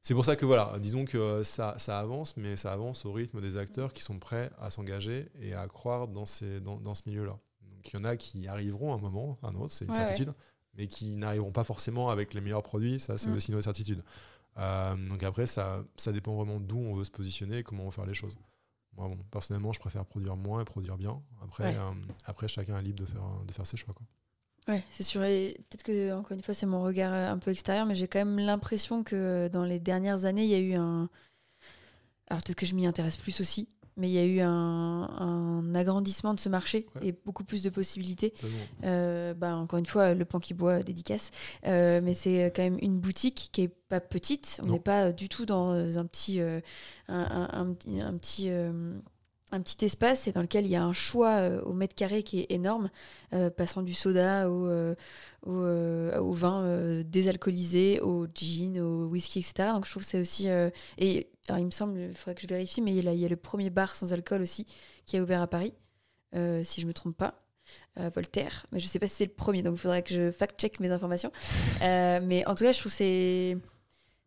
c'est 0.01 0.13
pour 0.13 0.23
ça 0.23 0.37
que, 0.37 0.45
voilà, 0.45 0.77
disons 0.79 1.03
que 1.03 1.43
ça, 1.43 1.75
ça, 1.77 1.99
avance, 1.99 2.37
mais 2.37 2.55
ça 2.55 2.71
avance 2.71 3.05
au 3.05 3.11
rythme 3.11 3.41
des 3.41 3.57
acteurs 3.57 3.91
qui 3.91 4.01
sont 4.01 4.17
prêts 4.17 4.51
à 4.61 4.69
s'engager 4.69 5.29
et 5.41 5.53
à 5.53 5.67
croire 5.67 6.07
dans, 6.07 6.25
ces, 6.25 6.61
dans, 6.61 6.77
dans 6.77 6.95
ce 6.95 7.03
milieu-là. 7.07 7.37
Donc 7.61 7.91
il 7.91 7.97
y 7.97 7.99
en 7.99 8.05
a 8.05 8.15
qui 8.15 8.47
arriveront 8.47 8.93
à 8.93 8.95
un 8.95 8.99
moment, 8.99 9.37
à 9.43 9.49
un 9.49 9.53
autre, 9.53 9.73
c'est 9.73 9.85
une 9.85 9.93
certitude, 9.93 10.33
mais 10.75 10.87
qui 10.87 11.15
n'arriveront 11.17 11.51
pas 11.51 11.65
forcément 11.65 12.09
avec 12.09 12.33
les 12.33 12.39
meilleurs 12.39 12.63
produits, 12.63 13.01
ça 13.01 13.17
c'est 13.17 13.29
mm. 13.29 13.35
aussi 13.35 13.51
une 13.51 13.61
certitude. 13.61 14.01
Euh, 14.57 14.95
donc 15.09 15.23
après, 15.23 15.45
ça, 15.45 15.83
ça 15.97 16.13
dépend 16.13 16.35
vraiment 16.35 16.61
d'où 16.61 16.77
on 16.77 16.93
veut 16.93 17.03
se 17.03 17.11
positionner 17.11 17.59
et 17.59 17.63
comment 17.63 17.83
on 17.83 17.87
veut 17.87 17.91
faire 17.91 18.05
les 18.05 18.13
choses. 18.13 18.37
Moi, 18.99 19.07
bon, 19.07 19.17
personnellement, 19.31 19.71
je 19.71 19.79
préfère 19.79 20.05
produire 20.05 20.35
moins 20.35 20.61
et 20.61 20.65
produire 20.65 20.97
bien. 20.97 21.21
Après, 21.41 21.75
euh, 21.75 21.91
après 22.25 22.49
chacun 22.49 22.77
est 22.77 22.81
libre 22.81 22.99
de 22.99 23.05
faire, 23.05 23.23
de 23.47 23.51
faire 23.53 23.65
ses 23.65 23.77
choix. 23.77 23.93
Quoi. 23.93 24.05
Ouais, 24.73 24.83
c'est 24.89 25.03
sûr. 25.03 25.23
Et 25.23 25.55
peut-être 25.69 25.83
que, 25.83 26.13
encore 26.13 26.33
une 26.33 26.43
fois, 26.43 26.53
c'est 26.53 26.65
mon 26.65 26.81
regard 26.81 27.13
un 27.13 27.37
peu 27.37 27.51
extérieur, 27.51 27.85
mais 27.85 27.95
j'ai 27.95 28.09
quand 28.09 28.19
même 28.19 28.39
l'impression 28.39 29.03
que 29.03 29.47
dans 29.47 29.63
les 29.63 29.79
dernières 29.79 30.25
années, 30.25 30.43
il 30.43 30.49
y 30.49 30.55
a 30.55 30.59
eu 30.59 30.73
un. 30.73 31.09
Alors 32.29 32.43
peut-être 32.43 32.57
que 32.57 32.65
je 32.65 32.75
m'y 32.75 32.85
intéresse 32.85 33.15
plus 33.15 33.39
aussi, 33.39 33.67
mais 33.99 34.09
il 34.09 34.13
y 34.13 34.17
a 34.17 34.25
eu 34.25 34.39
un, 34.41 35.75
agrandissement 35.75 36.33
de 36.33 36.39
ce 36.39 36.49
marché 36.49 36.87
et 37.01 37.11
beaucoup 37.11 37.43
plus 37.43 37.61
de 37.61 37.69
possibilités. 37.69 38.33
Euh, 38.83 39.33
bah, 39.33 39.55
encore 39.55 39.77
une 39.79 39.85
fois, 39.85 40.13
le 40.13 40.25
pan 40.25 40.39
qui 40.39 40.53
boit 40.53 40.79
dédicace, 40.79 41.31
euh, 41.67 42.01
mais 42.03 42.13
c'est 42.13 42.51
quand 42.55 42.63
même 42.63 42.79
une 42.81 42.99
boutique 42.99 43.49
qui 43.51 43.61
est 43.63 43.71
pas 43.89 43.99
petite. 43.99 44.59
On 44.63 44.67
n'est 44.67 44.79
pas 44.79 45.11
du 45.11 45.29
tout 45.29 45.45
dans 45.45 45.71
un 45.97 46.05
petit, 46.05 46.41
euh, 46.41 46.59
un, 47.07 47.73
petit 47.73 48.49
un 49.51 49.61
petit 49.61 49.85
espace 49.85 50.27
et 50.27 50.31
dans 50.31 50.41
lequel 50.41 50.65
il 50.65 50.71
y 50.71 50.75
a 50.75 50.83
un 50.83 50.93
choix 50.93 51.49
au 51.65 51.73
mètre 51.73 51.95
carré 51.95 52.23
qui 52.23 52.41
est 52.41 52.51
énorme, 52.51 52.89
passant 53.57 53.81
du 53.81 53.93
soda 53.93 54.49
au, 54.49 54.69
au, 55.45 56.31
vin 56.33 57.01
désalcoolisé, 57.03 57.99
au 58.01 58.27
gin, 58.33 58.79
au 58.79 59.07
whisky, 59.07 59.39
etc. 59.39 59.69
Donc 59.73 59.85
je 59.85 59.91
trouve 59.91 60.03
que 60.03 60.09
c'est 60.09 60.19
aussi... 60.19 60.47
et 60.97 61.29
il 61.57 61.65
me 61.65 61.71
semble, 61.71 61.99
il 61.99 62.13
faudrait 62.13 62.35
que 62.35 62.41
je 62.41 62.47
vérifie, 62.47 62.81
mais 62.81 62.95
il 62.95 63.03
y, 63.03 63.25
a, 63.25 63.27
le 63.27 63.35
premier 63.35 63.69
bar 63.69 63.95
sans 63.95 64.13
alcool 64.13 64.41
aussi 64.41 64.65
qui 65.05 65.17
a 65.17 65.21
ouvert 65.21 65.41
à 65.41 65.47
Paris, 65.47 65.73
euh, 66.35 66.63
si 66.63 66.81
je 66.81 66.85
ne 66.85 66.89
me 66.89 66.93
trompe 66.93 67.17
pas. 67.17 67.41
Euh, 67.99 68.09
Voltaire, 68.09 68.65
mais 68.71 68.79
je 68.79 68.85
ne 68.85 68.89
sais 68.89 68.97
pas 68.97 69.05
si 69.05 69.13
c'est 69.13 69.25
le 69.25 69.31
premier, 69.31 69.61
donc 69.61 69.75
il 69.75 69.79
faudrait 69.79 70.01
que 70.01 70.11
je 70.11 70.31
fact-check 70.31 70.79
mes 70.79 70.89
informations. 70.89 71.31
Euh, 71.83 72.19
mais 72.23 72.43
en 72.47 72.55
tout 72.55 72.63
cas, 72.63 72.71
je 72.71 72.79
trouve 72.79 72.91
que 72.91 72.97
c'est 72.97 73.57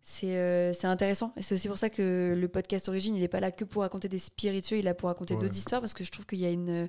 c'est 0.02 0.84
intéressant. 0.84 1.32
Et 1.36 1.42
c'est 1.42 1.54
aussi 1.54 1.68
pour 1.68 1.78
ça 1.78 1.90
que 1.90 2.34
le 2.36 2.48
podcast 2.48 2.88
Origine, 2.88 3.14
il 3.16 3.20
n'est 3.20 3.28
pas 3.28 3.40
là 3.40 3.50
que 3.50 3.64
pour 3.64 3.82
raconter 3.82 4.08
des 4.08 4.18
spiritueux, 4.18 4.76
il 4.76 4.80
est 4.80 4.82
là 4.82 4.94
pour 4.94 5.08
raconter 5.08 5.34
d'autres 5.36 5.56
histoires, 5.56 5.80
parce 5.80 5.94
que 5.94 6.04
je 6.04 6.10
trouve 6.10 6.26
qu'il 6.26 6.40
y 6.40 6.46
a 6.46 6.50
une... 6.50 6.88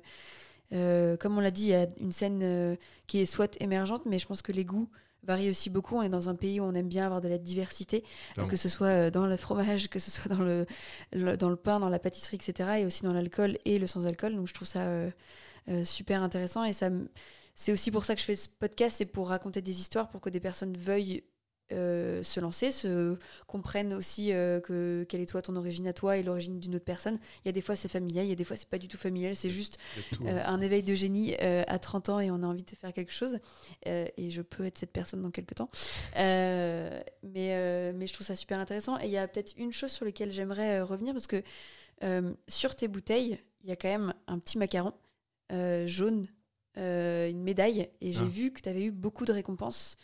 comme 0.70 1.38
on 1.38 1.40
l'a 1.40 1.50
dit, 1.50 1.64
il 1.64 1.70
y 1.70 1.74
a 1.74 1.86
une 2.00 2.12
scène 2.12 2.76
qui 3.06 3.18
est 3.18 3.26
soit 3.26 3.60
émergente, 3.60 4.06
mais 4.06 4.18
je 4.18 4.26
pense 4.26 4.42
que 4.42 4.52
les 4.52 4.64
goûts 4.64 4.88
varie 5.24 5.50
aussi 5.50 5.70
beaucoup. 5.70 5.96
On 5.96 6.02
est 6.02 6.08
dans 6.08 6.28
un 6.28 6.34
pays 6.34 6.60
où 6.60 6.64
on 6.64 6.74
aime 6.74 6.88
bien 6.88 7.06
avoir 7.06 7.20
de 7.20 7.28
la 7.28 7.38
diversité, 7.38 8.04
que 8.48 8.56
ce 8.56 8.68
soit 8.68 8.86
euh, 8.88 9.10
dans 9.10 9.26
le 9.26 9.36
fromage, 9.36 9.88
que 9.88 9.98
ce 9.98 10.10
soit 10.10 10.28
dans 10.28 10.42
le, 10.42 10.66
dans 11.36 11.48
le 11.48 11.56
pain, 11.56 11.80
dans 11.80 11.88
la 11.88 11.98
pâtisserie, 11.98 12.36
etc. 12.36 12.80
Et 12.80 12.86
aussi 12.86 13.02
dans 13.02 13.12
l'alcool 13.12 13.58
et 13.64 13.78
le 13.78 13.86
sans-alcool. 13.86 14.36
Donc 14.36 14.48
je 14.48 14.54
trouve 14.54 14.68
ça 14.68 14.86
euh, 14.86 15.10
super 15.84 16.22
intéressant. 16.22 16.64
Et 16.64 16.72
ça, 16.72 16.90
c'est 17.54 17.72
aussi 17.72 17.90
pour 17.90 18.04
ça 18.04 18.14
que 18.14 18.20
je 18.20 18.26
fais 18.26 18.36
ce 18.36 18.48
podcast, 18.48 18.96
c'est 18.98 19.06
pour 19.06 19.28
raconter 19.28 19.62
des 19.62 19.80
histoires, 19.80 20.08
pour 20.08 20.20
que 20.20 20.30
des 20.30 20.40
personnes 20.40 20.76
veuillent 20.76 21.24
euh, 21.72 22.22
se 22.22 22.40
lancer, 22.40 22.70
se 22.70 23.16
comprennent 23.46 23.94
aussi 23.94 24.32
euh, 24.32 24.60
que 24.60 25.06
quelle 25.08 25.22
est 25.22 25.26
toi 25.26 25.40
ton 25.40 25.56
origine 25.56 25.86
à 25.86 25.94
toi 25.94 26.18
et 26.18 26.22
l'origine 26.22 26.60
d'une 26.60 26.74
autre 26.74 26.84
personne. 26.84 27.18
Il 27.42 27.46
y 27.46 27.48
a 27.48 27.52
des 27.52 27.62
fois 27.62 27.74
c'est 27.74 27.88
familial, 27.88 28.26
il 28.26 28.28
y 28.28 28.32
a 28.32 28.36
des 28.36 28.44
fois 28.44 28.56
c'est 28.56 28.68
pas 28.68 28.78
du 28.78 28.86
tout 28.86 28.98
familial, 28.98 29.34
c'est 29.34 29.48
juste 29.48 29.78
euh, 30.26 30.42
un 30.44 30.60
éveil 30.60 30.82
de 30.82 30.94
génie 30.94 31.34
à 31.36 31.78
30 31.78 32.08
ans 32.10 32.20
et 32.20 32.30
on 32.30 32.42
a 32.42 32.46
envie 32.46 32.62
de 32.62 32.70
faire 32.70 32.92
quelque 32.92 33.12
chose. 33.12 33.38
et 33.86 34.30
je 34.30 34.42
peux 34.42 34.66
être 34.66 34.76
cette 34.76 34.92
personne 34.92 35.22
dans 35.22 35.30
quelques 35.30 35.54
temps. 35.54 35.70
mais, 36.14 37.02
mais 37.22 38.06
je 38.06 38.12
trouve 38.12 38.26
ça 38.26 38.36
super 38.36 38.58
intéressant. 38.58 38.98
Et 39.00 39.06
il 39.06 39.10
y 39.10 39.18
a 39.18 39.26
peut-être 39.26 39.54
une 39.56 39.72
chose 39.72 39.90
sur 39.90 40.04
laquelle 40.04 40.32
j'aimerais 40.32 40.82
revenir 40.82 41.14
parce 41.14 41.26
que 41.26 41.42
sur 42.46 42.76
tes 42.76 42.88
bouteilles, 42.88 43.38
il 43.62 43.70
y 43.70 43.72
a 43.72 43.76
quand 43.76 43.88
même 43.88 44.12
un 44.26 44.38
petit 44.38 44.58
macaron 44.58 44.92
jaune 45.86 46.26
euh, 46.76 47.30
une 47.30 47.42
médaille 47.42 47.88
et 48.00 48.10
j'ai 48.10 48.24
ah. 48.24 48.28
vu 48.28 48.52
que 48.52 48.60
tu 48.60 48.68
avais 48.68 48.86
eu 48.86 48.90
beaucoup 48.90 49.24
de 49.24 49.32
récompenses 49.32 49.96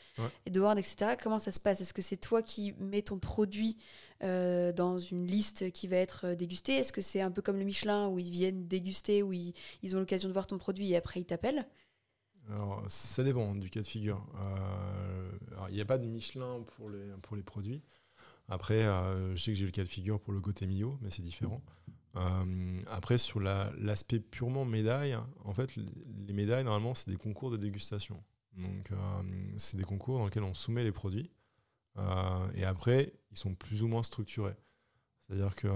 et 0.47 0.51
de 0.51 0.61
etc. 0.79 1.17
Comment 1.21 1.41
ça 1.41 1.51
se 1.51 1.59
passe? 1.59 1.81
Est-ce 1.81 1.93
que 1.93 2.03
c'est 2.03 2.17
toi 2.17 2.43
qui 2.43 2.75
mets 2.79 3.03
ton 3.03 3.19
produit 3.19 3.77
euh, 4.23 4.73
dans 4.73 4.99
une 4.99 5.27
liste 5.27 5.73
qui 5.73 5.89
va 5.89 5.97
être 5.97 6.27
euh, 6.27 6.35
dégustée? 6.37 6.75
Est-ce 6.75 6.93
que 6.93 7.01
c'est 7.01 7.21
un 7.21 7.33
peu 7.33 7.43
comme 7.43 7.59
le 7.59 7.65
Michelin 7.65 8.09
où 8.09 8.21
ils 8.21 8.31
viennent 8.31 8.69
déguster, 8.69 9.25
où 9.25 9.33
ils, 9.33 9.55
ont 9.95 9.99
l'occasion 9.99 10.29
de 10.29 10.33
voir 10.33 10.47
ton 10.47 10.59
produit 10.59 10.93
et 10.93 10.97
après 10.97 11.21
ils 11.21 11.25
t'appellent? 11.25 11.67
Alors, 12.49 12.85
ça 12.89 13.25
dépend 13.25 13.55
du 13.57 13.69
cas 13.69 13.81
de 13.81 13.87
figure. 13.87 14.25
Il 15.69 15.75
n'y 15.75 15.81
a 15.81 15.85
pas 15.85 15.99
de 15.99 16.07
Michelin 16.07 16.65
pour 16.77 16.89
les, 16.89 17.05
pour 17.23 17.37
les 17.37 17.43
produits. 17.43 17.83
Après, 18.49 18.83
je 18.83 19.37
sais 19.37 19.53
que 19.53 19.59
j'ai 19.59 19.67
le 19.67 19.71
cas 19.71 19.85
de 19.85 19.89
figure 19.89 20.19
pour 20.21 20.33
le 20.33 20.41
côté 20.41 20.67
Mio, 20.67 20.99
mais 21.01 21.11
c'est 21.11 21.23
différent. 21.23 21.63
Euh, 22.17 22.83
après, 22.91 23.19
sur 23.19 23.41
l'aspect 23.41 24.21
purement 24.21 24.65
médaille, 24.65 25.17
en 25.45 25.55
fait, 25.55 25.75
les 25.77 26.33
médailles, 26.33 26.65
normalement, 26.65 26.95
c'est 26.95 27.11
des 27.11 27.17
concours 27.17 27.51
de 27.51 27.57
dégustation. 27.57 28.23
Donc, 28.57 28.91
euh, 28.91 28.97
c'est 29.57 29.77
des 29.77 29.85
concours 29.85 30.19
dans 30.19 30.25
lesquels 30.25 30.43
on 30.43 30.55
soumet 30.55 30.83
les 30.83 30.93
produits. 30.93 31.31
Euh, 31.99 32.51
et 32.55 32.65
après, 32.65 33.13
ils 33.31 33.39
sont 33.39 33.55
plus 33.55 33.83
ou 33.83 33.89
moins 33.89 34.03
structurés. 34.03 34.57
C'est-à-dire 35.27 35.55
que 35.55 35.69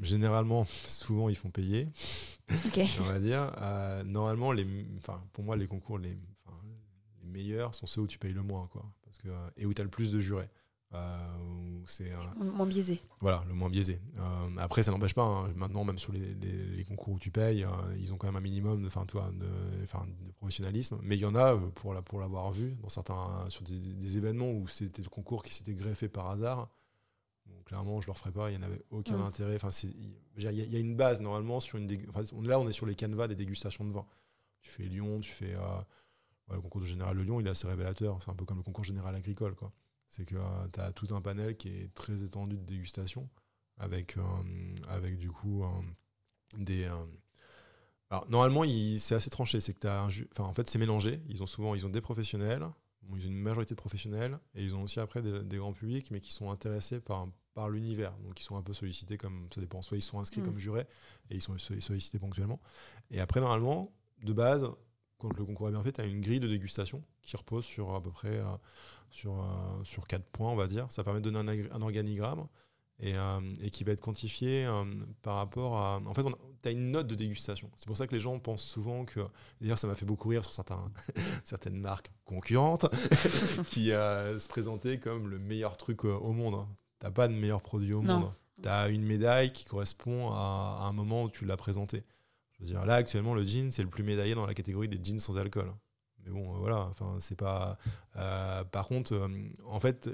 généralement, 0.00 0.64
souvent, 0.88 1.28
ils 1.28 1.36
font 1.36 1.50
payer. 1.50 1.88
on 3.00 3.04
va 3.04 3.20
dire. 3.20 3.52
normalement, 4.06 4.52
les, 4.52 4.66
pour 5.32 5.44
moi, 5.44 5.56
les 5.56 5.66
concours 5.66 5.98
les, 5.98 6.16
les, 7.22 7.26
meilleurs 7.26 7.74
sont 7.74 7.86
ceux 7.86 8.00
où 8.00 8.06
tu 8.06 8.18
payes 8.18 8.32
le 8.32 8.42
moins. 8.42 8.66
Quoi, 8.68 8.84
parce 9.04 9.18
que, 9.18 9.28
et 9.56 9.66
où 9.66 9.74
tu 9.74 9.80
as 9.80 9.84
le 9.84 9.90
plus 9.90 10.12
de 10.12 10.20
jurés. 10.20 10.48
Euh, 10.94 11.16
c'est 11.86 12.10
moins 12.36 12.66
biaisé. 12.66 13.02
Voilà, 13.20 13.44
le 13.46 13.52
moins 13.52 13.68
biaisé. 13.68 14.00
Euh, 14.18 14.56
après, 14.58 14.82
ça 14.82 14.90
n'empêche 14.90 15.14
pas. 15.14 15.22
Hein. 15.22 15.52
maintenant, 15.54 15.84
même 15.84 15.98
sur 15.98 16.12
les, 16.12 16.84
concours 16.88 17.14
où 17.14 17.18
tu 17.18 17.30
payes, 17.30 17.64
euh, 17.64 17.68
ils 17.98 18.12
ont 18.12 18.16
quand 18.16 18.26
même 18.26 18.36
un 18.36 18.40
minimum 18.40 18.82
de, 18.82 18.88
toi, 18.88 19.30
de, 19.32 19.44
de, 19.44 20.32
professionnalisme. 20.36 20.98
Mais 21.02 21.16
il 21.16 21.20
y 21.20 21.26
en 21.26 21.34
a 21.34 21.56
pour 21.74 21.94
pour 22.04 22.20
l'avoir 22.20 22.50
vu 22.52 22.76
dans 22.82 22.88
certains 22.88 23.46
sur 23.48 23.64
des, 23.64 24.16
événements 24.16 24.50
où 24.50 24.66
c'était 24.68 25.02
le 25.02 25.08
concours 25.08 25.42
qui 25.42 25.52
s'était 25.52 25.74
greffé 25.74 26.08
par 26.08 26.30
hasard. 26.30 26.70
clairement, 27.66 28.00
je 28.00 28.06
leur 28.06 28.16
ferai 28.16 28.32
pas. 28.32 28.50
Il 28.50 28.58
n'y 28.58 28.64
en 28.64 28.66
avait 28.66 28.82
aucun 28.90 29.20
intérêt. 29.20 29.56
Enfin, 29.56 29.70
il 30.36 30.42
y, 30.42 30.76
a 30.76 30.78
une 30.78 30.96
base 30.96 31.20
normalement 31.20 31.60
sur 31.60 31.78
une. 31.78 31.88
là, 32.42 32.58
on 32.58 32.68
est 32.68 32.72
sur 32.72 32.86
les 32.86 32.94
canevas 32.94 33.28
des 33.28 33.36
dégustations 33.36 33.84
de 33.84 33.92
vin. 33.92 34.06
Tu 34.62 34.70
fais 34.70 34.84
Lyon, 34.84 35.20
tu 35.20 35.32
fais 35.32 35.54
le 36.50 36.60
concours 36.62 36.80
de 36.80 36.86
général 36.86 37.16
de 37.18 37.22
Lyon. 37.22 37.40
Il 37.40 37.46
est 37.46 37.50
assez 37.50 37.66
révélateur. 37.66 38.22
C'est 38.22 38.30
un 38.30 38.34
peu 38.34 38.46
comme 38.46 38.58
le 38.58 38.62
concours 38.62 38.84
général 38.84 39.14
agricole, 39.14 39.54
quoi. 39.54 39.70
C'est 40.08 40.24
que 40.24 40.36
euh, 40.36 40.68
tu 40.72 40.80
as 40.80 40.92
tout 40.92 41.14
un 41.14 41.20
panel 41.20 41.56
qui 41.56 41.68
est 41.68 41.92
très 41.94 42.22
étendu 42.22 42.56
de 42.56 42.64
dégustation, 42.64 43.28
avec, 43.78 44.16
euh, 44.16 44.22
avec 44.88 45.18
du 45.18 45.30
coup 45.30 45.64
des. 46.56 46.88
alors, 48.10 48.28
normalement, 48.28 48.62
c'est 48.98 49.14
assez 49.14 49.30
tranché. 49.30 49.60
C'est 49.60 49.74
que 49.74 49.80
tu 49.80 49.86
as 49.86 50.04
enfin, 50.04 50.44
en 50.44 50.54
fait, 50.54 50.68
c'est 50.70 50.78
mélangé. 50.78 51.20
Ils 51.28 51.42
ont 51.42 51.46
souvent 51.46 51.74
ils 51.74 51.84
ont 51.84 51.90
des 51.90 52.00
professionnels, 52.00 52.66
ils 53.12 53.26
ont 53.26 53.30
une 53.30 53.34
majorité 53.34 53.74
de 53.74 53.80
professionnels, 53.80 54.38
et 54.54 54.62
ils 54.62 54.74
ont 54.74 54.82
aussi 54.82 55.00
après 55.00 55.22
des, 55.22 55.56
grands 55.56 55.72
publics, 55.72 56.10
mais 56.10 56.20
qui 56.20 56.32
sont 56.32 56.50
intéressés 56.50 57.00
par, 57.00 57.28
par 57.54 57.68
l'univers. 57.68 58.12
Donc, 58.18 58.40
ils 58.40 58.44
sont 58.44 58.56
un 58.56 58.62
peu 58.62 58.72
sollicités 58.72 59.18
comme 59.18 59.48
ça 59.52 59.60
dépend. 59.60 59.82
Soit 59.82 59.96
ils 59.96 60.02
sont 60.02 60.20
inscrits 60.20 60.40
mm. 60.42 60.44
comme 60.44 60.58
jurés, 60.58 60.86
et 61.30 61.36
ils 61.36 61.42
sont 61.42 61.58
sollicités 61.58 62.18
ponctuellement. 62.18 62.60
Et 63.10 63.20
après, 63.20 63.40
normalement, 63.40 63.92
de 64.22 64.32
base, 64.32 64.64
quand 65.28 65.38
le 65.38 65.44
concours 65.44 65.68
est 65.68 65.72
bien 65.72 65.82
fait, 65.82 65.92
tu 65.92 66.00
as 66.00 66.04
une 66.04 66.20
grille 66.20 66.40
de 66.40 66.48
dégustation 66.48 67.02
qui 67.22 67.36
repose 67.36 67.64
sur 67.64 67.94
à 67.94 68.02
peu 68.02 68.10
près 68.10 68.28
euh, 68.38 68.44
sur, 69.10 69.40
euh, 69.40 69.84
sur 69.84 70.06
quatre 70.06 70.24
points, 70.26 70.50
on 70.50 70.56
va 70.56 70.66
dire. 70.66 70.90
Ça 70.90 71.04
permet 71.04 71.20
de 71.20 71.30
donner 71.30 71.68
un, 71.72 71.82
organigramme 71.82 72.46
et, 73.00 73.14
euh, 73.14 73.40
et, 73.60 73.70
qui 73.70 73.84
va 73.84 73.92
être 73.92 74.00
quantifié 74.00 74.68
par 75.22 75.36
rapport 75.36 75.78
à. 75.78 76.00
En 76.06 76.14
fait, 76.14 76.22
tu 76.62 76.68
as 76.68 76.72
une 76.72 76.90
note 76.90 77.06
de 77.06 77.14
dégustation. 77.14 77.70
C'est 77.76 77.86
pour 77.86 77.96
ça 77.96 78.06
que 78.06 78.14
les 78.14 78.20
gens 78.20 78.38
pensent 78.38 78.64
souvent 78.64 79.04
que. 79.04 79.20
D'ailleurs, 79.60 79.78
ça 79.78 79.86
m'a 79.86 79.94
fait 79.94 80.06
beaucoup 80.06 80.28
rire 80.28 80.44
sur 80.44 80.52
certains, 80.52 80.92
certaines 81.44 81.78
marques 81.78 82.12
concurrentes 82.24 82.86
qui 83.70 83.88
se 83.88 84.48
présentaient 84.48 84.98
comme 84.98 85.28
le 85.28 85.38
meilleur 85.38 85.76
truc 85.76 86.04
au 86.04 86.32
monde. 86.32 86.66
Tu 87.00 87.10
pas 87.10 87.28
de 87.28 87.34
meilleur 87.34 87.62
produit 87.62 87.94
au 87.94 88.02
monde. 88.02 88.32
Tu 88.62 88.68
as 88.68 88.88
une 88.88 89.04
médaille 89.04 89.52
qui 89.52 89.64
correspond 89.64 90.30
à, 90.30 90.78
à 90.80 90.84
un 90.84 90.92
moment 90.92 91.24
où 91.24 91.30
tu 91.30 91.44
l'as 91.44 91.56
présenté. 91.56 92.04
Dire, 92.64 92.84
là, 92.84 92.94
actuellement, 92.94 93.34
le 93.34 93.44
jean, 93.44 93.70
c'est 93.70 93.82
le 93.82 93.88
plus 93.88 94.02
médaillé 94.02 94.34
dans 94.34 94.46
la 94.46 94.54
catégorie 94.54 94.88
des 94.88 95.02
jeans 95.02 95.20
sans 95.20 95.36
alcool. 95.38 95.72
Mais 96.24 96.30
bon, 96.32 96.54
euh, 96.54 96.58
voilà, 96.58 96.80
enfin, 96.86 97.16
c'est 97.20 97.36
pas. 97.36 97.78
Euh, 98.16 98.64
par 98.64 98.86
contre, 98.86 99.14
euh, 99.14 99.28
en 99.66 99.80
fait, 99.80 100.10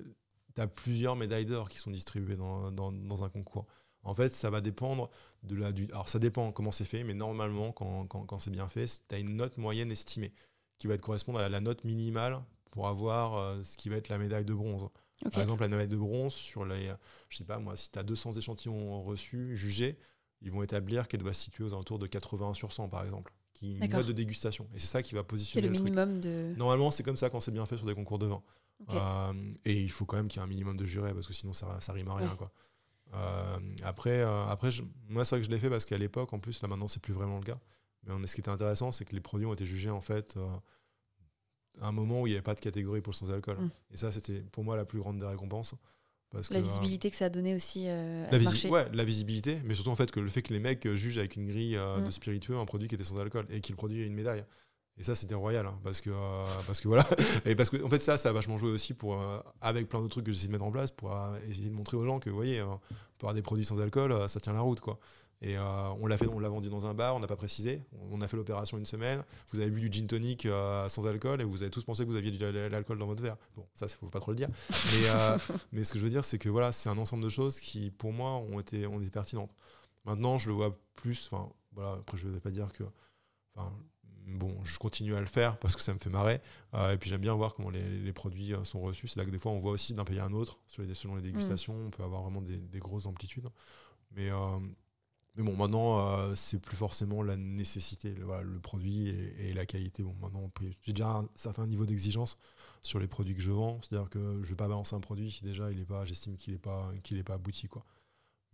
tu 0.55 0.61
as 0.61 0.67
plusieurs 0.67 1.17
médailles 1.17 1.45
d'or 1.45 1.69
qui 1.69 1.79
sont 1.79 1.91
distribuées 1.91 2.37
dans, 2.37 2.73
dans, 2.73 2.93
dans, 2.93 3.25
un 3.25 3.29
concours. 3.29 3.67
En 4.03 4.15
fait, 4.15 4.31
ça 4.31 4.51
va 4.51 4.61
dépendre 4.61 5.11
de 5.43 5.55
la. 5.55 5.73
Du, 5.73 5.87
alors, 5.93 6.09
ça 6.09 6.19
dépend 6.19 6.53
comment 6.53 6.73
c'est 6.73 6.85
fait, 6.85 7.05
mais 7.05 7.15
normalement, 7.15 7.73
quand, 7.73 8.07
quand, 8.07 8.25
quand 8.25 8.39
c'est 8.39 8.51
bien 8.51 8.69
fait, 8.69 8.87
tu 9.09 9.15
as 9.15 9.19
une 9.19 9.37
note 9.37 9.57
moyenne 9.59 9.93
estimée 9.93 10.33
qui 10.79 10.87
va 10.87 10.95
être 10.95 11.03
correspondre 11.03 11.39
à 11.39 11.49
la 11.49 11.61
note 11.61 11.85
minimale 11.85 12.43
pour 12.71 12.89
avoir 12.89 13.63
ce 13.65 13.77
qui 13.77 13.89
va 13.89 13.97
être 13.97 14.09
la 14.09 14.19
médaille 14.19 14.45
de 14.45 14.55
bronze. 14.55 14.89
Par 15.33 15.43
exemple, 15.43 15.61
la 15.63 15.69
médaille 15.69 15.89
de 15.89 15.97
bronze, 15.97 16.33
sur 16.33 16.65
les. 16.65 16.91
Je 17.29 17.37
sais 17.37 17.45
pas 17.45 17.59
moi, 17.59 17.77
si 17.77 17.91
tu 17.91 17.99
as 17.99 18.03
200 18.03 18.33
échantillons 18.33 19.03
reçus, 19.03 19.57
jugés, 19.57 19.99
ils 20.43 20.51
vont 20.51 20.63
établir 20.63 21.09
qu'elle 21.09 21.21
doit 21.21 21.35
se 21.35 21.43
situer 21.43 21.65
aux 21.65 21.73
alentours 21.73 21.99
de 21.99 22.07
80 22.07 22.55
sur 22.55 22.73
100, 22.73 22.89
par 22.89 23.05
exemple. 23.05 23.33
Qui 23.55 23.79
une 23.79 23.91
note 23.91 24.07
de 24.07 24.13
dégustation. 24.13 24.67
Et 24.75 24.79
c'est 24.79 24.87
ça 24.87 25.03
qui 25.03 25.15
va 25.15 25.23
positionner. 25.23 25.67
C'est 25.67 25.73
le, 25.73 25.79
minimum 25.79 26.21
de. 26.21 26.55
Normalement, 26.57 26.91
c'est 26.91 27.03
comme 27.03 27.17
ça 27.17 27.29
quand 27.31 27.41
c'est 27.41 27.51
bien 27.51 27.67
fait 27.67 27.77
sur 27.77 27.87
des 27.87 27.95
concours 27.95 28.19
de 28.19 28.27
vin. 28.27 28.43
Euh, 28.89 29.33
et 29.67 29.79
il 29.79 29.91
faut 29.91 30.07
quand 30.07 30.17
même 30.17 30.29
qu'il 30.29 30.39
y 30.39 30.41
ait 30.41 30.45
un 30.45 30.49
minimum 30.49 30.77
de 30.77 30.87
jurés 30.87 31.13
parce 31.13 31.27
que 31.27 31.35
sinon 31.35 31.53
ça, 31.53 31.67
ça 31.81 31.93
rime 31.93 32.09
à 32.09 32.15
rien. 32.15 32.35
Quoi. 32.37 32.51
Euh, 33.13 33.59
après, 33.83 34.21
euh, 34.21 34.47
après 34.47 34.71
moi, 35.09 35.27
c'est 35.27 35.35
vrai 35.35 35.41
que 35.41 35.47
je 35.47 35.51
l'ai 35.51 35.59
fait 35.59 35.69
parce 35.69 35.85
qu'à 35.85 35.99
l'époque, 35.99 36.33
en 36.33 36.39
plus, 36.39 36.63
là 36.63 36.69
maintenant, 36.69 36.89
c'est 36.89 37.03
plus 37.03 37.13
vraiment 37.13 37.37
le 37.37 37.45
cas. 37.45 37.59
Mais 38.07 38.27
ce 38.27 38.35
qui 38.35 38.41
était 38.41 38.51
intéressant, 38.51 38.93
c'est 38.93 39.05
que 39.05 39.15
les 39.15 39.21
produits 39.21 39.47
ont 39.47 39.53
été 39.53 39.67
jugés 39.67 39.91
en 39.91 40.01
fait 40.01 40.39
à 41.83 41.89
un 41.89 41.93
moment 41.93 42.23
où 42.23 42.27
il 42.27 42.31
n'y 42.31 42.37
avait 42.37 42.43
pas 42.43 42.55
de 42.55 42.61
catégorie 42.61 43.03
pour 43.03 43.13
le 43.13 43.17
sans-alcool. 43.17 43.59
Mm. 43.59 43.71
Et 43.91 43.97
ça, 43.99 44.11
c'était 44.11 44.41
pour 44.41 44.65
moi 44.65 44.77
la 44.77 44.87
plus 44.87 45.01
grande 45.01 45.19
des 45.19 45.27
récompenses 45.27 45.75
la 46.51 46.61
visibilité 46.61 47.11
que 47.11 47.17
ça 47.17 47.27
a 47.27 47.29
donné 47.29 47.55
aussi 47.55 47.85
euh, 47.87 48.27
à 48.29 48.33
la 48.33 48.41
marché. 48.41 48.69
Ouais, 48.69 48.87
la 48.93 49.05
visibilité, 49.05 49.59
mais 49.65 49.75
surtout 49.75 49.91
en 49.91 49.95
fait 49.95 50.11
que 50.11 50.21
le 50.21 50.29
fait 50.29 50.43
que 50.43 50.53
les 50.53 50.61
mecs 50.61 50.89
jugent 50.95 51.19
avec 51.19 51.37
une 51.37 51.47
grille 51.47 51.77
euh, 51.77 52.01
de 52.01 52.07
mm. 52.07 52.11
spiritueux 52.11 52.57
un 52.57 52.65
produit 52.65 52.89
qui 52.89 52.95
était 52.95 53.05
sans 53.05 53.19
alcool 53.19 53.47
et 53.51 53.61
qu'il 53.61 53.75
produit 53.77 54.05
une 54.05 54.15
médaille. 54.15 54.45
Et 54.99 55.03
ça, 55.03 55.15
c'était 55.15 55.35
royal, 55.35 55.67
hein, 55.67 55.79
parce 55.83 56.01
que 56.01 56.11
euh, 56.11 56.45
parce 56.67 56.81
que 56.81 56.89
voilà, 56.89 57.07
et 57.47 57.55
parce 57.55 57.71
que 57.71 57.83
en 57.83 57.89
fait 57.89 58.01
ça, 58.01 58.19
ça 58.19 58.29
a 58.29 58.33
vachement 58.33 58.59
joué 58.59 58.71
aussi 58.71 58.95
pour 58.95 59.19
avec 59.61 59.89
plein 59.89 60.01
d'autres 60.01 60.13
trucs 60.13 60.27
que 60.27 60.33
j'essaie 60.33 60.49
de 60.49 60.53
mettre 60.53 60.65
en 60.65 60.73
place 60.73 60.91
pour 60.91 61.13
essayer 61.49 61.69
de 61.69 61.75
montrer 61.75 61.97
aux 61.97 62.05
gens 62.05 62.21
que, 62.21 62.31
vous 62.31 62.37
voyez, 62.37 62.61
pour 63.19 63.29
avoir 63.29 63.35
des 63.35 63.43
produits 63.43 63.65
sans 63.65 63.81
alcool, 63.81 64.29
ça 64.29 64.41
tient 64.41 64.53
la 64.53 64.61
route, 64.61 64.81
quoi. 64.81 64.99
Et 65.43 65.57
euh, 65.57 65.89
on 66.01 66.07
l'a 66.07 66.19
fait, 66.19 66.27
on 66.27 66.39
l'a 66.39 66.51
vendu 66.51 66.69
dans 66.69 66.87
un 66.87 66.93
bar, 66.93 67.17
on 67.17 67.21
n'a 67.21 67.27
pas 67.27 67.37
précisé. 67.37 67.83
On 68.11 68.21
a 68.21 68.29
fait 68.29 68.37
l'opération 68.37 68.77
une 68.77 68.85
semaine. 68.85 69.25
Vous 69.49 69.59
avez 69.59 69.71
bu 69.71 69.81
du 69.81 69.91
gin 69.91 70.07
tonic 70.07 70.45
euh, 70.45 70.87
sans 70.91 71.07
alcool 71.07 71.41
et 71.41 71.45
vous 71.45 71.63
avez 71.63 71.71
tous 71.71 71.83
pensé 71.83 72.05
que 72.05 72.11
vous 72.11 72.17
aviez 72.17 72.31
de 72.31 72.69
l'alcool 72.69 72.99
dans 72.99 73.07
votre 73.07 73.23
verre. 73.23 73.39
Bon, 73.57 73.67
ça, 73.73 73.87
il 73.87 73.95
faut 73.97 74.09
pas 74.09 74.21
trop 74.21 74.33
le 74.33 74.37
dire. 74.37 74.49
Mais, 74.69 75.09
euh, 75.09 75.39
mais 75.73 75.85
ce 75.85 75.93
que 75.93 75.99
je 75.99 76.05
veux 76.05 76.11
dire, 76.11 76.27
c'est 76.27 76.39
que 76.39 76.51
voilà, 76.51 76.73
c'est 76.73 76.91
un 76.91 76.99
ensemble 76.99 77.25
de 77.25 77.31
choses 77.31 77.59
qui, 77.59 77.91
pour 77.91 78.13
moi, 78.13 78.33
ont 78.37 78.61
été, 78.61 78.87
ont 78.87 79.01
été 79.01 79.11
pertinentes. 79.11 79.55
Maintenant, 80.05 80.39
je 80.39 80.49
le 80.49 80.55
vois 80.55 80.79
plus. 80.95 81.31
Enfin, 81.33 81.51
voilà. 81.73 81.93
Après, 81.93 82.19
je 82.19 82.27
ne 82.27 82.33
vais 82.33 82.41
pas 82.41 82.51
dire 82.51 82.71
que. 82.75 82.85
Enfin, 83.55 83.73
bon, 84.27 84.55
je 84.63 84.79
continue 84.79 85.15
à 85.15 85.21
le 85.21 85.27
faire 85.27 85.59
parce 85.59 85.75
que 85.75 85.81
ça 85.81 85.95
me 85.95 85.99
fait 85.99 86.11
marrer. 86.11 86.41
et 86.75 86.99
puis 86.99 87.09
j'aime 87.09 87.23
bien 87.23 87.33
voir 87.33 87.55
comment 87.55 87.71
les, 87.71 88.13
produits 88.13 88.53
sont 88.65 88.81
reçus. 88.81 89.09
C'est 89.09 89.19
là 89.19 89.25
que 89.25 89.31
des 89.31 89.39
fois, 89.39 89.53
on 89.53 89.59
voit 89.59 89.73
aussi 89.73 89.95
d'un 89.95 90.05
pays 90.05 90.19
à 90.19 90.27
un 90.27 90.33
autre, 90.33 90.61
sur 90.67 90.83
les, 90.83 90.95
selon 90.95 91.17
les 91.17 91.23
dégustations, 91.23 91.75
on 91.87 91.91
peut 91.91 92.05
avoir 92.05 92.23
vraiment 92.23 92.43
des, 92.43 92.59
des 92.59 92.79
grosses 92.79 93.07
amplitudes. 93.07 93.49
Mais 94.13 94.31
mais 95.37 95.45
bon, 95.45 95.57
maintenant, 95.57 95.99
euh, 95.99 96.35
c'est 96.35 96.59
plus 96.59 96.77
forcément 96.77 97.23
la 97.23 97.37
nécessité, 97.37 98.15
le, 98.15 98.59
produit 98.59 99.09
et, 99.39 99.53
la 99.53 99.65
qualité. 99.65 100.03
Bon, 100.03 100.15
maintenant, 100.21 100.51
j'ai 100.83 100.93
déjà 100.93 101.09
un 101.09 101.29
certain 101.37 101.67
niveau 101.67 101.87
d'exigence 101.87 102.37
sur 102.83 102.99
les 102.99 103.07
produits 103.07 103.35
que 103.35 103.43
je 103.43 103.53
vends. 103.53 103.81
C'est-à-dire 103.83 104.11
que 104.11 104.19
je 104.19 104.39
ne 104.39 104.45
vais 104.45 104.57
pas 104.57 104.67
balancer 104.67 104.97
un 104.97 105.01
produit 105.01 105.31
si 105.31 105.45
déjà 105.45 105.71
il 105.71 105.81
est 105.81 105.85
pas, 105.85 106.05
j'estime 106.05 106.37
qu'il 106.37 106.55
n'est 106.55 106.59
pas, 106.59 106.91
qu'il 107.05 107.17
est 107.17 107.23
pas 107.23 107.35
abouti. 107.35 107.69
Quoi. 107.69 107.85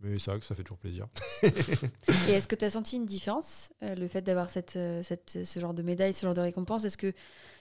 Mais 0.01 0.19
c'est 0.19 0.29
vrai 0.29 0.39
que 0.39 0.45
ça 0.45 0.53
fait 0.53 0.61
toujours 0.61 0.77
plaisir. 0.77 1.07
et 1.41 2.31
est-ce 2.31 2.47
que 2.47 2.53
tu 2.55 2.65
as 2.65 2.69
senti 2.69 2.97
une 2.97 3.07
différence, 3.07 3.73
euh, 3.81 3.95
le 3.95 4.07
fait 4.07 4.21
d'avoir 4.21 4.51
cette, 4.51 4.75
euh, 4.75 5.01
cette, 5.01 5.43
ce 5.43 5.59
genre 5.59 5.73
de 5.73 5.81
médaille, 5.81 6.13
ce 6.13 6.27
genre 6.27 6.35
de 6.35 6.41
récompense? 6.41 6.85
Est-ce 6.85 6.97
que 6.99 7.11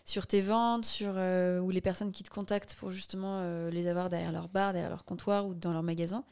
sur 0.04 0.26
tes 0.26 0.42
ventes, 0.42 0.84
sur, 0.84 1.14
ou 1.14 1.70
les 1.70 1.80
personnes 1.80 2.12
qui 2.12 2.22
te 2.22 2.28
contactent 2.28 2.74
pour 2.74 2.92
justement 2.92 3.68
les 3.70 3.86
avoir 3.86 4.10
derrière 4.10 4.30
leur 4.30 4.50
bar, 4.50 4.74
derrière 4.74 4.90
leur 4.90 5.06
comptoir 5.06 5.46
ou 5.46 5.54
dans 5.54 5.72
leur 5.72 5.82
magasin, 5.82 6.22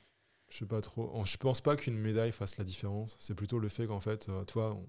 je 0.55 0.61
sais 0.61 0.67
pas 0.67 0.81
trop. 0.81 1.13
Je 1.25 1.37
pense 1.37 1.61
pas 1.61 1.75
qu'une 1.75 1.99
médaille 1.99 2.31
fasse 2.31 2.59
la 2.59 2.65
différence. 2.65 3.17
C'est 3.19 3.35
plutôt 3.35 3.59
le 3.59 3.69
fait 3.69 3.89
qu'en 3.89 3.99
fait, 3.99 4.29
euh, 4.29 4.45
toi, 4.45 4.81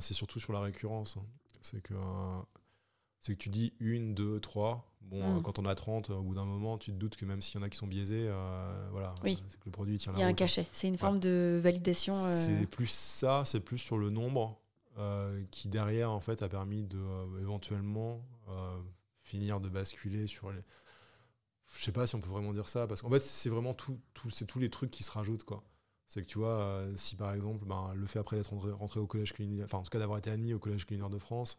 C'est 0.00 0.12
surtout 0.14 0.40
sur 0.40 0.52
la 0.52 0.60
récurrence. 0.60 1.16
hein. 1.16 1.24
C'est 1.62 1.80
que, 1.80 1.94
euh, 1.94 2.38
c'est 3.20 3.32
que 3.34 3.38
tu 3.38 3.48
dis 3.48 3.72
une, 3.80 4.14
deux, 4.14 4.40
trois. 4.40 4.92
Bon, 5.00 5.18
Mm. 5.34 5.38
euh, 5.38 5.40
quand 5.40 5.58
on 5.58 5.64
a 5.64 5.74
30, 5.74 6.10
au 6.10 6.20
bout 6.22 6.34
d'un 6.34 6.44
moment, 6.44 6.76
tu 6.76 6.90
te 6.90 6.96
doutes 6.96 7.16
que 7.16 7.24
même 7.24 7.40
s'il 7.40 7.58
y 7.58 7.62
en 7.62 7.66
a 7.66 7.70
qui 7.70 7.78
sont 7.78 7.86
biaisés, 7.86 8.26
euh, 8.28 8.88
voilà, 8.90 9.14
Oui. 9.24 9.40
c'est 9.48 9.58
que 9.58 9.64
le 9.64 9.70
produit 9.70 9.96
tient 9.98 10.12
la 10.12 10.18
Il 10.18 10.20
y 10.20 10.24
a 10.24 10.26
un 10.26 10.34
cachet. 10.34 10.66
C'est 10.72 10.88
une 10.88 10.98
forme 10.98 11.18
de 11.20 11.58
validation. 11.62 12.14
euh, 12.14 12.44
C'est 12.44 12.66
plus 12.66 12.90
ça, 12.90 13.44
c'est 13.46 13.60
plus 13.60 13.78
sur 13.78 13.96
le 13.96 14.10
nombre 14.10 14.58
euh, 14.98 15.42
qui 15.52 15.68
derrière 15.68 16.10
en 16.10 16.20
fait 16.20 16.42
a 16.42 16.48
permis 16.48 16.82
de 16.82 17.00
éventuellement 17.40 18.20
finir 19.22 19.60
de 19.60 19.68
basculer 19.68 20.26
sur 20.26 20.50
les. 20.52 20.60
Je 21.74 21.84
sais 21.84 21.92
pas 21.92 22.06
si 22.06 22.14
on 22.14 22.20
peut 22.20 22.28
vraiment 22.30 22.52
dire 22.52 22.68
ça 22.68 22.86
parce 22.86 23.02
qu'en 23.02 23.10
fait 23.10 23.20
c'est 23.20 23.48
vraiment 23.50 23.74
tout, 23.74 23.98
tout 24.14 24.30
c'est 24.30 24.44
tous 24.46 24.58
les 24.58 24.70
trucs 24.70 24.90
qui 24.90 25.02
se 25.02 25.10
rajoutent 25.10 25.44
quoi. 25.44 25.62
C'est 26.06 26.22
que 26.22 26.26
tu 26.26 26.38
vois 26.38 26.58
euh, 26.60 26.92
si 26.96 27.16
par 27.16 27.32
exemple 27.34 27.64
ben, 27.66 27.92
le 27.94 28.06
fait 28.06 28.18
après 28.18 28.36
d'être 28.36 28.50
rentré, 28.50 28.70
rentré 28.70 29.00
au 29.00 29.06
collège 29.06 29.32
culinaire, 29.32 29.64
enfin 29.64 29.78
en 29.78 29.82
tout 29.82 29.90
cas 29.90 29.98
d'avoir 29.98 30.18
été 30.18 30.30
admis 30.30 30.54
au 30.54 30.58
collège 30.58 30.86
culinaire 30.86 31.10
de 31.10 31.18
France, 31.18 31.58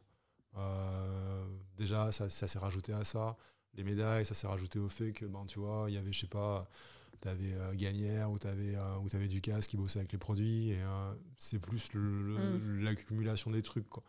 euh, 0.57 1.45
déjà 1.75 2.11
ça, 2.11 2.29
ça 2.29 2.47
s'est 2.47 2.59
rajouté 2.59 2.93
à 2.93 3.03
ça. 3.03 3.37
Les 3.73 3.83
médailles, 3.83 4.25
ça 4.25 4.33
s'est 4.33 4.47
rajouté 4.47 4.79
au 4.79 4.89
fait 4.89 5.11
que 5.11 5.25
ben 5.25 5.45
tu 5.45 5.59
vois 5.59 5.85
il 5.89 5.93
y 5.95 5.97
avait 5.97 6.13
je 6.13 6.21
sais 6.21 6.27
pas 6.27 6.61
tu 7.21 7.27
avais 7.27 7.53
Gagnère 7.75 8.31
ou 8.31 8.37
tu 8.39 8.47
avais, 8.47 8.75
avais 8.75 9.27
Ducasse 9.27 9.67
qui 9.67 9.75
bossait 9.75 9.99
avec 9.99 10.11
les 10.11 10.17
produits. 10.19 10.69
Et 10.69 10.81
euh, 10.81 11.13
c'est 11.37 11.59
plus 11.59 11.89
Mm. 11.93 12.83
l'accumulation 12.83 13.49
des 13.51 13.63
trucs. 13.63 13.89
Quoi. 13.89 14.03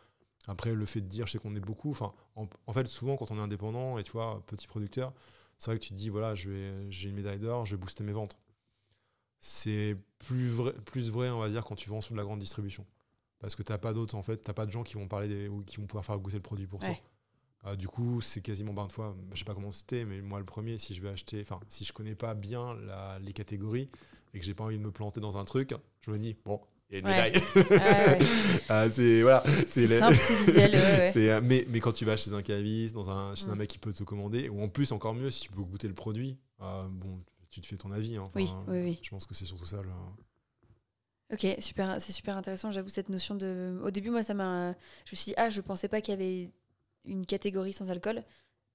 Après, 0.46 0.74
le 0.74 0.84
fait 0.86 1.00
de 1.00 1.06
dire, 1.06 1.26
je 1.26 1.32
sais 1.32 1.38
qu'on 1.38 1.56
est 1.56 1.60
beaucoup. 1.60 1.90
Enfin, 1.90 2.12
en, 2.36 2.46
en 2.66 2.72
fait, 2.74 2.86
souvent, 2.86 3.16
quand 3.16 3.30
on 3.30 3.36
est 3.38 3.40
indépendant 3.40 3.96
et 3.98 4.02
tu 4.02 4.12
vois, 4.12 4.42
petit 4.46 4.66
producteur, 4.66 5.14
c'est 5.58 5.70
vrai 5.70 5.78
que 5.78 5.84
tu 5.84 5.90
te 5.90 5.94
dis, 5.94 6.08
voilà, 6.08 6.34
je 6.34 6.48
vais- 6.50 6.90
j'ai 6.90 7.08
une 7.10 7.16
médaille 7.16 7.38
d'or, 7.38 7.66
je 7.66 7.74
vais 7.76 7.80
booster 7.80 8.04
mes 8.04 8.12
ventes. 8.12 8.36
C'est 9.40 9.96
plus 10.18 10.48
vrai, 10.48 10.72
plus 10.84 11.10
vrai, 11.10 11.30
on 11.30 11.38
va 11.38 11.48
dire, 11.48 11.64
quand 11.64 11.76
tu 11.76 11.88
vends 11.90 12.00
sur 12.00 12.12
de 12.14 12.18
la 12.18 12.24
grande 12.24 12.40
distribution. 12.40 12.84
Parce 13.38 13.54
que 13.54 13.62
tu 13.62 13.70
n'as 13.70 13.78
pas 13.78 13.92
d'autres, 13.92 14.16
en 14.16 14.22
fait, 14.22 14.42
tu 14.42 14.52
pas 14.52 14.66
de 14.66 14.72
gens 14.72 14.82
qui 14.82 14.94
vont 14.94 15.06
parler 15.06 15.28
des, 15.28 15.48
ou 15.48 15.62
qui 15.62 15.76
vont 15.76 15.86
pouvoir 15.86 16.04
faire 16.04 16.18
goûter 16.18 16.36
le 16.36 16.42
produit 16.42 16.66
pour 16.66 16.80
toi. 16.80 16.88
Euh, 17.66 17.76
du 17.76 17.88
coup, 17.88 18.20
c'est 18.20 18.40
quasiment, 18.40 18.72
ben, 18.72 18.84
une 18.84 18.90
fois, 18.90 19.16
je 19.32 19.38
sais 19.38 19.44
pas 19.44 19.54
comment 19.54 19.72
c'était, 19.72 20.04
mais 20.04 20.20
moi 20.22 20.38
le 20.40 20.44
premier, 20.44 20.78
si 20.78 20.94
je 20.94 21.02
vais 21.02 21.08
acheter, 21.08 21.40
enfin, 21.40 21.60
si 21.68 21.84
je 21.84 21.92
connais 21.92 22.14
pas 22.14 22.34
bien 22.34 22.74
la- 22.74 23.18
les 23.20 23.32
catégories 23.32 23.88
et 24.34 24.38
que 24.40 24.44
j'ai 24.44 24.54
pas 24.54 24.64
envie 24.64 24.78
de 24.78 24.82
me 24.82 24.90
planter 24.92 25.20
dans 25.20 25.36
un 25.38 25.44
truc, 25.44 25.74
je 26.00 26.10
me 26.10 26.18
dis, 26.18 26.36
bon, 26.44 26.60
il 26.90 26.94
y 26.94 26.96
a 26.96 26.98
une 27.00 27.06
Ouais. 27.06 27.30
médaille. 27.32 27.42
ouais, 27.54 28.18
ouais. 28.18 28.18
Ah, 28.68 28.88
c'est 28.90 29.22
voilà, 29.22 29.42
C'est 29.66 29.86
simple, 29.98 30.16
c'est 30.16 30.36
visuel. 30.36 31.42
mais, 31.42 31.64
mais 31.68 31.80
quand 31.80 31.92
tu 31.92 32.04
vas 32.04 32.16
chez 32.16 32.32
un 32.32 32.42
caviste, 32.42 32.94
dans 32.94 33.08
un, 33.10 33.34
chez 33.34 33.46
un 33.48 33.54
Mm. 33.54 33.58
mec 33.58 33.68
qui 33.70 33.78
peut 33.78 33.92
te 33.92 34.02
commander, 34.04 34.48
ou 34.48 34.62
en 34.62 34.68
plus, 34.68 34.92
encore 34.92 35.14
mieux, 35.14 35.30
si 35.30 35.42
tu 35.42 35.50
peux 35.50 35.62
goûter 35.62 35.88
le 35.88 35.94
produit, 35.94 36.36
euh, 36.60 36.86
bon, 36.90 37.20
tu 37.50 37.60
te 37.60 37.66
fais 37.66 37.76
ton 37.76 37.90
avis. 37.92 38.16
hein. 38.16 38.22
Enfin, 38.26 38.30
Oui, 38.34 38.48
oui, 38.68 38.82
oui. 38.82 39.00
Je 39.02 39.10
pense 39.10 39.26
que 39.26 39.34
c'est 39.34 39.46
surtout 39.46 39.64
ça. 39.66 39.78
le- 39.82 39.88
Ok, 41.30 41.46
super, 41.58 42.00
c'est 42.00 42.12
super 42.12 42.36
intéressant. 42.38 42.72
J'avoue 42.72 42.88
cette 42.88 43.10
notion 43.10 43.34
de. 43.34 43.78
Au 43.82 43.90
début, 43.90 44.08
moi, 44.10 44.22
ça 44.22 44.32
m'a. 44.32 44.72
Je 45.04 45.12
me 45.12 45.16
suis 45.16 45.30
dit, 45.32 45.34
ah, 45.36 45.50
je 45.50 45.60
pensais 45.60 45.88
pas 45.88 46.00
qu'il 46.00 46.12
y 46.12 46.16
avait 46.16 46.50
une 47.04 47.26
catégorie 47.26 47.72
sans 47.74 47.90
alcool. 47.90 48.22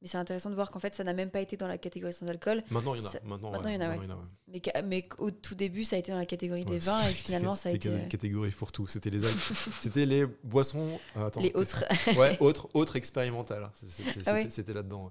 Mais 0.04 0.10
c'est 0.10 0.18
intéressant 0.18 0.50
de 0.50 0.56
voir 0.56 0.70
qu'en 0.70 0.80
fait, 0.80 0.94
ça 0.94 1.04
n'a 1.06 1.14
même 1.14 1.30
pas 1.32 1.40
été 1.40 1.56
dans 1.56 1.68
la 1.68 1.78
catégorie 1.78 2.12
sans 2.14 2.28
alcool. 2.28 2.62
Maintenant, 2.70 2.94
il 2.94 3.00
y 3.02 3.04
en 3.04 3.08
a. 3.08 3.10
Ça- 3.12 3.20
Maintenant, 3.24 3.52
maintenant, 3.52 3.70
ouais, 3.70 3.76
il 3.78 3.82
y 3.82 3.84
en 3.84 3.90
a, 3.90 3.96
ouais. 3.96 4.00
ouais. 4.00 4.62
Mais, 4.76 4.82
mais 4.84 5.02
qu'au 5.04 5.32
tout 5.32 5.56
début, 5.56 5.86
ça 5.86 5.96
a 5.96 6.00
été 6.00 6.12
dans 6.12 6.18
la 6.18 6.26
catégorie 6.26 6.66
des 6.66 6.78
vins 6.80 7.00
et 7.00 7.04
c'était- 7.04 7.14
finalement, 7.24 7.56
ça 7.56 7.70
a 7.70 7.72
c'était 7.72 7.88
été. 7.88 7.98
une 7.98 8.04
euh, 8.04 8.08
catégorie 8.10 8.52
fourre-tout. 8.52 8.86
C'était 8.88 9.10
les, 9.10 9.20
c'était 9.80 10.06
les 10.06 10.26
boissons. 10.44 11.00
euh, 11.16 11.26
attends, 11.28 11.40
Les 11.40 11.54
autres. 11.56 11.86
Ouais, 12.20 12.38
autres, 12.42 12.68
autres 12.74 12.98
expérimentales. 12.98 13.70
C'était, 13.82 14.12
c'était- 14.12 14.30
Ah 14.30 14.50
c'était 14.50 14.74
là-dedans. 14.74 15.10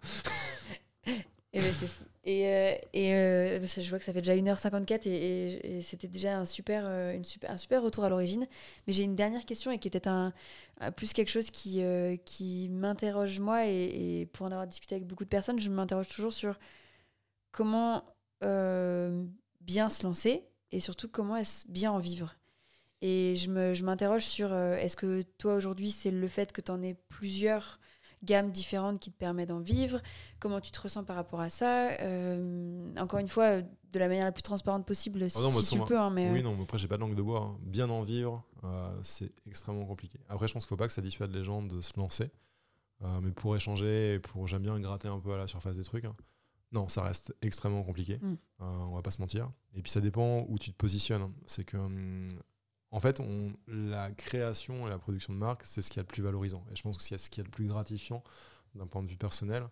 Et, 1.06 1.60
ben, 1.60 1.72
c'est 1.80 1.86
fou. 1.88 2.04
Et, 2.24 2.46
euh, 2.48 2.74
et 2.92 3.14
euh, 3.14 3.60
je 3.66 3.90
vois 3.90 3.98
que 3.98 4.04
ça 4.04 4.12
fait 4.12 4.20
déjà 4.22 4.34
1h54 4.36 5.06
et, 5.06 5.78
et- 5.78 5.82
c'était 5.82 6.06
déjà 6.08 6.38
un 6.38 6.44
super, 6.44 6.84
euh, 6.86 7.12
une 7.14 7.24
super, 7.24 7.50
un 7.50 7.56
super 7.56 7.82
retour 7.82 8.04
à 8.04 8.08
l'origine. 8.08 8.46
Mais 8.86 8.92
j'ai 8.92 9.02
une 9.04 9.16
dernière 9.16 9.44
question 9.44 9.70
et 9.72 9.78
qui 9.78 9.88
est 9.88 9.90
peut-être 9.90 10.06
un, 10.08 10.32
plus 10.96 11.12
quelque 11.12 11.30
chose 11.30 11.50
qui, 11.50 11.82
qui 12.24 12.68
m'interroge 12.70 13.40
moi 13.40 13.66
et, 13.66 14.28
pour 14.32 14.46
en 14.46 14.52
avoir 14.52 14.66
discuté 14.66 14.94
avec 14.94 15.06
beaucoup 15.06 15.24
de 15.24 15.28
personnes, 15.28 15.60
je 15.60 15.70
m'interroge 15.70 16.08
toujours 16.08 16.32
sur 16.32 16.58
comment 17.52 18.04
bien 19.60 19.88
se 19.88 20.02
lancer 20.04 20.44
et 20.72 20.80
surtout 20.80 21.08
comment 21.08 21.40
bien 21.68 21.92
en 21.92 21.98
vivre. 21.98 22.34
Et 23.02 23.36
je 23.36 23.50
me- 23.50 23.74
je 23.74 23.84
m'interroge 23.84 24.24
sur 24.24 24.54
est-ce 24.54 24.96
que 24.96 25.22
toi 25.38 25.54
aujourd'hui 25.56 25.90
c'est 25.90 26.10
le 26.10 26.28
fait 26.28 26.52
que 26.52 26.60
tu 26.60 26.72
en 26.72 26.82
aies 26.82 26.96
plusieurs 27.08 27.80
gammes 28.24 28.50
différentes 28.50 28.98
qui 28.98 29.10
te 29.10 29.16
permet 29.18 29.46
d'en 29.46 29.60
vivre 29.60 30.00
Comment 30.40 30.60
tu 30.60 30.70
te 30.70 30.80
ressens 30.80 31.04
par 31.04 31.16
rapport 31.16 31.40
à 31.40 31.50
ça 31.50 31.90
Euh, 32.00 32.92
Encore 32.98 33.18
une 33.20 33.28
fois, 33.28 33.44
euh, 33.44 33.62
de 33.92 33.98
la 33.98 34.08
manière 34.08 34.24
la 34.24 34.32
plus 34.32 34.42
transparente 34.42 34.86
possible, 34.86 35.28
si, 35.30 35.36
Ah 35.38 35.42
non, 35.42 35.52
si 35.52 35.66
tu 35.78 35.80
peux. 35.84 35.98
hein, 35.98 36.10
mais, 36.10 36.28
euh, 36.28 36.32
Oui, 36.32 36.42
non, 36.42 36.54
mais 36.56 36.62
après, 36.62 36.78
j'ai 36.78 36.88
pas 36.88 36.96
de 36.96 37.00
langue 37.02 37.14
de 37.14 37.22
bois. 37.22 37.40
hein. 37.40 37.58
Bien 37.62 37.90
en 37.90 38.02
vivre, 38.02 38.44
euh, 38.64 38.98
c'est 39.02 39.32
extrêmement 39.46 39.84
compliqué. 39.84 40.18
Après, 40.28 40.48
je 40.48 40.52
pense 40.54 40.64
qu'il 40.64 40.68
faut 40.70 40.76
pas 40.76 40.86
que 40.86 40.92
ça 40.92 41.02
dissuade 41.02 41.32
les 41.32 41.44
gens 41.44 41.62
de 41.62 41.80
se 41.80 41.92
lancer. 41.98 42.30
Euh, 43.02 43.20
mais 43.20 43.32
pour 43.32 43.56
échanger, 43.56 44.18
pour 44.20 44.46
j'aime 44.46 44.62
bien 44.62 44.78
gratter 44.78 45.08
un 45.08 45.18
peu 45.18 45.32
à 45.34 45.36
la 45.36 45.48
surface 45.48 45.76
des 45.76 45.84
trucs. 45.84 46.04
hein. 46.04 46.14
Non, 46.70 46.88
ça 46.88 47.02
reste 47.02 47.34
extrêmement 47.42 47.82
compliqué. 47.82 48.18
Mm. 48.22 48.32
Euh, 48.32 48.64
on 48.88 48.94
va 48.94 49.02
pas 49.02 49.10
se 49.10 49.20
mentir. 49.20 49.50
Et 49.74 49.82
puis 49.82 49.90
ça 49.90 50.00
dépend 50.00 50.46
où 50.48 50.58
tu 50.58 50.70
te 50.72 50.76
positionnes. 50.76 51.22
hein. 51.22 51.32
C'est 51.46 51.64
que, 51.64 51.76
hum, 51.76 52.28
en 52.92 53.00
fait, 53.00 53.18
on, 53.20 53.52
la 53.66 54.10
création 54.12 54.86
et 54.86 54.90
la 54.90 54.98
production 54.98 55.32
de 55.32 55.38
marque, 55.38 55.64
c'est 55.64 55.82
ce 55.82 55.88
qu'il 55.90 55.96
y 55.96 56.00
a 56.00 56.04
de 56.04 56.08
plus 56.08 56.22
valorisant. 56.22 56.64
Et 56.70 56.76
je 56.76 56.82
pense 56.82 56.96
que 56.96 57.02
c'est 57.02 57.18
ce 57.18 57.28
qu'il 57.30 57.42
y 57.42 57.44
a 57.44 57.48
de 57.48 57.52
plus 57.52 57.66
gratifiant 57.66 58.22
d'un 58.74 58.86
point 58.86 59.02
de 59.02 59.08
vue 59.08 59.16
personnel. 59.16 59.66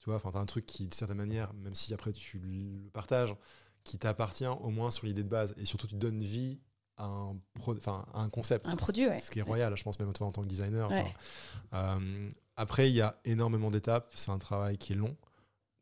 Tu 0.00 0.06
vois, 0.06 0.16
enfin, 0.16 0.32
t'as 0.32 0.40
un 0.40 0.46
truc 0.46 0.66
qui, 0.66 0.88
de 0.88 0.94
certaine 0.94 1.18
manière, 1.18 1.52
même 1.54 1.74
si 1.74 1.94
après 1.94 2.10
tu 2.12 2.38
le 2.38 2.90
partages, 2.90 3.34
qui 3.84 3.98
t'appartient 3.98 4.46
au 4.46 4.70
moins 4.70 4.90
sur 4.90 5.06
l'idée 5.06 5.22
de 5.22 5.28
base. 5.28 5.54
Et 5.58 5.64
surtout, 5.64 5.86
tu 5.86 5.94
donnes 5.94 6.20
vie 6.20 6.58
à 6.96 7.04
un, 7.06 7.36
pro- 7.54 7.76
enfin, 7.76 8.04
à 8.12 8.20
un 8.20 8.28
concept. 8.28 8.66
Un 8.66 8.76
produit, 8.76 9.06
ouais. 9.06 9.20
Ce 9.20 9.30
qui 9.30 9.38
est 9.38 9.42
royal, 9.42 9.76
je 9.76 9.82
pense, 9.84 9.98
même 10.00 10.12
toi 10.12 10.26
en 10.26 10.32
tant 10.32 10.42
que 10.42 10.48
designer. 10.48 10.90
Ouais. 10.90 11.14
Euh, 11.74 12.28
après, 12.56 12.90
il 12.90 12.94
y 12.94 13.00
a 13.00 13.18
énormément 13.24 13.70
d'étapes. 13.70 14.12
C'est 14.16 14.30
un 14.30 14.38
travail 14.38 14.76
qui 14.78 14.92
est 14.92 14.96
long. 14.96 15.16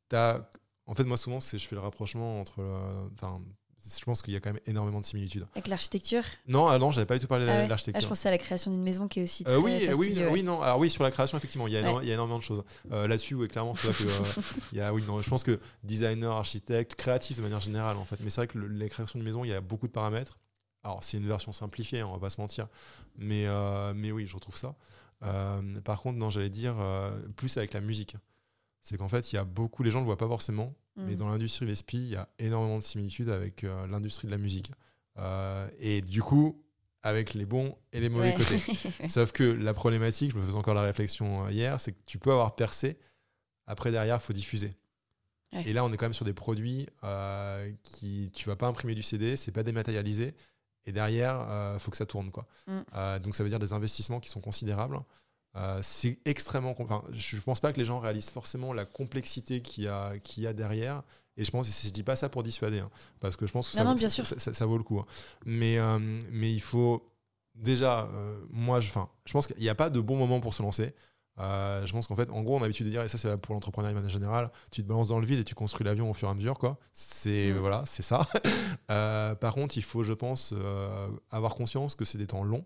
T'as- 0.09 0.49
En 0.87 0.95
fait, 0.95 1.05
moi, 1.05 1.17
souvent, 1.17 1.41
c'est 1.41 1.59
je 1.59 1.67
fais 1.69 1.77
le 1.77 1.81
rapprochement 1.83 2.41
entre. 2.41 2.61
le- 2.61 3.11
Enfin, 3.15 3.41
je 3.83 4.05
pense 4.05 4.23
qu'il 4.23 4.33
y 4.35 4.37
a 4.37 4.41
quand 4.41 4.51
même 4.53 4.61
énormément 4.67 5.01
de 5.01 5.05
similitudes. 5.07 5.45
Avec 5.55 5.69
l'architecture 5.69 6.23
Non, 6.49 6.69
ah 6.69 6.79
non, 6.79 6.91
j'avais 6.91 7.07
pas 7.07 7.15
du 7.15 7.21
tout 7.21 7.27
parlé 7.27 7.47
de 7.47 7.51
Ah 7.51 7.57
ouais. 7.59 7.69
l'architecture. 7.69 7.99
Ah, 7.99 8.01
je 8.03 8.09
pensais 8.09 8.29
à 8.29 8.31
la 8.31 8.39
création 8.39 8.71
d'une 8.71 8.83
maison 8.83 9.09
qui 9.09 9.21
est 9.21 9.23
aussi 9.23 9.45
Euh, 9.47 9.51
très 9.51 9.57
oui, 9.59 9.89
oui, 9.97 10.19
ouais. 10.19 10.27
oui, 10.31 10.43
non. 10.43 10.63
Alors 10.63 10.79
oui, 10.79 10.91
sur 10.91 11.03
la 11.03 11.11
création, 11.11 11.37
effectivement, 11.39 11.67
il 11.67 11.73
y 11.73 11.77
a, 11.77 11.81
Ouais. 11.81 11.87
énorme- 11.89 12.03
il 12.03 12.09
y 12.09 12.11
a 12.11 12.15
énormément 12.15 12.39
de 12.39 12.45
choses. 12.45 12.63
Euh, 12.93 13.07
Là-dessus, 13.09 13.35
oui, 13.35 13.49
clairement, 13.49 13.75
je 13.75 13.89
que, 13.89 14.03
euh, 14.05 14.43
il 14.73 14.79
y 14.79 14.81
a, 14.81 14.93
oui, 14.93 15.03
non, 15.07 15.21
je 15.23 15.29
pense 15.31 15.43
que 15.45 15.59
designer, 15.83 16.33
architecte, 16.33 16.95
créatif 16.95 17.37
de 17.39 17.43
manière 17.43 17.61
générale, 17.61 17.97
en 17.97 18.05
fait. 18.05 18.17
Mais 18.21 18.31
c'est 18.31 18.41
vrai 18.43 18.47
que 18.49 18.59
le- 18.59 18.69
les 18.69 18.89
créations 18.89 19.19
de 19.19 19.25
maison, 19.25 19.45
il 19.45 19.49
y 19.49 19.55
a 19.55 19.61
beaucoup 19.61 19.87
de 19.87 19.93
paramètres. 19.93 20.39
Alors, 20.85 21.05
c'est 21.05 21.17
une 21.19 21.27
version 21.27 21.53
simplifiée, 21.53 22.01
hein, 22.01 22.07
on 22.09 22.13
va 22.15 22.19
pas 22.21 22.31
se 22.31 22.41
mentir. 22.41 22.67
Mais, 23.19 23.45
euh, 23.47 23.93
mais 23.95 24.13
oui, 24.13 24.27
je 24.27 24.35
retrouve 24.35 24.57
ça. 24.57 24.75
Euh, 25.23 25.61
par 25.85 26.01
contre, 26.01 26.19
non, 26.19 26.31
j'allais 26.31 26.49
dire 26.49 26.75
euh, 26.79 27.11
plus 27.37 27.57
avec 27.59 27.75
la 27.75 27.81
musique. 27.81 28.17
C'est 28.83 28.97
qu'en 28.97 29.09
fait, 29.09 29.33
il 29.33 29.37
y 29.37 29.39
a 29.39 29.45
beaucoup, 29.45 29.83
les 29.83 29.91
gens 29.91 29.99
ne 29.99 30.05
le 30.05 30.07
voient 30.07 30.17
pas 30.17 30.29
forcément, 30.29 30.75
mais 30.97 31.15
Mm. 31.15 31.17
dans 31.17 31.29
l'industrie 31.29 31.67
de 31.67 31.71
l'ESPI, 31.71 31.99
il 31.99 32.09
y 32.11 32.17
a 32.17 32.29
énormément 32.39 32.79
de 32.79 32.83
similitudes 32.83 33.29
avec 33.29 33.65
euh, 33.65 33.87
l'industrie 33.89 34.27
de 34.27 34.33
la 34.33 34.39
musique. 34.39 34.73
Euh, 35.19 35.69
et 35.79 36.01
du 36.01 36.23
coup, 36.23 36.63
avec 37.03 37.35
les 37.35 37.45
bons 37.47 37.77
et 37.93 38.01
les 38.01 38.09
mauvais 38.09 38.35
Ouais. 38.35 38.35
côtés. 38.35 38.59
Sauf 39.09 39.33
que 39.33 39.43
la 39.45 39.75
problématique, 39.75 40.33
je 40.33 40.37
me 40.37 40.45
faisais 40.45 40.57
encore 40.57 40.75
la 40.75 40.83
réflexion 40.83 41.47
euh, 41.47 41.51
hier, 41.51 41.81
c'est 41.81 41.93
que 41.93 42.01
tu 42.07 42.19
peux 42.19 42.31
avoir 42.33 42.55
percé, 42.57 42.99
après 43.67 43.91
derrière, 43.91 44.17
il 44.17 44.21
faut 44.21 44.33
diffuser. 44.33 44.71
Ouais. 45.53 45.65
Et 45.69 45.73
là, 45.73 45.85
on 45.85 45.93
est 45.93 45.97
quand 45.97 46.07
même 46.07 46.15
sur 46.15 46.25
des 46.25 46.33
produits 46.35 46.87
euh, 47.05 47.71
qui, 47.83 48.31
tu 48.35 48.49
vas 48.49 48.57
pas 48.57 48.67
imprimer 48.67 48.95
du 48.95 49.03
CD, 49.03 49.37
c'est 49.37 49.53
pas 49.53 49.63
dématérialisé, 49.63 50.35
et 50.87 50.93
derrière, 50.93 51.47
il 51.75 51.81
faut 51.81 51.91
que 51.91 51.97
ça 51.97 52.07
tourne. 52.07 52.31
Quoi. 52.31 52.47
Mm. 52.67 53.19
Donc 53.23 53.35
ça 53.35 53.43
veut 53.43 53.51
dire 53.51 53.59
des 53.59 53.73
investissements 53.75 54.21
qui 54.21 54.31
sont 54.31 54.41
considérables. 54.41 54.99
Euh, 55.57 55.81
c'est 55.83 56.19
extrêmement. 56.25 56.75
Enfin, 56.79 57.03
je 57.13 57.37
ne 57.37 57.41
pense 57.41 57.59
pas 57.61 57.73
que 57.73 57.79
les 57.79 57.85
gens 57.85 57.99
réalisent 57.99 58.31
forcément 58.31 58.73
la 58.73 58.85
complexité 58.85 59.61
qu'il 59.63 59.85
y, 59.85 59.89
a- 59.89 60.19
qu'il 60.19 60.45
y 60.45 60.47
a 60.47 60.53
derrière. 60.53 61.03
Et 61.37 61.45
je 61.45 61.51
pense, 61.51 61.69
et 61.69 61.87
je 61.89 61.93
dis 61.93 62.03
pas 62.03 62.17
ça 62.17 62.29
pour 62.29 62.43
dissuader, 62.43 62.81
hein, 62.81 62.91
parce 63.19 63.35
que 63.37 63.47
je 63.47 63.53
pense 63.53 63.71
que 63.71 63.77
Non, 63.77 63.83
ça, 63.83 63.89
non, 63.89 63.95
bien 63.95 64.09
ça- 64.09 64.15
sûr. 64.15 64.27
ça- 64.27 64.39
ça- 64.39 64.53
ça 64.53 64.67
vaut 64.67 64.77
le 64.77 64.85
coup. 64.85 64.99
hein. 65.01 65.07
Mais, 65.47 65.79
euh, 65.79 65.99
mais 66.31 66.53
il 66.53 66.61
faut 66.61 67.09
déjà, 67.55 68.09
euh, 68.15 68.39
moi, 68.51 68.81
je, 68.81 68.91
je 69.25 69.33
pense 69.33 69.47
qu'il 69.47 69.57
n'y 69.59 69.69
a 69.69 69.75
pas 69.75 69.91
de 69.91 70.01
bon 70.01 70.17
moment 70.17 70.41
pour 70.41 70.55
se 70.55 70.63
lancer. 70.63 70.95
Je 71.39 71.91
pense 71.93 72.07
qu'en 72.07 72.17
fait, 72.17 72.29
en 72.31 72.43
gros, 72.43 72.57
on 72.57 72.59
a 72.59 72.63
l'habitude 72.63 72.85
de 72.85 72.91
dire, 72.91 73.03
et 73.03 73.09
ça 73.09 73.17
c'est 73.17 73.35
pour 73.39 73.55
l'entrepreneuriat 73.55 73.95
de 73.95 73.99
manière 73.99 74.11
générale, 74.13 74.51
tu 74.71 74.83
te 74.83 74.87
balances 74.89 75.09
dans 75.09 75.19
le 75.19 75.25
vide 75.27 75.39
et 75.41 75.45
tu 75.45 75.55
construis 75.55 75.87
l'avion 75.87 76.11
au 76.11 76.13
fur 76.13 76.29
et 76.29 76.31
à 76.31 76.35
mesure, 76.35 76.59
quoi. 76.59 76.79
C'est 76.93 77.53
Mm. 77.55 77.57
voilà, 77.59 77.83
c'est 77.87 78.03
ça. 78.03 78.27
Par 79.41 79.55
contre, 79.55 79.79
il 79.79 79.83
faut, 79.83 80.03
je 80.03 80.13
pense, 80.13 80.53
avoir 81.31 81.55
conscience 81.55 81.95
que 81.95 82.05
c'est 82.05 82.19
des 82.19 82.27
temps 82.27 82.45
longs. 82.45 82.65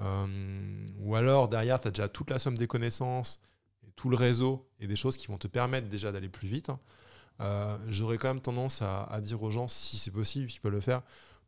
Euh, 0.00 0.86
ou 0.98 1.14
alors 1.14 1.48
derrière, 1.48 1.80
tu 1.80 1.88
as 1.88 1.90
déjà 1.90 2.08
toute 2.08 2.30
la 2.30 2.38
somme 2.38 2.58
des 2.58 2.66
connaissances, 2.66 3.40
et 3.86 3.90
tout 3.96 4.08
le 4.08 4.16
réseau 4.16 4.68
et 4.80 4.86
des 4.86 4.96
choses 4.96 5.16
qui 5.16 5.26
vont 5.28 5.38
te 5.38 5.46
permettre 5.48 5.88
déjà 5.88 6.10
d'aller 6.12 6.28
plus 6.28 6.48
vite. 6.48 6.70
Euh, 7.40 7.76
J'aurais 7.88 8.18
quand 8.18 8.28
même 8.28 8.40
tendance 8.40 8.82
à, 8.82 9.04
à 9.04 9.20
dire 9.20 9.42
aux 9.42 9.50
gens, 9.50 9.68
si 9.68 9.98
c'est 9.98 10.10
possible, 10.10 10.50
s'ils 10.50 10.60
peuvent 10.60 10.72
le 10.72 10.80
faire, 10.80 11.02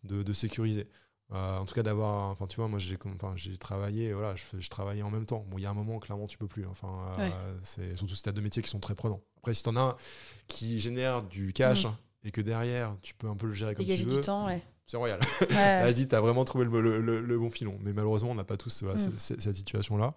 de, 0.04 0.22
de 0.22 0.32
sécuriser. 0.32 0.88
Euh, 1.32 1.58
en 1.58 1.64
tout 1.64 1.74
cas, 1.74 1.82
d'avoir. 1.82 2.28
Enfin, 2.30 2.46
tu 2.46 2.54
vois, 2.56 2.68
moi, 2.68 2.78
j'ai 2.78 2.96
enfin, 3.04 3.34
travaillé, 3.58 4.12
voilà, 4.12 4.36
je, 4.36 4.68
travaillais 4.68 5.02
en 5.02 5.10
même 5.10 5.26
temps. 5.26 5.44
Bon, 5.48 5.58
il 5.58 5.62
y 5.62 5.66
a 5.66 5.70
un 5.70 5.74
moment, 5.74 5.98
clairement, 5.98 6.28
tu 6.28 6.38
peux 6.38 6.46
plus. 6.46 6.66
Enfin, 6.66 6.88
euh, 7.18 7.28
Ouais. 7.28 7.32
c'est 7.64 7.96
surtout 7.96 8.14
si 8.14 8.22
tu 8.22 8.28
as 8.28 8.32
deux 8.32 8.40
métiers 8.42 8.62
qui 8.62 8.68
sont 8.70 8.78
très 8.78 8.94
prenants. 8.94 9.20
Après, 9.38 9.52
si 9.52 9.64
tu 9.64 9.68
en 9.68 9.74
as 9.76 9.80
un 9.80 9.96
qui 10.46 10.78
génère 10.78 11.24
du 11.24 11.52
cash 11.52 11.84
Mm. 11.84 11.94
et 12.24 12.30
que 12.30 12.40
derrière, 12.40 12.96
tu 13.02 13.14
peux 13.14 13.28
un 13.28 13.34
peu 13.34 13.46
le 13.48 13.54
gérer 13.54 13.74
comme 13.74 13.84
Dégager 13.84 14.04
tu 14.04 14.10
veux, 14.10 14.16
du 14.16 14.20
temps, 14.22 14.46
ouais. 14.46 14.62
C'est 14.86 14.96
royal. 14.96 15.18
Ouais, 15.40 15.46
Là, 15.54 15.88
je 15.88 15.92
dis, 15.94 16.08
tu 16.08 16.14
as 16.14 16.20
vraiment 16.20 16.44
trouvé 16.44 16.64
le, 16.64 16.80
le- 16.80 17.00
le- 17.00 17.20
le 17.20 17.38
bon 17.38 17.50
filon. 17.50 17.78
Mais 17.82 17.92
malheureusement, 17.92 18.30
on 18.30 18.34
n'a 18.34 18.44
pas 18.44 18.56
tous 18.56 18.82
voilà, 18.82 18.98
Mm. 19.00 19.12
cette 19.18 19.56
situation-là. 19.56 20.14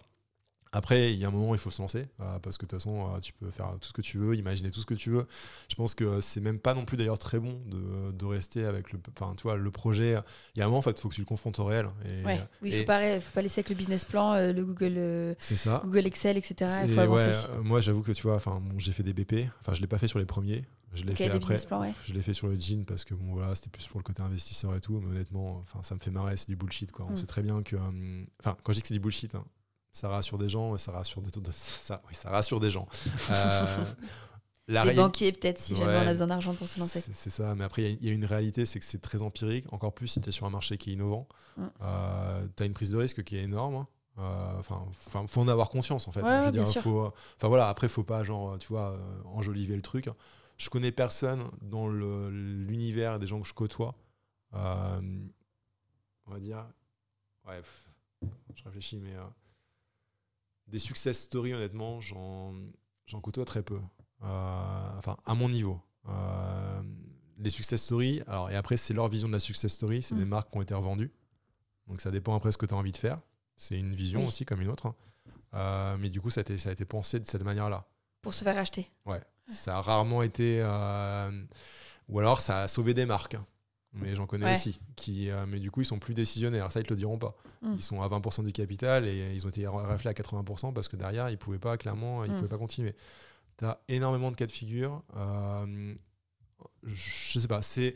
Après, 0.72 1.12
il 1.12 1.18
y 1.20 1.24
a 1.24 1.28
un 1.28 1.30
moment 1.32 1.50
où 1.50 1.54
il 1.54 1.58
faut 1.60 1.72
se 1.72 1.82
lancer, 1.82 2.06
euh, 2.20 2.38
parce 2.38 2.56
que 2.56 2.64
de 2.64 2.70
toute 2.70 2.78
façon, 2.78 3.12
euh, 3.12 3.18
tu 3.18 3.32
peux 3.32 3.50
faire 3.50 3.72
tout 3.80 3.88
ce 3.88 3.92
que 3.92 4.02
tu 4.02 4.18
veux, 4.18 4.36
imaginer 4.36 4.70
tout 4.70 4.78
ce 4.80 4.86
que 4.86 4.94
tu 4.94 5.10
veux. 5.10 5.26
Je 5.68 5.74
pense 5.74 5.94
que 5.94 6.20
c'est 6.20 6.40
même 6.40 6.60
pas 6.60 6.74
non 6.74 6.84
plus 6.84 6.96
d'ailleurs 6.96 7.18
très 7.18 7.40
bon 7.40 7.60
de, 7.66 8.12
de 8.12 8.24
rester 8.24 8.64
avec 8.64 8.92
le, 8.92 9.00
enfin, 9.18 9.34
tu 9.36 9.42
vois, 9.42 9.56
le 9.56 9.70
projet. 9.72 10.16
Il 10.54 10.60
y 10.60 10.62
a 10.62 10.66
un 10.66 10.68
moment, 10.68 10.78
en 10.78 10.82
fait, 10.82 10.92
il 10.92 11.00
faut 11.00 11.08
que 11.08 11.14
tu 11.16 11.20
le 11.22 11.26
confrontes 11.26 11.58
au 11.58 11.64
réel. 11.64 11.88
Et, 12.04 12.24
ouais. 12.24 12.40
Oui, 12.62 12.68
il 12.70 12.74
et 12.74 12.80
faut 12.80 12.86
pas, 12.86 13.20
faut 13.20 13.32
pas 13.34 13.42
laisser 13.42 13.58
avec 13.60 13.70
le 13.70 13.74
business 13.74 14.04
plan, 14.04 14.32
euh, 14.34 14.52
le 14.52 14.64
Google, 14.64 15.34
C'est 15.40 15.56
ça. 15.56 15.80
Google 15.84 16.06
Excel, 16.06 16.36
etc. 16.36 16.70
Faut 16.94 17.00
ouais, 17.14 17.32
moi, 17.64 17.80
j'avoue 17.80 18.02
que 18.02 18.12
tu 18.12 18.22
vois, 18.22 18.38
bon, 18.38 18.62
j'ai 18.78 18.92
fait 18.92 19.02
des 19.02 19.12
BP. 19.12 19.48
Enfin, 19.60 19.74
je 19.74 19.80
l'ai 19.80 19.88
pas 19.88 19.98
fait 19.98 20.08
sur 20.08 20.20
les 20.20 20.24
premiers. 20.26 20.64
Je 20.92 21.04
l'ai 21.04 21.14
fait 21.14 21.26
après. 21.26 21.38
business 21.40 21.66
plans, 21.66 21.80
ouais. 21.80 21.92
Je 22.06 22.12
l'ai 22.14 22.22
fait 22.22 22.34
sur 22.34 22.48
le 22.48 22.58
jean 22.58 22.84
parce 22.84 23.04
que 23.04 23.14
bon 23.14 23.34
voilà, 23.34 23.54
c'était 23.54 23.70
plus 23.70 23.86
pour 23.86 24.00
le 24.00 24.04
côté 24.04 24.22
investisseur 24.22 24.74
et 24.74 24.80
tout. 24.80 25.00
Mais 25.00 25.14
honnêtement, 25.16 25.58
enfin, 25.58 25.80
ça 25.84 25.94
me 25.94 26.00
fait 26.00 26.10
marrer, 26.10 26.36
c'est 26.36 26.48
du 26.48 26.56
bullshit 26.56 26.90
quoi. 26.90 27.06
On 27.08 27.12
Mm. 27.12 27.16
sait 27.16 27.26
très 27.26 27.42
bien 27.42 27.62
que, 27.62 27.76
euh, 27.76 28.24
enfin, 28.40 28.56
quand 28.64 28.72
je 28.72 28.78
dis 28.78 28.82
que 28.82 28.88
c'est 28.88 28.94
du 28.94 29.00
bullshit, 29.00 29.32
hein, 29.36 29.44
ça 29.92 30.08
rassure 30.08 30.38
des 30.38 30.48
gens, 30.48 30.76
ça 30.78 30.92
rassure 30.92 31.22
des, 31.22 31.30
ça, 31.52 32.00
oui, 32.08 32.14
ça 32.14 32.30
rassure 32.30 32.60
des 32.60 32.70
gens. 32.70 32.86
Euh, 33.30 33.84
la 34.68 34.84
Les 34.84 34.94
banquiers, 34.94 35.32
peut-être, 35.32 35.58
si 35.58 35.74
jamais 35.74 35.90
Ouais. 35.92 36.04
on 36.04 36.06
a 36.06 36.10
besoin 36.10 36.26
d'argent 36.28 36.54
pour 36.54 36.68
se 36.68 36.78
lancer. 36.78 37.00
c'est 37.00 37.30
ça, 37.30 37.54
mais 37.54 37.64
après, 37.64 37.82
il 37.82 37.90
y 37.90 37.92
a- 37.92 37.98
il 38.00 38.06
y, 38.06 38.10
a 38.10 38.14
une 38.14 38.24
réalité, 38.24 38.66
c'est 38.66 38.78
que 38.78 38.84
c'est 38.84 39.00
très 39.00 39.22
empirique, 39.22 39.66
encore 39.72 39.92
plus 39.92 40.06
si 40.08 40.20
tu 40.20 40.28
es 40.28 40.32
sur 40.32 40.46
un 40.46 40.50
marché 40.50 40.78
qui 40.78 40.90
est 40.90 40.92
innovant. 40.94 41.26
Mm. 41.56 41.66
tu 42.56 42.62
as 42.62 42.66
une 42.66 42.74
prise 42.74 42.90
de 42.92 42.96
risque 42.98 43.22
qui 43.24 43.36
est 43.36 43.42
énorme. 43.42 43.74
hein. 43.76 43.88
Euh, 44.18 44.58
Enfin, 44.58 44.84
faut 45.26 45.40
en 45.40 45.48
avoir 45.48 45.70
conscience 45.70 46.06
en 46.06 46.12
fait. 46.12 46.20
Ouais, 46.22 46.40
Je 46.40 46.46
veux 46.46 46.52
dire, 46.52 46.66
faut, 46.68 47.12
voilà, 47.42 47.68
après, 47.68 47.88
faut 47.88 48.02
pas 48.04 48.22
genre, 48.22 48.58
tu 48.58 48.68
vois, 48.68 48.90
euh, 48.90 49.22
enjoliver 49.24 49.74
le 49.76 49.82
truc. 49.82 50.08
Je 50.58 50.68
connais 50.68 50.92
personne 50.92 51.44
dans 51.62 51.88
l'univers 51.88 53.18
des 53.18 53.26
gens 53.26 53.40
que 53.40 53.48
je 53.48 53.54
côtoie. 53.54 53.94
euh, 54.54 55.00
on 56.26 56.32
va 56.32 56.38
dire, 56.40 56.64
ouais, 57.48 57.56
pff, 57.60 57.88
je 58.54 58.64
réfléchis, 58.64 58.98
mais 58.98 59.14
euh, 59.14 59.22
des 60.70 60.78
success 60.78 61.18
stories, 61.20 61.54
honnêtement, 61.54 62.00
j'en 62.00 63.20
côtoie 63.22 63.44
très 63.44 63.62
peu. 63.62 63.80
Euh, 64.22 64.98
enfin, 64.98 65.16
à 65.26 65.34
mon 65.34 65.48
niveau. 65.48 65.80
Euh, 66.08 66.82
les 67.38 67.50
success 67.50 67.82
stories, 67.82 68.22
alors, 68.26 68.50
et 68.50 68.56
après, 68.56 68.76
c'est 68.76 68.92
leur 68.94 69.08
vision 69.08 69.28
de 69.28 69.32
la 69.32 69.40
success 69.40 69.72
story, 69.72 70.02
c'est 70.02 70.14
Mm. 70.14 70.18
des 70.18 70.24
marques 70.26 70.50
qui 70.50 70.58
ont 70.58 70.62
été 70.62 70.74
revendues. 70.74 71.10
Donc, 71.86 72.00
ça 72.00 72.10
dépend 72.10 72.34
après 72.34 72.52
ce 72.52 72.58
que 72.58 72.66
tu 72.66 72.74
as 72.74 72.76
envie 72.76 72.92
de 72.92 72.96
faire. 72.98 73.16
C'est 73.56 73.78
une 73.78 73.94
vision 73.94 74.20
Oui. 74.20 74.26
aussi, 74.28 74.44
comme 74.44 74.60
une 74.60 74.68
autre. 74.68 74.86
hein. 74.86 74.94
Euh, 75.54 75.96
mais 75.98 76.10
du 76.10 76.20
coup, 76.20 76.30
ça 76.30 76.40
a 76.40 76.42
été, 76.42 76.56
ça 76.58 76.68
a 76.68 76.72
été 76.72 76.84
pensé 76.84 77.18
de 77.18 77.26
cette 77.26 77.42
manière-là. 77.42 77.84
Pour 78.22 78.32
se 78.34 78.44
faire 78.44 78.56
acheter. 78.58 78.88
Ça 79.48 79.78
a 79.78 79.82
rarement 79.82 80.22
été. 80.22 80.60
ou 82.08 82.18
alors, 82.18 82.40
ça 82.40 82.62
a 82.62 82.68
sauvé 82.68 82.94
des 82.94 83.06
marques. 83.06 83.34
hein. 83.34 83.46
Mais 83.92 84.14
j'en 84.14 84.26
connais 84.26 84.44
Ouais. 84.46 84.52
aussi. 84.54 84.80
Qui, 84.94 85.30
euh, 85.30 85.46
mais 85.48 85.58
du 85.58 85.70
coup, 85.70 85.80
ils 85.80 85.84
sont 85.86 85.98
plus 85.98 86.14
décisionnaires. 86.14 86.70
Ça, 86.70 86.78
ils 86.80 86.86
te 86.86 86.92
le 86.94 86.96
diront 86.98 87.18
pas. 87.18 87.34
Mm. 87.62 87.74
Ils 87.76 87.82
sont 87.82 88.00
à 88.02 88.08
20% 88.08 88.44
du 88.44 88.52
capital 88.52 89.06
et 89.06 89.34
ils 89.34 89.44
ont 89.46 89.48
été 89.48 89.66
raflés 89.66 90.10
à 90.10 90.14
80% 90.14 90.72
parce 90.72 90.86
que 90.88 90.96
derrière, 90.96 91.28
ils 91.28 91.38
pouvaient 91.38 91.58
pas, 91.58 91.76
clairement, 91.76 92.24
ils 92.24 92.30
Mm. 92.30 92.34
pouvaient 92.36 92.48
pas 92.48 92.58
continuer. 92.58 92.94
Tu 93.58 93.64
as 93.64 93.80
énormément 93.88 94.30
de 94.30 94.36
cas 94.36 94.46
de 94.46 94.52
figure. 94.52 95.02
Euh, 95.16 95.94
je 96.84 97.38
sais 97.40 97.48
pas. 97.48 97.62
c'est 97.62 97.94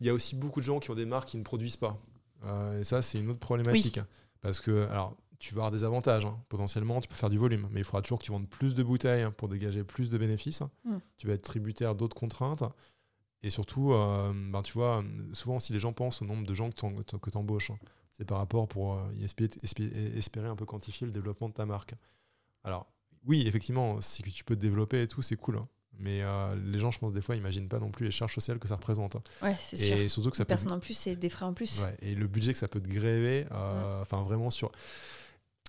Il 0.00 0.06
y 0.06 0.10
a 0.10 0.14
aussi 0.14 0.36
beaucoup 0.36 0.60
de 0.60 0.64
gens 0.66 0.78
qui 0.80 0.90
ont 0.90 0.94
des 0.94 1.06
marques 1.06 1.28
qui 1.30 1.38
ne 1.38 1.42
produisent 1.42 1.76
pas. 1.76 1.96
Euh, 2.44 2.80
et 2.80 2.84
ça, 2.84 3.00
c'est 3.00 3.18
une 3.18 3.30
autre 3.30 3.38
problématique. 3.40 4.00
Parce 4.42 4.60
que, 4.60 4.86
alors, 4.90 5.16
tu 5.38 5.54
vas 5.54 5.60
avoir 5.60 5.70
des 5.70 5.84
avantages. 5.84 6.24
hein. 6.26 6.36
Potentiellement, 6.48 7.00
tu 7.00 7.08
peux 7.08 7.14
faire 7.14 7.30
du 7.30 7.38
volume, 7.38 7.68
mais 7.70 7.80
il 7.80 7.84
faudra 7.84 8.02
toujours 8.02 8.18
que 8.18 8.24
tu 8.24 8.32
vendes 8.32 8.48
plus 8.48 8.74
de 8.74 8.82
bouteilles 8.82 9.26
pour 9.36 9.48
dégager 9.48 9.84
plus 9.84 10.10
de 10.10 10.18
bénéfices. 10.18 10.62
Mm. 10.84 10.96
Tu 11.16 11.26
vas 11.26 11.34
être 11.34 11.42
tributaire 11.42 11.94
d'autres 11.94 12.16
contraintes. 12.16 12.62
Et 13.42 13.50
surtout, 13.50 13.92
euh, 13.92 14.32
ben, 14.50 14.62
tu 14.62 14.72
vois, 14.72 15.04
souvent, 15.32 15.58
si 15.60 15.72
les 15.72 15.78
gens 15.78 15.92
pensent 15.92 16.22
au 16.22 16.24
nombre 16.24 16.46
de 16.46 16.54
gens 16.54 16.70
que 16.70 17.30
tu 17.30 17.36
embauches, 17.38 17.70
c'est 18.12 18.24
par 18.24 18.38
rapport 18.38 18.66
pour 18.66 18.94
euh, 18.94 19.12
espérer, 19.22 20.48
un 20.48 20.56
peu 20.56 20.64
quantifier 20.64 21.06
le 21.06 21.12
développement 21.12 21.48
de 21.48 21.54
ta 21.54 21.66
marque. 21.66 21.94
Alors, 22.64 22.86
oui, 23.24 23.44
effectivement, 23.46 24.00
si 24.00 24.22
tu 24.22 24.42
peux 24.44 24.56
te 24.56 24.60
développer 24.60 25.02
et 25.02 25.08
tout, 25.08 25.22
c'est 25.22 25.36
cool. 25.36 25.58
hein. 25.58 25.68
Mais 25.98 26.22
euh, 26.22 26.54
les 26.56 26.78
gens, 26.78 26.90
je 26.90 26.98
pense, 26.98 27.12
des 27.12 27.20
fois, 27.22 27.36
imaginent 27.36 27.68
pas 27.68 27.78
non 27.78 27.90
plus 27.90 28.04
les 28.06 28.10
charges 28.10 28.34
sociales 28.34 28.58
que 28.58 28.68
ça 28.68 28.76
représente. 28.76 29.16
hein. 29.16 29.22
Ouais, 29.42 29.56
c'est 29.60 29.76
sûr. 29.76 29.96
Et 29.96 30.08
surtout 30.08 30.30
que 30.30 30.36
ça 30.36 30.42
Une 30.42 30.46
peut 30.46 30.48
personne 30.48 30.72
en 30.72 30.80
plus, 30.80 30.94
c'est 30.94 31.16
des 31.16 31.28
frais 31.30 31.46
en 31.46 31.54
plus. 31.54 31.80
Ouais, 31.82 31.96
et 32.02 32.14
le 32.14 32.26
budget 32.26 32.52
que 32.52 32.58
ça 32.58 32.68
peut 32.68 32.80
te 32.80 32.88
gréver, 32.88 33.46
euh, 33.52 34.02
enfin 34.02 34.22
vraiment 34.22 34.50
sur. 34.50 34.70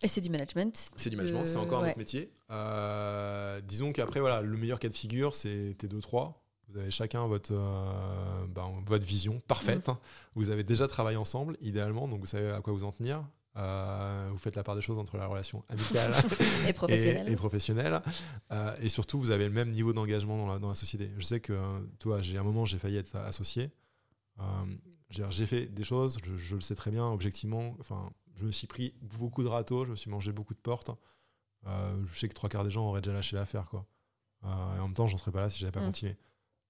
Et 0.02 0.08
c'est 0.08 0.22
du 0.22 0.30
management. 0.30 0.90
C'est 0.96 1.10
du 1.10 1.16
management, 1.16 1.42
Euh, 1.42 1.46
c'est 1.46 1.58
encore 1.58 1.84
un 1.84 1.88
autre 1.90 1.98
métier. 1.98 2.32
Euh, 2.52 3.62
disons 3.62 3.92
qu'après, 3.94 4.20
voilà, 4.20 4.42
le 4.42 4.58
meilleur 4.58 4.80
cas 4.80 4.90
de 4.90 4.94
figure, 4.94 5.34
c'est 5.36 5.76
tes 5.78 5.88
deux, 5.88 6.02
trois. 6.02 6.44
Vous 6.70 6.78
avez 6.80 6.92
chacun 6.92 7.26
votre, 7.28 7.54
euh, 7.54 8.46
ben, 8.50 8.70
votre 8.86 9.06
vision 9.06 9.40
parfaite. 9.48 9.88
Mm. 9.88 9.98
Vous 10.36 10.50
avez 10.50 10.64
déjà 10.64 10.88
travaillé 10.88 11.18
ensemble, 11.18 11.56
idéalement, 11.62 12.08
donc 12.08 12.20
vous 12.20 12.26
savez 12.26 12.52
à 12.52 12.60
quoi 12.62 12.74
vous 12.74 12.84
en 12.84 12.92
tenir. 12.92 13.24
Euh, 13.56 14.28
vous 14.32 14.38
faites 14.38 14.56
la 14.56 14.62
part 14.64 14.76
des 14.76 14.82
choses 14.84 15.00
entre 15.00 15.18
la 15.18 15.26
relation 15.26 15.64
amicale 15.70 16.14
Et 16.68 16.74
professionnel. 16.74 17.28
et, 17.28 17.32
et 17.32 17.36
professionnelle. 17.36 18.02
Euh, 18.52 18.76
et 18.82 18.90
surtout, 18.90 19.20
vous 19.20 19.32
avez 19.32 19.46
le 19.46 19.52
même 19.54 19.72
niveau 19.72 19.94
d'engagement 19.94 20.38
dans 20.38 20.54
la, 20.54 20.60
dans 20.60 20.68
la 20.68 20.76
société. 20.76 21.10
Je 21.18 21.24
sais 21.26 21.40
que, 21.40 21.58
toi, 22.00 22.22
j'ai 22.22 22.38
un 22.38 22.44
moment, 22.44 22.66
j'ai 22.66 22.78
failli 22.78 22.98
être 22.98 23.16
associé. 23.16 23.72
J'ai 25.10 25.46
fait 25.46 25.66
des 25.68 25.84
choses, 25.84 26.18
je, 26.24 26.36
je 26.38 26.56
le 26.56 26.62
sais 26.62 26.76
très 26.76 26.92
bien, 26.92 27.06
objectivement. 27.08 27.76
Enfin, 27.80 28.10
je 28.36 28.44
me 28.46 28.52
suis 28.52 28.68
pris 28.68 28.94
beaucoup 29.02 29.42
de 29.42 29.48
râteaux, 29.48 29.86
je 29.86 29.90
me 29.92 29.96
suis 29.96 30.12
mangé 30.12 30.32
beaucoup 30.32 30.54
de 30.54 30.60
portes. 30.60 30.92
Je 31.66 32.20
sais 32.20 32.28
que 32.30 32.34
trois 32.36 32.50
quarts 32.50 32.64
des 32.66 32.72
gens 32.72 32.88
auraient 32.88 33.02
déjà 33.02 33.14
lâché 33.14 33.36
l'affaire, 33.38 33.70
quoi. 33.70 33.86
Et 34.44 34.80
en 34.80 34.84
même 34.84 34.94
temps, 34.94 35.08
j'en 35.08 35.18
serais 35.18 35.32
pas 35.32 35.42
là 35.42 35.50
si 35.50 35.60
j'avais 35.60 35.72
pas 35.72 35.80
Mm. 35.82 35.86
continué. 35.86 36.16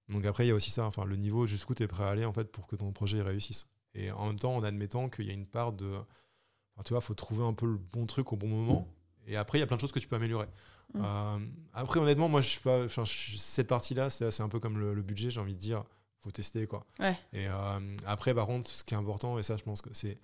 Donc 0.08 0.24
après, 0.26 0.46
il 0.46 0.48
y 0.48 0.52
a 0.52 0.54
aussi 0.54 0.70
ça, 0.70 0.84
enfin, 0.86 1.04
le 1.04 1.16
niveau 1.16 1.46
jusqu'où 1.46 1.74
tu 1.74 1.82
es 1.82 1.86
prêt 1.86 2.04
à 2.04 2.08
aller 2.08 2.24
en 2.24 2.32
fait 2.32 2.50
pour 2.50 2.66
que 2.66 2.76
ton 2.76 2.92
projet 2.92 3.20
réussisse. 3.20 3.68
Et 3.94 4.10
en 4.10 4.26
même 4.26 4.38
temps, 4.38 4.54
en 4.56 4.62
admettant 4.62 5.08
qu'il 5.08 5.26
y 5.26 5.30
a 5.30 5.34
une 5.34 5.46
part 5.46 5.72
de, 5.72 5.90
enfin, 5.90 6.82
tu 6.84 6.92
vois, 6.92 7.00
faut 7.00 7.14
trouver 7.14 7.44
un 7.44 7.54
peu 7.54 7.66
le 7.66 7.78
bon 7.78 8.06
truc 8.06 8.32
au 8.32 8.36
bon 8.36 8.48
moment. 8.48 8.86
Et 9.26 9.36
après, 9.36 9.58
il 9.58 9.60
y 9.60 9.64
a 9.64 9.66
plein 9.66 9.76
de 9.76 9.80
choses 9.80 9.92
que 9.92 9.98
tu 9.98 10.08
peux 10.08 10.16
améliorer. 10.16 10.46
Mm. 10.94 11.00
Euh, 11.04 11.38
après, 11.74 12.00
honnêtement, 12.00 12.28
moi, 12.28 12.40
je 12.40 12.48
suis 12.48 12.60
pas, 12.60 12.84
enfin, 12.84 13.04
cette 13.06 13.68
partie-là, 13.68 14.08
c'est 14.08 14.40
un 14.40 14.48
peu 14.48 14.60
comme 14.60 14.78
le, 14.78 14.94
le 14.94 15.02
budget. 15.02 15.30
J'ai 15.30 15.40
envie 15.40 15.54
de 15.54 15.60
dire, 15.60 15.84
faut 16.20 16.30
tester, 16.30 16.66
quoi. 16.66 16.80
Ouais. 16.98 17.16
Et 17.32 17.46
euh, 17.48 17.96
après, 18.06 18.34
par 18.34 18.46
contre, 18.46 18.70
ce 18.70 18.84
qui 18.84 18.94
est 18.94 18.96
important, 18.96 19.38
et 19.38 19.42
ça, 19.42 19.56
je 19.56 19.62
pense 19.64 19.82
que 19.82 19.92
c'est, 19.92 20.18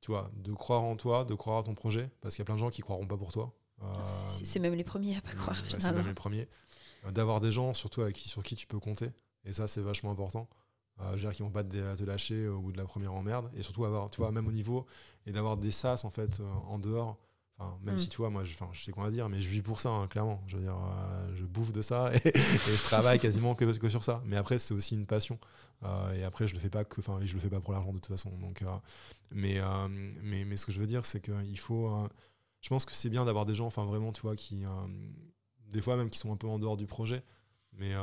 tu 0.00 0.10
vois, 0.10 0.30
de 0.34 0.52
croire 0.52 0.82
en 0.82 0.96
toi, 0.96 1.24
de 1.24 1.34
croire 1.34 1.58
à 1.58 1.62
ton 1.62 1.74
projet, 1.74 2.10
parce 2.20 2.34
qu'il 2.34 2.42
y 2.42 2.44
a 2.44 2.46
plein 2.46 2.54
de 2.56 2.60
gens 2.60 2.70
qui 2.70 2.82
croiront 2.82 3.06
pas 3.06 3.16
pour 3.16 3.32
toi. 3.32 3.52
Euh, 3.82 3.86
C'est 4.02 4.44
c'est 4.44 4.58
même 4.58 4.74
les 4.74 4.84
premiers 4.84 5.16
à 5.16 5.20
pas 5.20 5.32
croire. 5.32 5.56
Ouais, 5.56 5.78
c'est 5.78 5.92
même 5.92 6.06
les 6.06 6.14
premiers. 6.14 6.48
D'avoir 7.12 7.40
des 7.40 7.52
gens, 7.52 7.74
surtout 7.74 8.02
avec 8.02 8.16
qui, 8.16 8.28
sur 8.28 8.42
qui 8.42 8.56
tu 8.56 8.66
peux 8.66 8.80
compter. 8.80 9.10
Et 9.48 9.52
ça, 9.52 9.66
c'est 9.66 9.80
vachement 9.80 10.10
important. 10.12 10.48
Euh, 11.00 11.10
je 11.10 11.16
veux 11.16 11.20
dire 11.20 11.32
qu'ils 11.32 11.44
vont 11.44 11.50
pas 11.50 11.64
te, 11.64 11.96
te 11.96 12.04
lâcher 12.04 12.48
au 12.48 12.60
bout 12.60 12.72
de 12.72 12.78
la 12.78 12.84
première 12.84 13.14
emmerde. 13.14 13.50
Et 13.56 13.62
surtout, 13.62 13.84
avoir, 13.84 14.10
tu 14.10 14.20
vois, 14.20 14.30
même 14.30 14.46
au 14.46 14.52
niveau, 14.52 14.86
et 15.26 15.32
d'avoir 15.32 15.56
des 15.56 15.70
sas, 15.70 16.04
en 16.04 16.10
fait, 16.10 16.40
euh, 16.40 16.48
en 16.66 16.78
dehors. 16.78 17.18
Enfin, 17.58 17.76
même 17.82 17.96
Mm. 17.96 17.98
si, 17.98 18.08
tu 18.08 18.18
vois, 18.18 18.30
moi, 18.30 18.44
je, 18.44 18.54
sais 18.74 18.92
quoi 18.92 19.10
dire, 19.10 19.28
mais 19.28 19.40
je 19.40 19.48
vis 19.48 19.62
pour 19.62 19.80
ça, 19.80 19.90
hein, 19.90 20.06
clairement. 20.06 20.40
Je 20.46 20.56
veux 20.56 20.62
dire, 20.62 20.76
euh, 20.76 21.34
je 21.34 21.44
bouffe 21.44 21.72
de 21.72 21.82
ça 21.82 22.12
et, 22.14 22.28
et 22.28 22.32
je 22.32 22.82
travaille 22.82 23.18
quasiment 23.18 23.54
que, 23.54 23.64
que 23.76 23.88
sur 23.88 24.04
ça. 24.04 24.22
Mais 24.26 24.36
après, 24.36 24.58
c'est 24.58 24.74
aussi 24.74 24.94
une 24.94 25.06
passion. 25.06 25.38
Euh, 25.82 26.12
et 26.14 26.22
après, 26.24 26.46
je 26.46 26.54
le 26.54 26.60
fais 26.60 26.70
pas 26.70 26.84
que, 26.84 27.00
enfin, 27.00 27.18
je 27.22 27.34
le 27.34 27.40
fais 27.40 27.50
pas 27.50 27.60
pour 27.60 27.72
l'argent 27.72 27.92
de 27.92 27.98
toute 27.98 28.06
façon. 28.06 28.30
Donc, 28.38 28.62
euh, 28.62 28.66
mais, 29.32 29.60
mais, 30.22 30.44
mais 30.44 30.56
ce 30.56 30.66
que 30.66 30.72
je 30.72 30.80
veux 30.80 30.86
dire, 30.86 31.04
c'est 31.04 31.20
qu'il 31.20 31.58
faut. 31.58 31.90
je 32.60 32.68
pense 32.68 32.84
que 32.84 32.92
c'est 32.92 33.10
bien 33.10 33.24
d'avoir 33.24 33.44
des 33.44 33.54
gens, 33.54 33.66
enfin, 33.66 33.84
vraiment, 33.84 34.12
tu 34.12 34.22
vois, 34.22 34.36
qui. 34.36 34.62
des 35.66 35.80
fois 35.80 35.96
même 35.96 36.10
qui 36.10 36.18
sont 36.18 36.32
un 36.32 36.36
peu 36.36 36.46
en 36.46 36.58
dehors 36.58 36.76
du 36.76 36.86
projet, 36.86 37.24
mais, 37.78 37.92
euh, 37.94 38.02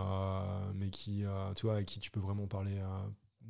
mais 0.75 0.89
qui, 0.89 1.23
euh, 1.25 1.53
tu 1.53 1.65
vois, 1.65 1.75
avec 1.75 1.85
qui 1.85 1.99
tu 1.99 2.09
peux 2.11 2.19
vraiment 2.19 2.47
parler, 2.47 2.77
euh, 2.77 2.85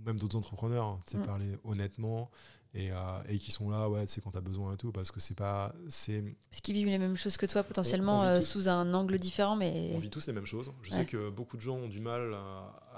même 0.05 0.19
d'autres 0.19 0.37
entrepreneurs, 0.37 0.85
hein, 0.85 0.99
sais, 1.05 1.17
Mm. 1.17 1.23
parler 1.25 1.57
honnêtement 1.63 2.29
et, 2.73 2.91
euh, 2.91 2.95
et 3.29 3.37
qui 3.37 3.51
sont 3.51 3.69
là, 3.69 3.89
ouais, 3.89 4.05
sais, 4.07 4.19
quand 4.21 4.31
tu 4.31 4.37
as 4.37 4.41
besoin 4.41 4.73
et 4.73 4.77
tout, 4.77 4.91
parce 4.91 5.09
que 5.11 5.19
c'est 5.21 5.33
pas. 5.35 5.73
c'est 5.87 6.21
Parce 6.51 6.59
qu'ils 6.61 6.73
vivent 6.75 6.87
les 6.87 6.97
mêmes 6.97 7.15
choses 7.15 7.37
que 7.37 7.45
toi, 7.45 7.63
potentiellement 7.63 8.23
euh, 8.23 8.41
sous 8.41 8.67
un 8.67 8.93
angle 8.93 9.17
différent, 9.17 9.55
mais. 9.55 9.91
On 9.95 9.99
vit 9.99 10.09
tous 10.09 10.27
les 10.27 10.33
mêmes 10.33 10.45
choses. 10.45 10.69
Je 10.81 10.91
Ouais. 10.91 10.97
sais 10.97 11.05
que 11.05 11.29
beaucoup 11.29 11.55
de 11.55 11.61
gens 11.61 11.75
ont 11.75 11.87
du 11.87 12.01
mal 12.01 12.33
à. 12.33 12.37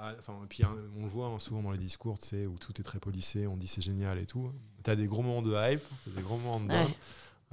à- 0.10 0.16
Enfin, 0.18 0.34
et 0.44 0.48
puis 0.48 0.64
hein, 0.64 0.74
on 0.98 1.04
le 1.04 1.08
voit 1.10 1.28
hein, 1.28 1.38
souvent 1.40 1.62
dans 1.62 1.72
les 1.72 1.78
discours, 1.78 2.18
tu 2.18 2.28
sais, 2.30 2.46
où 2.48 2.58
tout 2.58 2.74
est 2.80 2.84
très 2.84 3.00
policé, 3.00 3.46
on 3.48 3.56
dit 3.58 3.68
c'est 3.68 3.82
génial 3.84 4.18
et 4.18 4.26
tout. 4.26 4.52
Tu 4.84 4.90
as 4.90 4.96
des 4.96 5.08
gros 5.08 5.22
moments 5.22 5.42
de 5.44 5.52
hype, 5.54 5.82
t'as 6.06 6.12
des 6.12 6.22
gros 6.24 6.38
moments 6.38 6.60
de. 6.60 6.72
Ouais. 6.74 6.88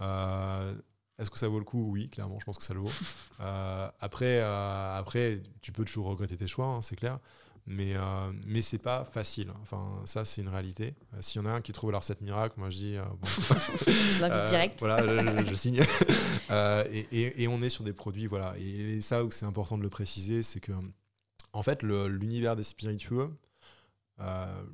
Euh, 0.01 0.75
Est-ce 1.19 1.31
que 1.31 1.39
ça 1.39 1.49
vaut 1.49 1.59
le 1.61 1.65
coup? 1.65 1.91
Oui, 1.93 2.09
clairement, 2.11 2.39
je 2.41 2.45
pense 2.45 2.59
que 2.59 2.65
ça 2.65 2.75
le 2.75 2.81
vaut. 2.81 2.91
Euh, 3.41 3.91
après, 4.01 4.39
euh, 4.41 4.97
après, 4.97 5.43
tu 5.61 5.73
peux 5.73 5.85
toujours 5.85 6.07
regretter 6.07 6.37
tes 6.37 6.47
choix, 6.47 6.67
hein, 6.67 6.83
c'est 6.83 6.95
clair. 6.97 7.19
Mais, 7.67 7.95
euh, 7.97 8.31
mais 8.47 8.63
c'est 8.63 8.79
pas 8.79 9.05
facile. 9.05 9.51
Enfin, 9.63 10.03
ça, 10.05 10.25
c'est 10.25 10.41
une 10.43 10.49
réalité. 10.49 10.95
Euh, 11.15 11.19
S'il 11.21 11.41
y 11.43 11.45
en 11.45 11.49
a 11.49 11.53
un 11.53 11.61
qui 11.61 11.73
trouve 11.73 11.91
la 11.91 11.99
recette 11.99 12.21
miracle, 12.21 12.55
moi 12.59 12.71
je 12.71 12.77
dis. 12.77 12.97
bon, 13.21 13.27
Je 13.87 14.21
l'invite 14.21 14.49
direct. 14.49 14.79
Voilà, 14.79 15.05
je, 15.07 15.19
je- 15.45 15.47
je 15.51 15.55
signe. 15.57 15.81
Et, 16.93 17.07
et- 17.11 17.43
et 17.43 17.49
on 17.49 17.61
est 17.63 17.71
sur 17.71 17.83
des 17.85 17.93
produits, 17.93 18.27
voilà. 18.27 18.55
Et 18.59 19.01
ça 19.01 19.25
où 19.25 19.31
c'est 19.33 19.47
important 19.47 19.77
de 19.79 19.83
le 19.83 19.89
préciser, 19.91 20.43
c'est 20.45 20.61
que, 20.61 20.73
en 21.53 21.63
fait, 21.63 21.83
l'univers 21.83 22.55
des 22.55 22.63
spiritueux, 22.65 23.31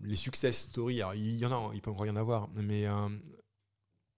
les 0.03 0.17
success 0.17 0.59
stories, 0.69 1.01
alors, 1.01 1.15
il 1.15 1.37
y 1.39 1.47
en 1.47 1.53
a, 1.53 1.75
il 1.75 1.81
peut 1.81 1.91
encore 1.91 2.07
y 2.07 2.11
en 2.11 2.17
avoir, 2.17 2.49
mais 2.55 2.87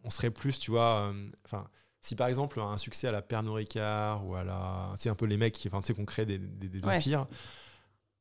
on 0.05 0.11
serait 0.11 0.31
plus, 0.33 0.59
tu 0.59 0.71
vois, 0.73 1.11
euh, 1.13 1.31
enfin. 1.45 1.69
Si 2.03 2.15
par 2.17 2.29
exemple 2.29 2.61
un 2.61 2.77
succès 2.79 3.09
à 3.09 3.13
la 3.13 3.23
Pernod 3.23 3.55
Ricard 3.55 4.27
ou 4.27 4.35
à 4.35 4.45
la, 4.45 4.91
tu 4.97 5.03
sais 5.05 5.09
un 5.09 5.15
peu 5.15 5.25
les 5.27 5.37
mecs 5.39 5.55
qui, 5.55 5.69
enfin 5.69 5.81
tu 5.81 5.87
sais 5.87 5.95
qu'on 5.95 6.05
crée 6.05 6.27
des, 6.27 6.39
des- 6.39 6.69
des 6.69 6.85
Ouais. 6.87 6.97
empires, 6.97 7.27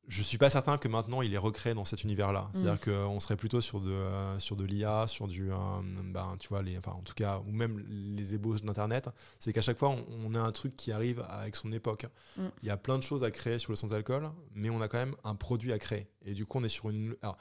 je 0.08 0.20
suis 0.22 0.36
pas 0.38 0.50
certain 0.50 0.78
que 0.78 0.88
maintenant 0.88 1.22
il 1.22 1.32
est 1.32 1.38
recréé 1.38 1.74
dans 1.74 1.84
cet 1.84 2.02
univers-là. 2.02 2.42
Mm. 2.42 2.48
C'est-à-dire 2.54 2.80
qu'on 2.80 3.20
serait 3.20 3.36
plutôt 3.36 3.60
sur 3.60 3.80
de, 3.80 3.90
euh, 3.90 4.38
sur 4.40 4.56
de 4.56 4.64
l'IA, 4.64 5.06
sur 5.06 5.28
du, 5.28 5.52
euh, 5.52 5.56
ben, 6.04 6.36
tu 6.40 6.48
vois, 6.48 6.60
les, 6.62 6.76
enfin, 6.78 6.92
en 6.92 7.02
tout 7.02 7.14
cas, 7.14 7.38
ou 7.46 7.52
même 7.52 7.78
les 7.88 8.34
ébauches 8.34 8.62
d'Internet. 8.62 9.08
C'est 9.38 9.52
qu'à 9.52 9.62
chaque 9.62 9.78
fois, 9.78 9.90
on, 9.90 10.04
on 10.24 10.34
a 10.34 10.40
un 10.40 10.50
truc 10.52 10.74
qui 10.76 10.90
arrive 10.90 11.24
avec 11.28 11.54
son 11.54 11.70
époque. 11.72 12.06
Mm. 12.36 12.46
Il 12.62 12.68
y 12.68 12.70
a 12.70 12.76
plein 12.76 12.98
de 12.98 13.02
choses 13.04 13.22
à 13.22 13.30
créer 13.30 13.58
sur 13.60 13.70
le 13.70 13.76
sans-alcool, 13.76 14.30
mais 14.54 14.70
on 14.70 14.80
a 14.80 14.88
quand 14.88 14.98
même 14.98 15.14
un 15.22 15.36
produit 15.36 15.72
à 15.72 15.78
créer. 15.78 16.08
Et 16.24 16.34
du 16.34 16.46
coup, 16.46 16.58
on 16.58 16.64
est 16.64 16.68
sur 16.68 16.90
une. 16.90 17.14
Alors, 17.22 17.38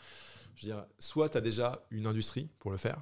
je 0.55 0.67
veux 0.67 0.73
dire, 0.73 0.85
soit 0.99 1.29
tu 1.29 1.37
as 1.37 1.41
déjà 1.41 1.83
une 1.89 2.05
industrie 2.05 2.47
pour 2.59 2.69
le 2.71 2.77
faire, 2.77 3.01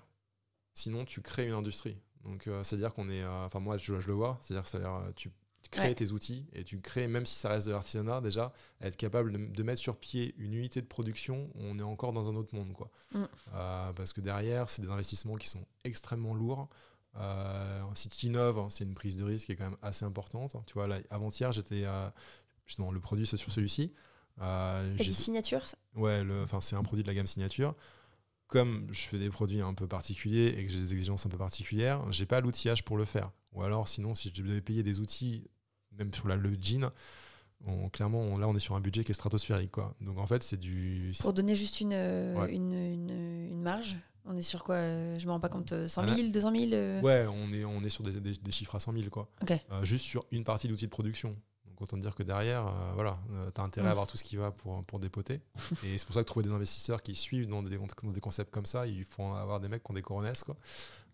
sinon 0.73 1.03
tu 1.03 1.21
crées 1.21 1.47
une 1.47 1.53
industrie. 1.53 1.97
Donc, 2.25 2.47
euh, 2.47 2.63
c'est-à-dire 2.63 2.93
qu'on 2.93 3.09
est. 3.09 3.21
euh, 3.23 3.45
Enfin, 3.45 3.59
moi, 3.59 3.77
je, 3.77 3.97
je 3.99 4.07
le 4.07 4.13
vois. 4.13 4.37
C'est-à-dire, 4.41 4.67
c'est-à-dire, 4.67 4.93
euh, 4.95 5.11
tu, 5.15 5.31
tu 5.61 5.69
crées 5.69 5.89
Ouais. 5.89 5.95
tes 5.95 6.11
outils 6.11 6.45
et 6.53 6.63
tu 6.63 6.79
crées, 6.81 7.07
même 7.07 7.25
si 7.25 7.35
ça 7.35 7.49
reste 7.49 7.67
de 7.67 7.71
l'artisanat, 7.73 8.21
déjà, 8.21 8.51
être 8.81 8.97
capable 8.97 9.31
de, 9.31 9.37
de 9.37 9.63
mettre 9.63 9.81
sur 9.81 9.97
pied 9.97 10.33
une 10.37 10.53
unité 10.53 10.81
de 10.81 10.85
production, 10.87 11.49
on 11.55 11.77
est 11.79 11.83
encore 11.83 12.13
dans 12.13 12.29
un 12.29 12.35
autre 12.35 12.55
monde. 12.55 12.73
Quoi. 12.73 12.89
Mm. 13.13 13.23
Euh, 13.53 13.93
parce 13.93 14.13
que 14.13 14.21
derrière, 14.21 14.69
c'est 14.69 14.81
des 14.81 14.89
investissements 14.91 15.35
qui 15.35 15.47
sont 15.49 15.65
extrêmement 15.83 16.33
lourds. 16.33 16.69
Euh, 17.17 17.81
si 17.95 18.07
tu 18.09 18.27
innoves, 18.27 18.65
c'est 18.69 18.83
une 18.83 18.93
prise 18.93 19.17
de 19.17 19.23
risque 19.23 19.47
qui 19.47 19.51
est 19.53 19.55
quand 19.55 19.69
même 19.69 19.77
assez 19.81 20.05
importante. 20.05 20.55
Tu 20.67 20.73
vois, 20.73 20.87
là, 20.87 20.99
avant-hier, 21.09 21.51
j'étais. 21.51 21.85
justement, 22.65 22.91
le 22.91 22.99
produit, 22.99 23.25
c'est 23.25 23.37
sur 23.37 23.51
celui-ci. 23.51 23.91
Euh, 24.41 24.95
T'as 24.95 25.03
j'ai- 25.03 25.09
dit 25.09 25.15
signature 25.15 25.65
Ouais, 25.95 26.23
enfin, 26.43 26.61
c'est 26.61 26.75
un 26.75 26.83
produit 26.83 27.03
de 27.03 27.07
la 27.07 27.13
gamme 27.13 27.27
signature. 27.27 27.75
Comme 28.49 28.87
je 28.91 29.01
fais 29.01 29.19
des 29.19 29.29
produits 29.29 29.61
un 29.61 29.75
peu 29.75 29.87
particuliers 29.87 30.55
et 30.57 30.65
que 30.65 30.71
j'ai 30.71 30.79
des 30.79 30.91
exigences 30.93 31.23
un 31.25 31.29
peu 31.29 31.37
particulières, 31.37 32.01
j'ai 32.11 32.25
pas 32.25 32.41
l'outillage 32.41 32.83
pour 32.83 32.97
le 32.97 33.05
faire. 33.05 33.31
Ou 33.53 33.61
alors, 33.61 33.87
sinon, 33.87 34.15
si 34.15 34.31
je 34.35 34.41
devais 34.41 34.59
payer 34.59 34.81
des 34.81 34.99
outils, 34.99 35.43
même 35.97 36.11
sur 36.13 36.27
la, 36.27 36.35
le 36.35 36.51
jean, 36.59 36.89
on- 37.67 37.89
clairement, 37.89 38.21
on- 38.21 38.37
là, 38.39 38.47
on 38.47 38.55
est 38.55 38.59
sur 38.59 38.73
un 38.75 38.79
budget 38.81 39.03
qui 39.03 39.11
est 39.11 39.13
stratosphérique. 39.13 39.69
Quoi. 39.71 39.95
Donc, 40.01 40.17
en 40.17 40.25
fait, 40.25 40.41
c'est 40.41 40.57
du. 40.59 41.11
Pour 41.19 41.33
donner 41.33 41.53
juste 41.53 41.79
une, 41.79 41.93
euh, 41.93 42.35
Ouais. 42.41 42.55
une, 42.55 42.73
une, 42.73 43.09
une 43.49 43.61
marge, 43.61 43.97
on 44.25 44.35
est 44.35 44.41
sur 44.41 44.63
quoi 44.63 44.75
euh, 44.75 45.19
Je 45.19 45.27
me 45.27 45.31
rends 45.31 45.39
pas 45.39 45.49
compte. 45.49 45.71
euh, 45.73 45.87
100 45.87 46.03
Ah 46.07 46.15
000, 46.15 46.29
200 46.31 46.51
000 46.51 46.73
euh, 46.73 47.01
Ouais, 47.01 47.27
on 47.27 47.53
est, 47.53 47.65
on 47.65 47.83
est 47.83 47.89
sur 47.89 48.03
des, 48.03 48.19
des- 48.19 48.33
des 48.33 48.51
chiffres 48.51 48.73
à 48.75 48.79
100 48.79 48.93
000, 48.93 49.09
quoi. 49.11 49.29
Euh, 49.71 49.83
juste 49.85 50.05
sur 50.05 50.25
une 50.31 50.43
partie 50.43 50.67
d'outils 50.67 50.85
de 50.85 50.89
production. 50.91 51.35
Autant 51.79 51.97
dire 51.97 52.13
que 52.13 52.23
derrière, 52.23 52.67
euh, 52.67 52.91
voilà, 52.93 53.17
tu 53.55 53.61
as 53.61 53.63
intérêt 53.63 53.87
à 53.87 53.91
avoir 53.91 54.05
tout 54.07 54.17
ce 54.17 54.23
qui 54.23 54.35
va 54.35 54.51
pour, 54.51 54.83
pour 54.83 54.99
dépoter. 54.99 55.39
Et 55.85 55.97
c'est 55.97 56.05
pour 56.05 56.13
ça 56.13 56.21
que 56.21 56.25
trouver 56.27 56.45
des 56.45 56.51
investisseurs 56.53 57.01
qui 57.01 57.15
suivent 57.15 57.47
dans 57.47 57.63
des, 57.63 57.77
dans 57.77 58.11
des 58.11 58.19
concepts 58.21 58.51
comme 58.51 58.65
ça, 58.65 58.85
il 58.85 59.05
faut 59.05 59.23
avoir 59.33 59.59
des 59.61 59.69
mecs 59.69 59.83
qui 59.83 59.91
ont 59.91 59.95
des 59.95 60.01
coronesses, 60.01 60.43
quoi. 60.43 60.57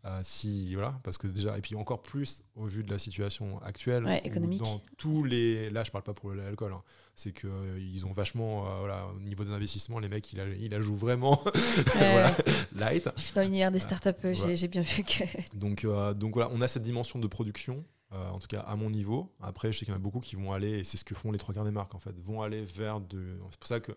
Euh, 0.05 0.19
si, 0.21 0.75
voilà, 0.75 0.99
parce 1.01 1.17
que 1.17 1.25
déjà, 1.25 1.57
et 1.57 1.61
puis 1.61 1.73
encore 1.75 2.03
plus 2.03 2.43
au 2.55 2.65
vu 2.65 2.83
de 2.83 2.91
la 2.91 2.99
situation 2.99 3.59
actuelle, 3.63 4.05
Ouais, 4.05 4.21
économique. 4.23 4.61
dans 4.61 4.79
tous 4.99 5.23
les, 5.23 5.71
là 5.71 5.83
je 5.83 5.89
parle 5.89 6.03
pas 6.03 6.13
pour 6.13 6.31
l'alcool, 6.31 6.73
hein, 6.73 6.83
c'est 7.15 7.31
que 7.31 7.47
euh, 7.47 7.79
ils 7.79 8.05
ont 8.05 8.11
vachement, 8.11 8.67
euh, 8.67 8.79
voilà, 8.81 9.07
au 9.15 9.19
niveau 9.19 9.43
des 9.43 9.51
investissements, 9.51 9.97
les 9.97 10.07
mecs, 10.07 10.31
ils 10.31 10.37
la, 10.37 10.45
ils 10.47 10.69
la 10.69 10.79
jouent 10.79 10.95
vraiment 10.95 11.41
voilà, 11.95 12.31
light. 12.75 13.09
Je 13.17 13.21
suis 13.23 13.33
dans 13.33 13.41
l'univers 13.41 13.71
des 13.71 13.79
startups, 13.79 14.09
euh, 14.25 14.33
j'ai 14.53 14.67
bien 14.67 14.81
vu 14.83 15.03
que. 15.03 15.23
Donc, 15.57 15.83
euh, 15.85 16.13
donc 16.13 16.35
voilà, 16.35 16.51
on 16.53 16.61
a 16.61 16.67
cette 16.67 16.83
dimension 16.83 17.17
de 17.17 17.25
production, 17.25 17.83
euh, 18.13 18.29
en 18.29 18.39
tout 18.39 18.47
cas 18.47 18.61
à 18.61 18.75
mon 18.75 18.89
niveau. 18.89 19.33
Après, 19.41 19.71
je 19.73 19.79
sais 19.79 19.85
qu'il 19.85 19.91
y 19.93 19.95
en 19.95 19.99
a 19.99 20.03
beaucoup 20.03 20.19
qui 20.19 20.35
vont 20.35 20.51
aller, 20.53 20.79
et 20.79 20.83
c'est 20.83 20.97
ce 20.97 21.05
que 21.05 21.15
font 21.15 21.31
les 21.31 21.39
trois 21.39 21.53
quarts 21.53 21.65
des 21.65 21.71
marques 21.71 21.95
en 21.95 21.99
fait, 21.99 22.17
vont 22.19 22.41
aller 22.41 22.63
vers 22.63 23.01
de. 23.01 23.39
C'est 23.51 23.59
pour 23.59 23.67
ça 23.67 23.79
que, 23.79 23.91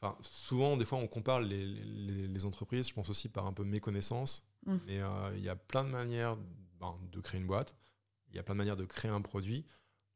enfin, 0.00 0.16
souvent, 0.22 0.76
des 0.76 0.84
fois, 0.84 0.98
on 0.98 1.06
compare 1.06 1.40
les, 1.40 1.66
les- 1.66 2.28
les 2.28 2.44
entreprises, 2.44 2.88
je 2.88 2.94
pense 2.94 3.08
aussi 3.08 3.28
par 3.28 3.46
un 3.46 3.52
peu 3.52 3.64
méconnaissance. 3.64 4.44
Mm. 4.66 4.76
Mais 4.86 5.00
euh, 5.00 5.08
il 5.36 5.42
y 5.44 5.48
a 5.48 5.56
plein 5.56 5.84
de 5.84 5.90
manières 5.90 6.36
ben, 6.80 6.94
de 7.12 7.20
créer 7.20 7.40
une 7.40 7.46
boîte, 7.46 7.76
il 8.30 8.36
y 8.36 8.38
a 8.38 8.42
plein 8.42 8.54
de 8.54 8.58
manières 8.58 8.76
de 8.76 8.84
créer 8.84 9.10
un 9.10 9.20
produit, 9.22 9.64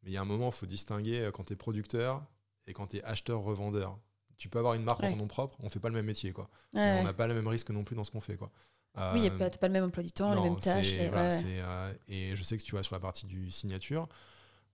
mais 0.02 0.10
il 0.10 0.12
y 0.14 0.16
a 0.16 0.20
un 0.22 0.24
moment, 0.26 0.48
il 0.48 0.52
faut 0.52 0.66
distinguer 0.66 1.20
euh, 1.20 1.30
quand 1.30 1.44
tu 1.44 1.52
es 1.52 1.56
producteur 1.56 2.24
et 2.66 2.72
quand 2.72 2.88
tu 2.88 2.96
es 2.98 3.02
acheteur-revendeur. 3.04 3.98
Tu 4.36 4.48
peux 4.48 4.58
avoir 4.58 4.72
une 4.74 4.82
marque 4.82 5.02
en 5.04 5.10
ton 5.10 5.16
nom 5.16 5.26
propre, 5.28 5.56
on 5.62 5.68
fait 5.68 5.80
pas 5.80 5.88
le 5.90 5.94
même 5.94 6.06
métier, 6.06 6.32
quoi. 6.32 6.48
Ouais, 6.72 6.80
Et 6.80 6.92
ouais. 6.94 6.98
on 7.00 7.04
n'a 7.04 7.12
pas 7.12 7.26
le 7.26 7.34
même 7.34 7.46
risque 7.46 7.68
non 7.70 7.84
plus 7.84 7.94
dans 7.94 8.04
ce 8.04 8.10
qu'on 8.10 8.20
fait, 8.22 8.36
quoi. 8.38 8.50
Oui, 8.96 9.20
y 9.22 9.28
a 9.28 9.32
Euh, 9.32 9.38
pas- 9.50 9.68
le 9.68 9.72
même 9.72 9.84
emploi 9.84 10.02
du 10.02 10.10
temps, 10.12 10.34
les 10.34 10.40
mêmes 10.40 10.58
tâches. 10.58 10.94
voilà, 10.94 11.28
ouais, 11.28 11.42
euh, 11.46 11.92
et 12.08 12.36
je 12.36 12.42
sais 12.42 12.56
que 12.58 12.62
tu 12.62 12.72
vois 12.72 12.82
sur 12.82 12.94
la 12.94 13.00
partie 13.00 13.26
du 13.26 13.50
signature, 13.50 14.08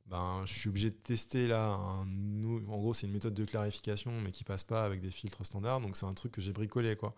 ben, 0.06 0.42
je 0.46 0.52
suis 0.52 0.68
obligé 0.68 0.90
de 0.90 0.94
tester 0.94 1.46
là. 1.46 1.64
Un, 1.74 2.02
en 2.68 2.78
gros, 2.78 2.94
c'est 2.94 3.06
une 3.06 3.12
méthode 3.12 3.34
de 3.34 3.44
clarification, 3.44 4.12
mais 4.22 4.30
qui 4.30 4.44
passe 4.44 4.64
pas 4.64 4.84
avec 4.84 5.00
des 5.00 5.10
filtres 5.10 5.44
standards. 5.44 5.80
Donc 5.80 5.96
c'est 5.96 6.06
un 6.06 6.14
truc 6.14 6.32
que 6.32 6.40
j'ai 6.40 6.52
bricolé, 6.52 6.96
quoi. 6.96 7.14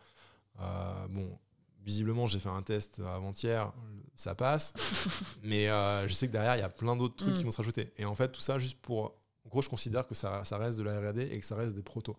Euh, 0.61 1.07
bon, 1.09 1.39
visiblement, 1.85 2.27
j'ai 2.27 2.41
fait 2.41 2.49
un 2.49 2.63
test 2.63 2.99
avant-hier, 3.01 3.73
ça 4.17 4.35
passe, 4.35 4.73
mais 5.45 5.69
euh, 5.69 6.09
je 6.09 6.15
sais 6.15 6.27
que 6.27 6.33
derrière, 6.33 6.57
il 6.57 6.61
y 6.61 6.63
a 6.63 6.69
plein 6.69 6.97
d'autres 6.97 7.17
trucs 7.17 7.35
Mm. 7.35 7.39
qui 7.39 7.45
vont 7.45 7.51
se 7.53 7.59
rajouter. 7.59 7.93
Et 7.97 8.05
en 8.05 8.15
fait, 8.15 8.33
tout 8.33 8.41
ça 8.41 8.59
juste 8.59 8.79
pour. 8.81 9.15
En 9.45 9.49
gros, 9.51 9.63
je 9.63 9.69
considère 9.69 10.07
que 10.07 10.15
ça, 10.15 10.45
ça 10.45 10.59
reste 10.59 10.77
de 10.79 10.83
la 10.83 10.99
R&D 11.01 11.23
et 11.31 11.39
que 11.41 11.47
ça 11.47 11.55
reste 11.57 11.75
des 11.75 11.83
protos. 11.83 12.17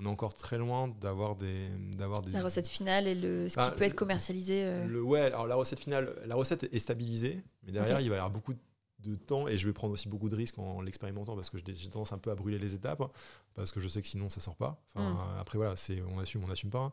On 0.00 0.04
est 0.04 0.08
encore 0.08 0.32
très 0.34 0.58
loin 0.58 0.88
d'avoir 1.00 1.34
des, 1.34 1.68
d'avoir 1.96 2.22
des 2.22 2.30
La 2.32 2.42
recette 2.42 2.68
finale 2.68 3.06
et 3.08 3.14
le, 3.16 3.48
ce 3.48 3.56
qui 3.58 3.76
peut 3.76 3.84
être 3.84 3.94
commercialisé. 3.96 4.62
euh, 4.64 4.86
le, 4.86 5.02
ouais, 5.02 5.20
alors 5.22 5.46
la 5.46 5.56
recette 5.56 5.80
finale, 5.80 6.14
la 6.24 6.36
recette 6.36 6.68
est 6.72 6.78
stabilisée, 6.78 7.42
mais 7.64 7.72
derrière, 7.72 8.00
il 8.00 8.08
va 8.08 8.14
y 8.14 8.18
avoir 8.18 8.30
beaucoup 8.30 8.54
de 9.00 9.14
temps 9.16 9.46
et 9.48 9.56
je 9.58 9.66
vais 9.66 9.72
prendre 9.72 9.92
aussi 9.94 10.08
beaucoup 10.08 10.28
de 10.28 10.34
risques 10.36 10.58
en 10.58 10.80
l'expérimentant 10.82 11.34
parce 11.36 11.50
que 11.50 11.58
j'ai 11.58 11.88
tendance 11.88 12.12
un 12.12 12.18
peu 12.18 12.30
à 12.30 12.34
brûler 12.34 12.58
les 12.58 12.74
étapes 12.74 13.00
hein, 13.00 13.08
parce 13.54 13.70
que 13.72 13.78
je 13.80 13.86
sais 13.88 14.00
que 14.02 14.08
sinon 14.08 14.28
ça 14.28 14.40
sort 14.40 14.56
pas. 14.56 14.80
Enfin, 14.94 15.10
Mm. 15.10 15.16
euh, 15.16 15.40
Après, 15.40 15.56
voilà, 15.58 15.76
c'est 15.76 16.02
on 16.02 16.18
assume, 16.18 16.42
on 16.44 16.50
assume 16.50 16.70
pas. 16.70 16.80
hein. 16.80 16.92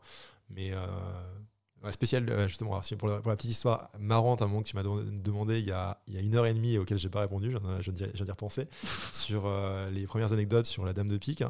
Mais 0.50 0.72
euh, 0.74 1.92
spécial, 1.92 2.28
euh, 2.30 2.48
justement, 2.48 2.80
pour, 2.98 3.08
la, 3.08 3.18
pour 3.20 3.30
la 3.30 3.36
petite 3.36 3.52
histoire 3.52 3.90
marrante, 4.00 4.42
à 4.42 4.46
un 4.46 4.48
moment 4.48 4.62
que 4.64 4.68
tu 4.68 4.76
m'as 4.76 4.84
de- 4.84 5.10
demandé 5.20 5.60
il 5.60 5.66
y, 5.66 5.72
a, 5.72 6.00
il 6.08 6.14
y 6.14 6.18
a 6.18 6.22
une 6.22 6.36
heure 6.36 6.46
et 6.46 6.54
demie 6.54 6.78
auquel 6.78 6.98
j'ai 6.98 7.10
pas 7.10 7.22
répondu, 7.22 7.52
j'en 7.52 7.60
ai- 7.78 7.82
je 7.84 7.92
viens 7.92 8.08
d'y 8.26 8.32
repenser, 8.32 8.68
sur 9.14 9.44
euh, 9.46 9.90
les 9.92 10.06
premières 10.08 10.34
anecdotes 10.34 10.66
sur 10.66 10.86
la 10.86 10.94
Dame 10.94 11.10
de 11.10 11.18
Pique. 11.18 11.44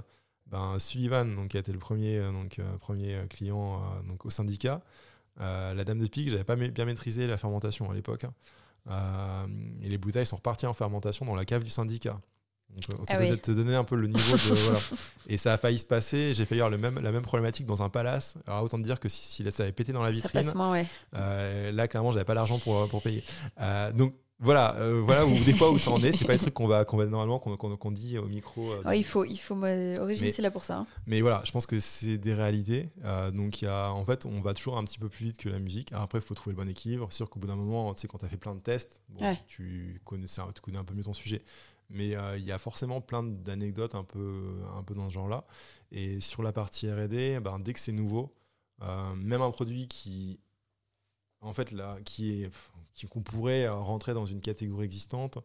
Ben, 0.47 0.77
Sullivan, 0.79 1.33
donc, 1.35 1.49
qui 1.49 1.57
a 1.57 1.59
été 1.59 1.71
le 1.71 1.79
premier, 1.79 2.17
euh, 2.19 2.31
donc, 2.31 2.59
euh, 2.59 2.77
premier 2.77 3.15
euh, 3.15 3.25
client 3.27 3.81
donc, 4.07 4.25
au 4.25 4.29
syndicat, 4.29 4.81
la 5.39 5.83
Dame 5.83 5.99
de 5.99 6.07
Pique, 6.07 6.29
j'avais 6.29 6.43
pas 6.43 6.55
bien 6.55 6.85
maîtrisé 6.85 7.27
la 7.27 7.37
fermentation 7.37 7.89
à 7.89 7.93
l'époque. 7.93 8.25
hein. 8.25 9.47
Et 9.81 9.89
les 9.89 9.97
bouteilles 9.97 10.25
sont 10.25 10.37
reparties 10.37 10.65
en 10.67 10.73
fermentation 10.73 11.25
dans 11.25 11.35
la 11.35 11.45
cave 11.45 11.63
du 11.63 11.69
syndicat. 11.71 12.19
Donc, 12.69 12.99
euh, 12.99 13.03
Ah 13.07 13.17
oui. 13.19 13.39
te 13.39 13.51
donner 13.51 13.75
un 13.75 13.83
peu 13.83 13.95
le 13.95 14.07
niveau 14.07 14.33
de. 14.33 14.53
voilà. 14.53 14.79
Et 15.27 15.37
ça 15.37 15.53
a 15.53 15.57
failli 15.57 15.79
se 15.79 15.85
passer. 15.85 16.33
J'ai 16.33 16.45
failli 16.45 16.61
avoir 16.61 16.71
le 16.71 16.77
même, 16.77 16.99
la 16.99 17.11
même 17.11 17.21
problématique 17.21 17.65
dans 17.65 17.81
un 17.83 17.89
palace. 17.89 18.37
Alors 18.47 18.63
autant 18.63 18.77
te 18.77 18.83
dire 18.83 18.99
que 18.99 19.07
si, 19.07 19.43
si 19.43 19.51
ça 19.51 19.63
avait 19.63 19.71
pété 19.71 19.93
dans 19.93 20.03
la 20.03 20.11
vitrine, 20.11 20.43
passe 20.43 20.55
moins, 20.55 20.71
ouais. 20.71 20.85
euh, 21.15 21.71
là 21.71 21.87
clairement 21.87 22.11
j'avais 22.11 22.25
pas 22.25 22.33
l'argent 22.33 22.57
pour, 22.59 22.87
pour 22.89 23.01
payer. 23.01 23.23
Euh, 23.61 23.91
donc 23.93 24.13
voilà, 24.39 24.75
euh, 24.75 25.01
voilà 25.01 25.25
où, 25.25 25.31
des 25.45 25.53
fois 25.53 25.71
où 25.71 25.77
ça 25.77 25.91
en 25.91 26.03
est. 26.03 26.11
C'est 26.11 26.25
pas 26.25 26.33
des 26.33 26.39
trucs 26.39 26.53
qu'on 26.53 26.67
va, 26.67 26.83
qu'on 26.85 26.97
va 26.97 27.05
normalement 27.05 27.39
qu'on 27.39 27.55
qu'on- 27.55 27.77
qu'on 27.77 27.91
dit 27.91 28.17
au 28.17 28.27
micro. 28.27 28.71
euh, 28.73 28.81
Ouais, 28.83 28.99
il 28.99 29.03
faut, 29.03 29.23
il 29.23 29.37
faut. 29.37 29.55
Origine, 29.55 30.31
c'est 30.31 30.41
là 30.41 30.51
pour 30.51 30.65
ça. 30.65 30.79
hein. 30.79 30.87
mais 31.07 31.21
voilà, 31.21 31.41
je 31.45 31.51
pense 31.51 31.65
que 31.65 31.79
c'est 31.79 32.17
des 32.17 32.33
réalités. 32.33 32.89
Euh, 33.05 33.31
donc, 33.31 33.61
il 33.61 33.65
y 33.65 33.67
a, 33.67 33.89
en 33.91 34.03
fait, 34.03 34.25
on 34.25 34.41
va 34.41 34.53
toujours 34.53 34.77
un 34.77 34.83
petit 34.83 34.99
peu 34.99 35.07
plus 35.09 35.27
vite 35.27 35.37
que 35.37 35.47
la 35.49 35.59
musique. 35.59 35.91
Alors 35.93 36.03
après, 36.03 36.19
il 36.19 36.21
faut 36.25 36.35
trouver 36.35 36.53
le 36.55 36.61
bon 36.63 36.69
équilibre. 36.69 37.07
C'est 37.11 37.17
sûr 37.17 37.29
qu'au 37.29 37.39
bout 37.39 37.47
d'un 37.47 37.55
moment, 37.55 37.93
tu 37.93 38.01
sais, 38.01 38.07
quand 38.07 38.17
tu 38.17 38.25
as 38.25 38.29
fait 38.29 38.37
plein 38.37 38.55
de 38.55 38.59
tests, 38.59 39.01
bon, 39.09 39.21
Ouais. 39.23 39.37
tu, 39.47 40.01
connais, 40.03 40.27
ça- 40.27 40.47
tu 40.53 40.61
connais 40.61 40.77
un 40.77 40.83
peu 40.83 40.93
mieux 40.93 41.03
ton 41.03 41.13
sujet. 41.13 41.41
Mais 41.89 42.15
euh, 42.15 42.37
il 42.37 42.43
y 42.43 42.51
a 42.51 42.57
forcément 42.57 42.99
plein 42.99 43.23
d'anecdotes 43.23 43.95
un 43.95 44.03
peu, 44.03 44.43
un 44.75 44.83
peu 44.83 44.95
dans 44.95 45.07
ce 45.07 45.13
genre-là. 45.13 45.45
Et 45.91 46.19
sur 46.19 46.43
la 46.43 46.51
partie 46.51 46.91
RD, 46.91 47.39
ben, 47.41 47.59
dès 47.59 47.73
que 47.73 47.79
c'est 47.79 47.91
nouveau, 47.93 48.33
même 49.15 49.41
un 49.41 49.51
produit 49.51 49.87
qui, 49.87 50.39
en 51.41 51.53
fait, 51.53 51.71
là, 51.71 51.97
qui 52.03 52.41
est, 52.43 52.49
qu'on 53.07 53.21
pourrait 53.21 53.65
euh, 53.65 53.73
rentrer 53.73 54.13
dans 54.13 54.25
une 54.25 54.41
catégorie 54.41 54.85
existante, 54.85 55.37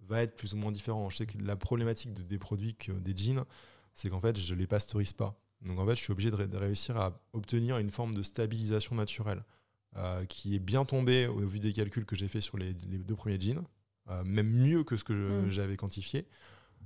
va 0.00 0.22
être 0.22 0.36
plus 0.36 0.54
ou 0.54 0.56
moins 0.56 0.70
différent. 0.72 1.10
Je 1.10 1.16
sais 1.16 1.26
que 1.26 1.38
la 1.38 1.56
problématique 1.56 2.12
de- 2.14 2.22
des 2.22 2.38
produits 2.38 2.74
que 2.74 2.92
des 2.92 3.16
jeans, 3.16 3.44
c'est 3.92 4.10
qu'en 4.10 4.20
fait, 4.20 4.38
je 4.38 4.54
les 4.54 4.66
pasteurise 4.66 5.12
pas. 5.12 5.34
Donc 5.62 5.78
en 5.78 5.86
fait, 5.86 5.96
je 5.96 6.02
suis 6.02 6.12
obligé 6.12 6.30
de, 6.30 6.36
ré- 6.36 6.46
de 6.46 6.56
réussir 6.56 6.96
à 6.96 7.18
obtenir 7.32 7.78
une 7.78 7.90
forme 7.90 8.14
de 8.14 8.22
stabilisation 8.22 8.94
naturelle 8.96 9.42
euh, 9.96 10.24
qui 10.26 10.54
est 10.54 10.58
bien 10.58 10.84
tombée 10.84 11.26
au 11.26 11.38
vu 11.46 11.58
des 11.60 11.72
calculs 11.72 12.04
que 12.04 12.16
j'ai 12.16 12.28
fait 12.28 12.40
sur 12.40 12.58
les, 12.58 12.74
les 12.90 12.98
deux 12.98 13.14
premiers 13.14 13.40
jeans, 13.40 13.62
euh, 14.10 14.22
même 14.24 14.50
mieux 14.50 14.84
que 14.84 14.96
ce 14.96 15.04
que 15.04 15.12
Mm. 15.46 15.50
j'avais 15.50 15.76
quantifié. 15.76 16.26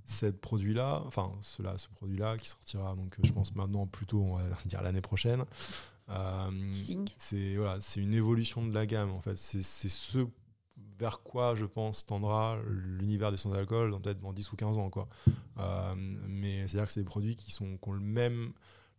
Cette 0.04 0.40
produit-là, 0.40 1.02
enfin 1.06 1.32
cela, 1.42 1.76
ce 1.76 1.88
produit-là 1.88 2.36
qui 2.38 2.48
sortira 2.48 2.94
donc 2.94 3.16
je 3.22 3.30
pense 3.32 3.54
maintenant 3.54 3.86
plutôt 3.86 4.22
on 4.22 4.36
va 4.36 4.44
dire 4.64 4.80
l'année 4.82 5.00
prochaine. 5.02 5.44
Euh, 6.10 6.70
c'est 7.16 7.56
voilà, 7.56 7.80
c'est 7.80 8.00
une 8.00 8.14
évolution 8.14 8.66
de 8.66 8.72
la 8.72 8.86
gamme 8.86 9.10
en 9.10 9.20
fait. 9.20 9.36
C'est 9.36 9.62
c'est 9.62 9.88
ce 9.88 10.26
vers 10.98 11.22
quoi 11.22 11.54
je 11.54 11.64
pense 11.64 12.06
tendra 12.06 12.58
l'univers 12.66 13.30
du 13.30 13.38
sans-alcool 13.38 13.90
dans 13.90 14.00
peut-être 14.00 14.20
dans 14.20 14.32
10 14.32 14.52
ou 14.52 14.56
15 14.56 14.78
ans 14.78 14.90
quoi. 14.90 15.08
Euh, 15.58 15.94
mais 15.96 16.66
c'est-à-dire 16.66 16.86
que 16.86 16.92
c'est 16.92 17.00
des 17.00 17.06
produits 17.06 17.36
qui 17.36 17.52
sont 17.52 17.76
qui 17.76 17.88
ont 17.88 17.92
le 17.92 18.00
même 18.00 18.52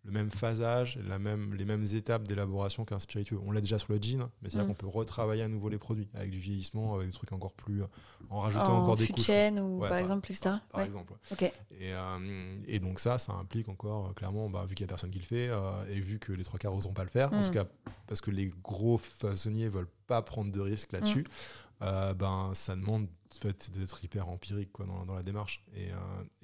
le 0.09 0.13
même 0.13 0.31
phasage, 0.31 0.97
la 1.07 1.19
même, 1.19 1.53
les 1.53 1.65
mêmes 1.65 1.85
étapes 1.93 2.27
d'élaboration 2.27 2.83
qu'un 2.83 2.99
spiritueux. 2.99 3.39
On 3.45 3.51
l'a 3.51 3.61
déjà 3.61 3.77
sur 3.77 3.93
le 3.93 3.99
gin, 3.99 4.27
mais 4.41 4.49
c'est-à-dire 4.49 4.65
Mm. 4.65 4.67
qu'on 4.69 4.73
peut 4.75 4.87
retravailler 4.87 5.43
à 5.43 5.47
nouveau 5.47 5.69
les 5.69 5.77
produits 5.77 6.07
avec 6.15 6.31
du 6.31 6.39
vieillissement, 6.39 6.95
avec 6.95 7.07
des 7.07 7.13
trucs 7.13 7.31
encore 7.31 7.53
plus. 7.53 7.83
en 8.31 8.39
rajoutant 8.39 8.77
En 8.79 8.83
encore 8.83 8.95
des 8.95 9.07
couches. 9.07 9.29
ou 9.29 9.79
Ouais, 9.79 9.89
par 9.89 9.97
exemple, 9.97 10.29
etc. 10.31 10.55
Par 10.71 10.81
Ouais. 10.81 10.85
exemple. 10.85 11.13
ouais. 11.13 11.19
Ok. 11.31 11.41
Et, 11.43 11.93
euh, 11.93 12.57
et 12.67 12.79
donc 12.79 12.99
ça, 12.99 13.17
ça 13.17 13.33
implique 13.33 13.69
encore, 13.69 14.09
euh, 14.09 14.13
clairement, 14.13 14.49
bah, 14.49 14.65
vu 14.67 14.75
qu'il 14.75 14.83
n'y 14.85 14.89
a 14.89 14.93
personne 14.93 15.09
qui 15.11 15.19
le 15.19 15.25
fait, 15.25 15.47
euh, 15.49 15.85
et 15.89 15.99
vu 15.99 16.19
que 16.19 16.31
les 16.33 16.43
trois 16.43 16.59
quarts 16.59 16.73
n'oseront 16.73 16.93
pas 16.93 17.03
le 17.03 17.09
faire, 17.09 17.31
en 17.33 17.39
Mm. 17.39 17.45
tout 17.45 17.51
cas 17.51 17.65
parce 18.07 18.21
que 18.21 18.31
les 18.31 18.51
gros 18.63 18.97
façonniers 18.97 19.67
veulent 19.67 19.87
pas 20.07 20.21
prendre 20.23 20.51
de 20.51 20.59
risques 20.59 20.91
là-dessus, 20.91 21.21
Mm. 21.21 21.83
euh, 21.83 22.13
ben, 22.13 22.51
ça 22.53 22.75
demande 22.75 23.07
en 23.31 23.35
fait, 23.35 23.69
d'être 23.77 24.03
hyper 24.03 24.27
empirique 24.27 24.71
quoi, 24.71 24.85
dans, 24.87 25.05
dans 25.05 25.13
la 25.13 25.21
démarche. 25.23 25.63
Et, 25.75 25.91
euh, 25.91 25.95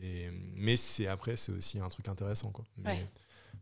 et, 0.03 0.29
mais 0.55 0.77
c'est, 0.77 1.07
après, 1.07 1.35
c'est 1.35 1.51
aussi 1.51 1.79
un 1.79 1.89
truc 1.89 2.07
intéressant. 2.07 2.51
Quoi. 2.51 2.63
Mais. 2.77 3.07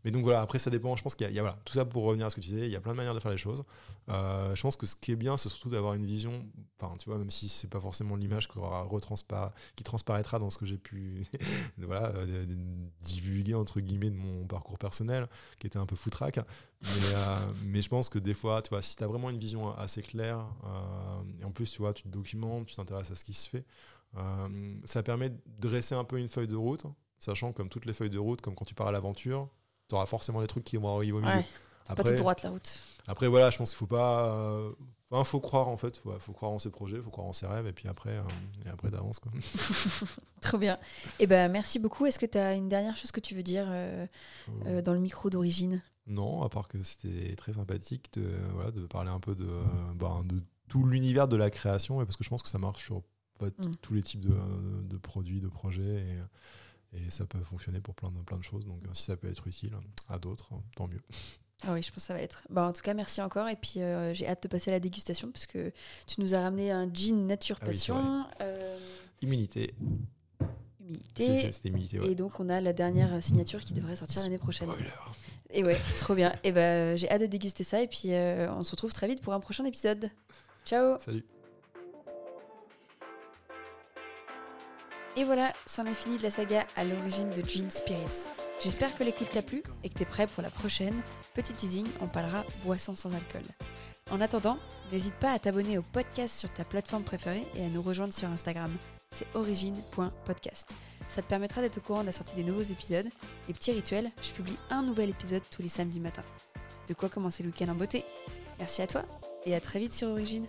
Mais 0.04 0.10
donc 0.10 0.22
voilà, 0.22 0.42
après 0.42 0.58
ça 0.58 0.70
dépend, 0.70 0.94
je 0.96 1.02
pense 1.02 1.14
qu'il 1.14 1.30
y 1.30 1.38
a, 1.38 1.42
voilà, 1.42 1.58
tout 1.64 1.72
ça 1.72 1.84
pour 1.86 2.04
revenir 2.04 2.26
à 2.26 2.30
ce 2.30 2.36
que 2.36 2.40
tu 2.42 2.48
disais, 2.48 2.66
il 2.66 2.70
y 2.70 2.76
a 2.76 2.80
plein 2.80 2.92
de 2.92 2.96
manières 2.98 3.14
de 3.14 3.20
faire 3.20 3.30
les 3.30 3.38
choses. 3.38 3.64
Euh, 4.10 4.54
je 4.54 4.60
pense 4.60 4.76
que 4.76 4.84
ce 4.84 4.96
qui 4.96 5.12
est 5.12 5.16
bien, 5.16 5.38
c'est 5.38 5.48
surtout 5.48 5.70
d'avoir 5.70 5.94
une 5.94 6.04
vision, 6.04 6.46
enfin 6.78 6.94
tu 6.98 7.08
vois, 7.08 7.16
même 7.16 7.30
si 7.30 7.48
c'est 7.48 7.70
pas 7.70 7.80
forcément 7.80 8.14
l'image 8.14 8.46
qui, 8.46 8.58
qui 9.76 9.84
transparaîtra 9.84 10.38
dans 10.38 10.50
ce 10.50 10.58
que 10.58 10.66
j'ai 10.66 10.76
pu 10.76 11.26
voilà, 11.78 12.08
euh, 12.16 12.44
divulguer 13.00 13.54
entre 13.54 13.80
guillemets 13.80 14.10
de 14.10 14.16
mon 14.16 14.46
parcours 14.46 14.78
personnel, 14.78 15.26
qui 15.58 15.66
était 15.66 15.78
un 15.78 15.86
peu 15.86 15.96
foutraque. 15.96 16.38
Mais, 16.82 16.88
euh, 17.14 17.36
mais 17.64 17.80
je 17.80 17.88
pense 17.88 18.10
que 18.10 18.18
des 18.18 18.34
fois, 18.34 18.60
tu 18.60 18.68
vois, 18.68 18.82
si 18.82 18.96
tu 18.96 19.04
as 19.04 19.06
vraiment 19.06 19.30
une 19.30 19.38
vision 19.38 19.74
assez 19.78 20.02
claire, 20.02 20.44
et 21.40 21.44
en 21.44 21.50
plus 21.50 21.70
tu 21.70 21.78
vois, 21.78 21.94
tu 21.94 22.02
te 22.02 22.08
documentes, 22.08 22.66
tu 22.66 22.74
t'intéresses 22.74 23.10
à 23.10 23.14
ce 23.14 23.24
qui 23.24 23.32
se 23.32 23.48
fait, 23.48 23.64
ça 24.84 25.02
permet 25.02 25.30
de 25.30 25.40
dresser 25.58 25.94
un 25.94 26.04
peu 26.04 26.18
une 26.18 26.28
feuille 26.28 26.48
de 26.48 26.56
route, 26.56 26.84
sachant 27.18 27.54
comme 27.54 27.70
toutes 27.70 27.86
les 27.86 27.94
feuilles 27.94 28.10
de 28.10 28.18
route, 28.18 28.42
comme 28.42 28.54
quand 28.54 28.66
tu 28.66 28.74
pars 28.74 28.88
à 28.88 28.92
l'aventure, 28.92 29.48
tu 29.94 29.96
auras 29.96 30.06
forcément 30.06 30.40
des 30.40 30.46
trucs 30.46 30.64
qui 30.64 30.76
vont 30.76 30.94
arriver 30.96 31.12
au 31.12 31.20
milieu. 31.20 31.32
Ouais. 31.36 31.44
Pas 31.94 32.02
toute 32.02 32.14
droite 32.16 32.42
la 32.42 32.50
route. 32.50 32.78
Après, 33.06 33.28
voilà, 33.28 33.50
je 33.50 33.58
pense 33.58 33.70
qu'il 33.70 33.78
faut 33.78 33.86
pas. 33.86 34.28
euh, 34.28 34.70
Enfin, 35.10 35.22
faut 35.22 35.38
croire 35.38 35.68
en 35.68 35.76
fait. 35.76 36.02
Il 36.06 36.18
faut 36.18 36.32
croire 36.32 36.50
en 36.50 36.58
ses 36.58 36.70
projets, 36.70 36.98
faut 37.00 37.10
croire 37.10 37.26
en 37.28 37.32
ses 37.32 37.46
rêves, 37.46 37.66
et 37.68 37.72
puis 37.72 37.86
après, 37.88 38.10
euh, 38.16 38.22
et 38.66 38.68
après 38.68 38.90
t'avances 38.90 39.20
quoi. 39.20 39.30
Trop 40.40 40.58
bien. 40.58 40.78
Et 41.20 41.26
ben 41.26 41.52
merci 41.52 41.78
beaucoup. 41.78 42.06
Est-ce 42.06 42.18
que 42.18 42.26
tu 42.26 42.38
as 42.38 42.54
une 42.54 42.68
dernière 42.68 42.96
chose 42.96 43.12
que 43.12 43.20
tu 43.20 43.34
veux 43.34 43.42
dire 43.42 43.66
euh, 43.68 44.06
euh, 44.66 44.82
dans 44.82 44.92
le 44.94 44.98
micro 45.00 45.30
d'origine? 45.30 45.82
Non, 46.06 46.42
à 46.42 46.48
part 46.48 46.66
que 46.68 46.82
c'était 46.82 47.36
très 47.36 47.52
sympathique 47.52 48.12
de, 48.14 48.28
voilà, 48.54 48.70
de 48.72 48.86
parler 48.86 49.10
un 49.10 49.20
peu 49.20 49.34
de, 49.34 49.46
euh, 49.46 49.62
ben, 49.94 50.22
de 50.24 50.42
tout 50.68 50.84
l'univers 50.84 51.28
de 51.28 51.36
la 51.36 51.50
création, 51.50 52.02
et 52.02 52.04
parce 52.06 52.16
que 52.16 52.24
je 52.24 52.30
pense 52.30 52.42
que 52.42 52.48
ça 52.48 52.58
marche 52.58 52.82
sur 52.84 52.96
en 52.96 53.02
fait, 53.44 53.56
Mm. 53.58 53.72
tous 53.82 53.94
les 53.94 54.02
types 54.02 54.20
de, 54.20 54.34
de 54.82 54.96
produits, 54.96 55.40
de 55.40 55.48
projets, 55.48 55.82
et, 56.00 56.16
et 56.94 57.10
ça 57.10 57.24
peut 57.26 57.40
fonctionner 57.42 57.80
pour 57.80 57.94
plein 57.94 58.10
de, 58.10 58.18
plein 58.22 58.38
de 58.38 58.42
choses. 58.44 58.64
Donc, 58.66 58.82
euh, 58.84 58.88
si 58.92 59.02
ça 59.04 59.16
peut 59.16 59.28
être 59.28 59.46
utile 59.46 59.72
à 60.08 60.18
d'autres, 60.18 60.50
tant 60.76 60.86
mieux. 60.88 61.02
Ah 61.66 61.72
oui, 61.72 61.82
je 61.82 61.88
pense 61.90 61.96
que 62.02 62.06
ça 62.06 62.14
va 62.14 62.20
être. 62.20 62.42
Bah, 62.50 62.66
en 62.68 62.72
tout 62.72 62.82
cas, 62.82 62.94
merci 62.94 63.22
encore. 63.22 63.48
Et 63.48 63.56
puis, 63.56 63.80
euh, 63.80 64.12
j'ai 64.12 64.26
hâte 64.28 64.42
de 64.42 64.48
passer 64.48 64.70
à 64.70 64.74
la 64.74 64.80
dégustation 64.80 65.30
parce 65.30 65.46
que 65.46 65.72
tu 66.06 66.20
nous 66.20 66.34
as 66.34 66.40
ramené 66.40 66.70
un 66.70 66.92
gin 66.92 67.26
nature 67.26 67.56
Ah 67.60 67.64
oui, 67.66 67.72
passion, 67.72 68.26
euh, 68.40 68.78
Immunité. 69.22 69.74
Humilité. 70.80 71.40
c'est- 71.40 71.52
C'était 71.52 71.68
immunité, 71.70 71.98
ouais. 72.00 72.10
Et 72.10 72.14
donc, 72.14 72.38
on 72.40 72.48
a 72.50 72.60
la 72.60 72.72
dernière 72.74 73.22
signature 73.22 73.60
qui 73.60 73.72
devrait 73.72 73.96
sortir 73.96 74.22
l'année 74.22 74.36
prochaine. 74.38 74.68
Spoiler. 74.70 74.90
Et 75.50 75.64
ouais, 75.64 75.78
trop 75.98 76.14
bien. 76.14 76.34
Et 76.44 76.52
ben, 76.52 76.96
j'ai 76.96 77.08
hâte 77.10 77.22
de 77.22 77.26
déguster 77.26 77.64
ça. 77.64 77.80
Et 77.82 77.88
puis, 77.88 78.12
euh, 78.12 78.52
on 78.52 78.62
se 78.62 78.70
retrouve 78.72 78.92
très 78.92 79.06
vite 79.08 79.22
pour 79.22 79.32
un 79.32 79.40
prochain 79.40 79.64
épisode. 79.64 80.10
Ciao 80.66 80.98
Salut. 80.98 81.24
Et 85.16 85.22
voilà, 85.22 85.52
c'en 85.66 85.86
est 85.86 85.94
fini 85.94 86.18
de 86.18 86.24
la 86.24 86.30
saga 86.30 86.66
à 86.74 86.84
l'origine 86.84 87.30
de 87.30 87.40
Gin 87.42 87.70
Spirits. 87.70 88.26
J'espère 88.62 88.96
que 88.96 89.04
l'écoute 89.04 89.30
t'a 89.30 89.42
plu 89.42 89.62
et 89.84 89.88
que 89.88 89.94
t'es 89.94 90.04
prêt 90.04 90.26
pour 90.26 90.42
la 90.42 90.50
prochaine. 90.50 91.02
Petit 91.34 91.52
teasing, 91.52 91.86
on 92.00 92.08
parlera 92.08 92.44
boisson 92.64 92.96
sans 92.96 93.14
alcool. 93.14 93.42
En 94.10 94.20
attendant, 94.20 94.58
n'hésite 94.90 95.14
pas 95.14 95.30
à 95.30 95.38
t'abonner 95.38 95.78
au 95.78 95.82
podcast 95.82 96.38
sur 96.38 96.50
ta 96.52 96.64
plateforme 96.64 97.04
préférée 97.04 97.46
et 97.54 97.64
à 97.64 97.68
nous 97.68 97.82
rejoindre 97.82 98.12
sur 98.12 98.28
Instagram. 98.28 98.76
C'est 99.14 99.26
origine.podcast. 99.34 100.74
Ça 101.08 101.22
te 101.22 101.28
permettra 101.28 101.60
d'être 101.60 101.78
au 101.78 101.80
courant 101.80 102.00
de 102.00 102.06
la 102.06 102.12
sortie 102.12 102.34
des 102.34 102.42
nouveaux 102.42 102.62
épisodes. 102.62 103.06
Et 103.48 103.52
petit 103.52 103.70
rituel, 103.70 104.10
je 104.20 104.32
publie 104.32 104.56
un 104.70 104.82
nouvel 104.82 105.10
épisode 105.10 105.42
tous 105.48 105.62
les 105.62 105.68
samedis 105.68 106.00
matins. 106.00 106.24
De 106.88 106.94
quoi 106.94 107.08
commencer 107.08 107.44
le 107.44 107.50
week-end 107.50 107.68
en 107.68 107.76
beauté. 107.76 108.04
Merci 108.58 108.82
à 108.82 108.88
toi 108.88 109.04
et 109.46 109.54
à 109.54 109.60
très 109.60 109.78
vite 109.78 109.92
sur 109.92 110.08
Origine. 110.08 110.46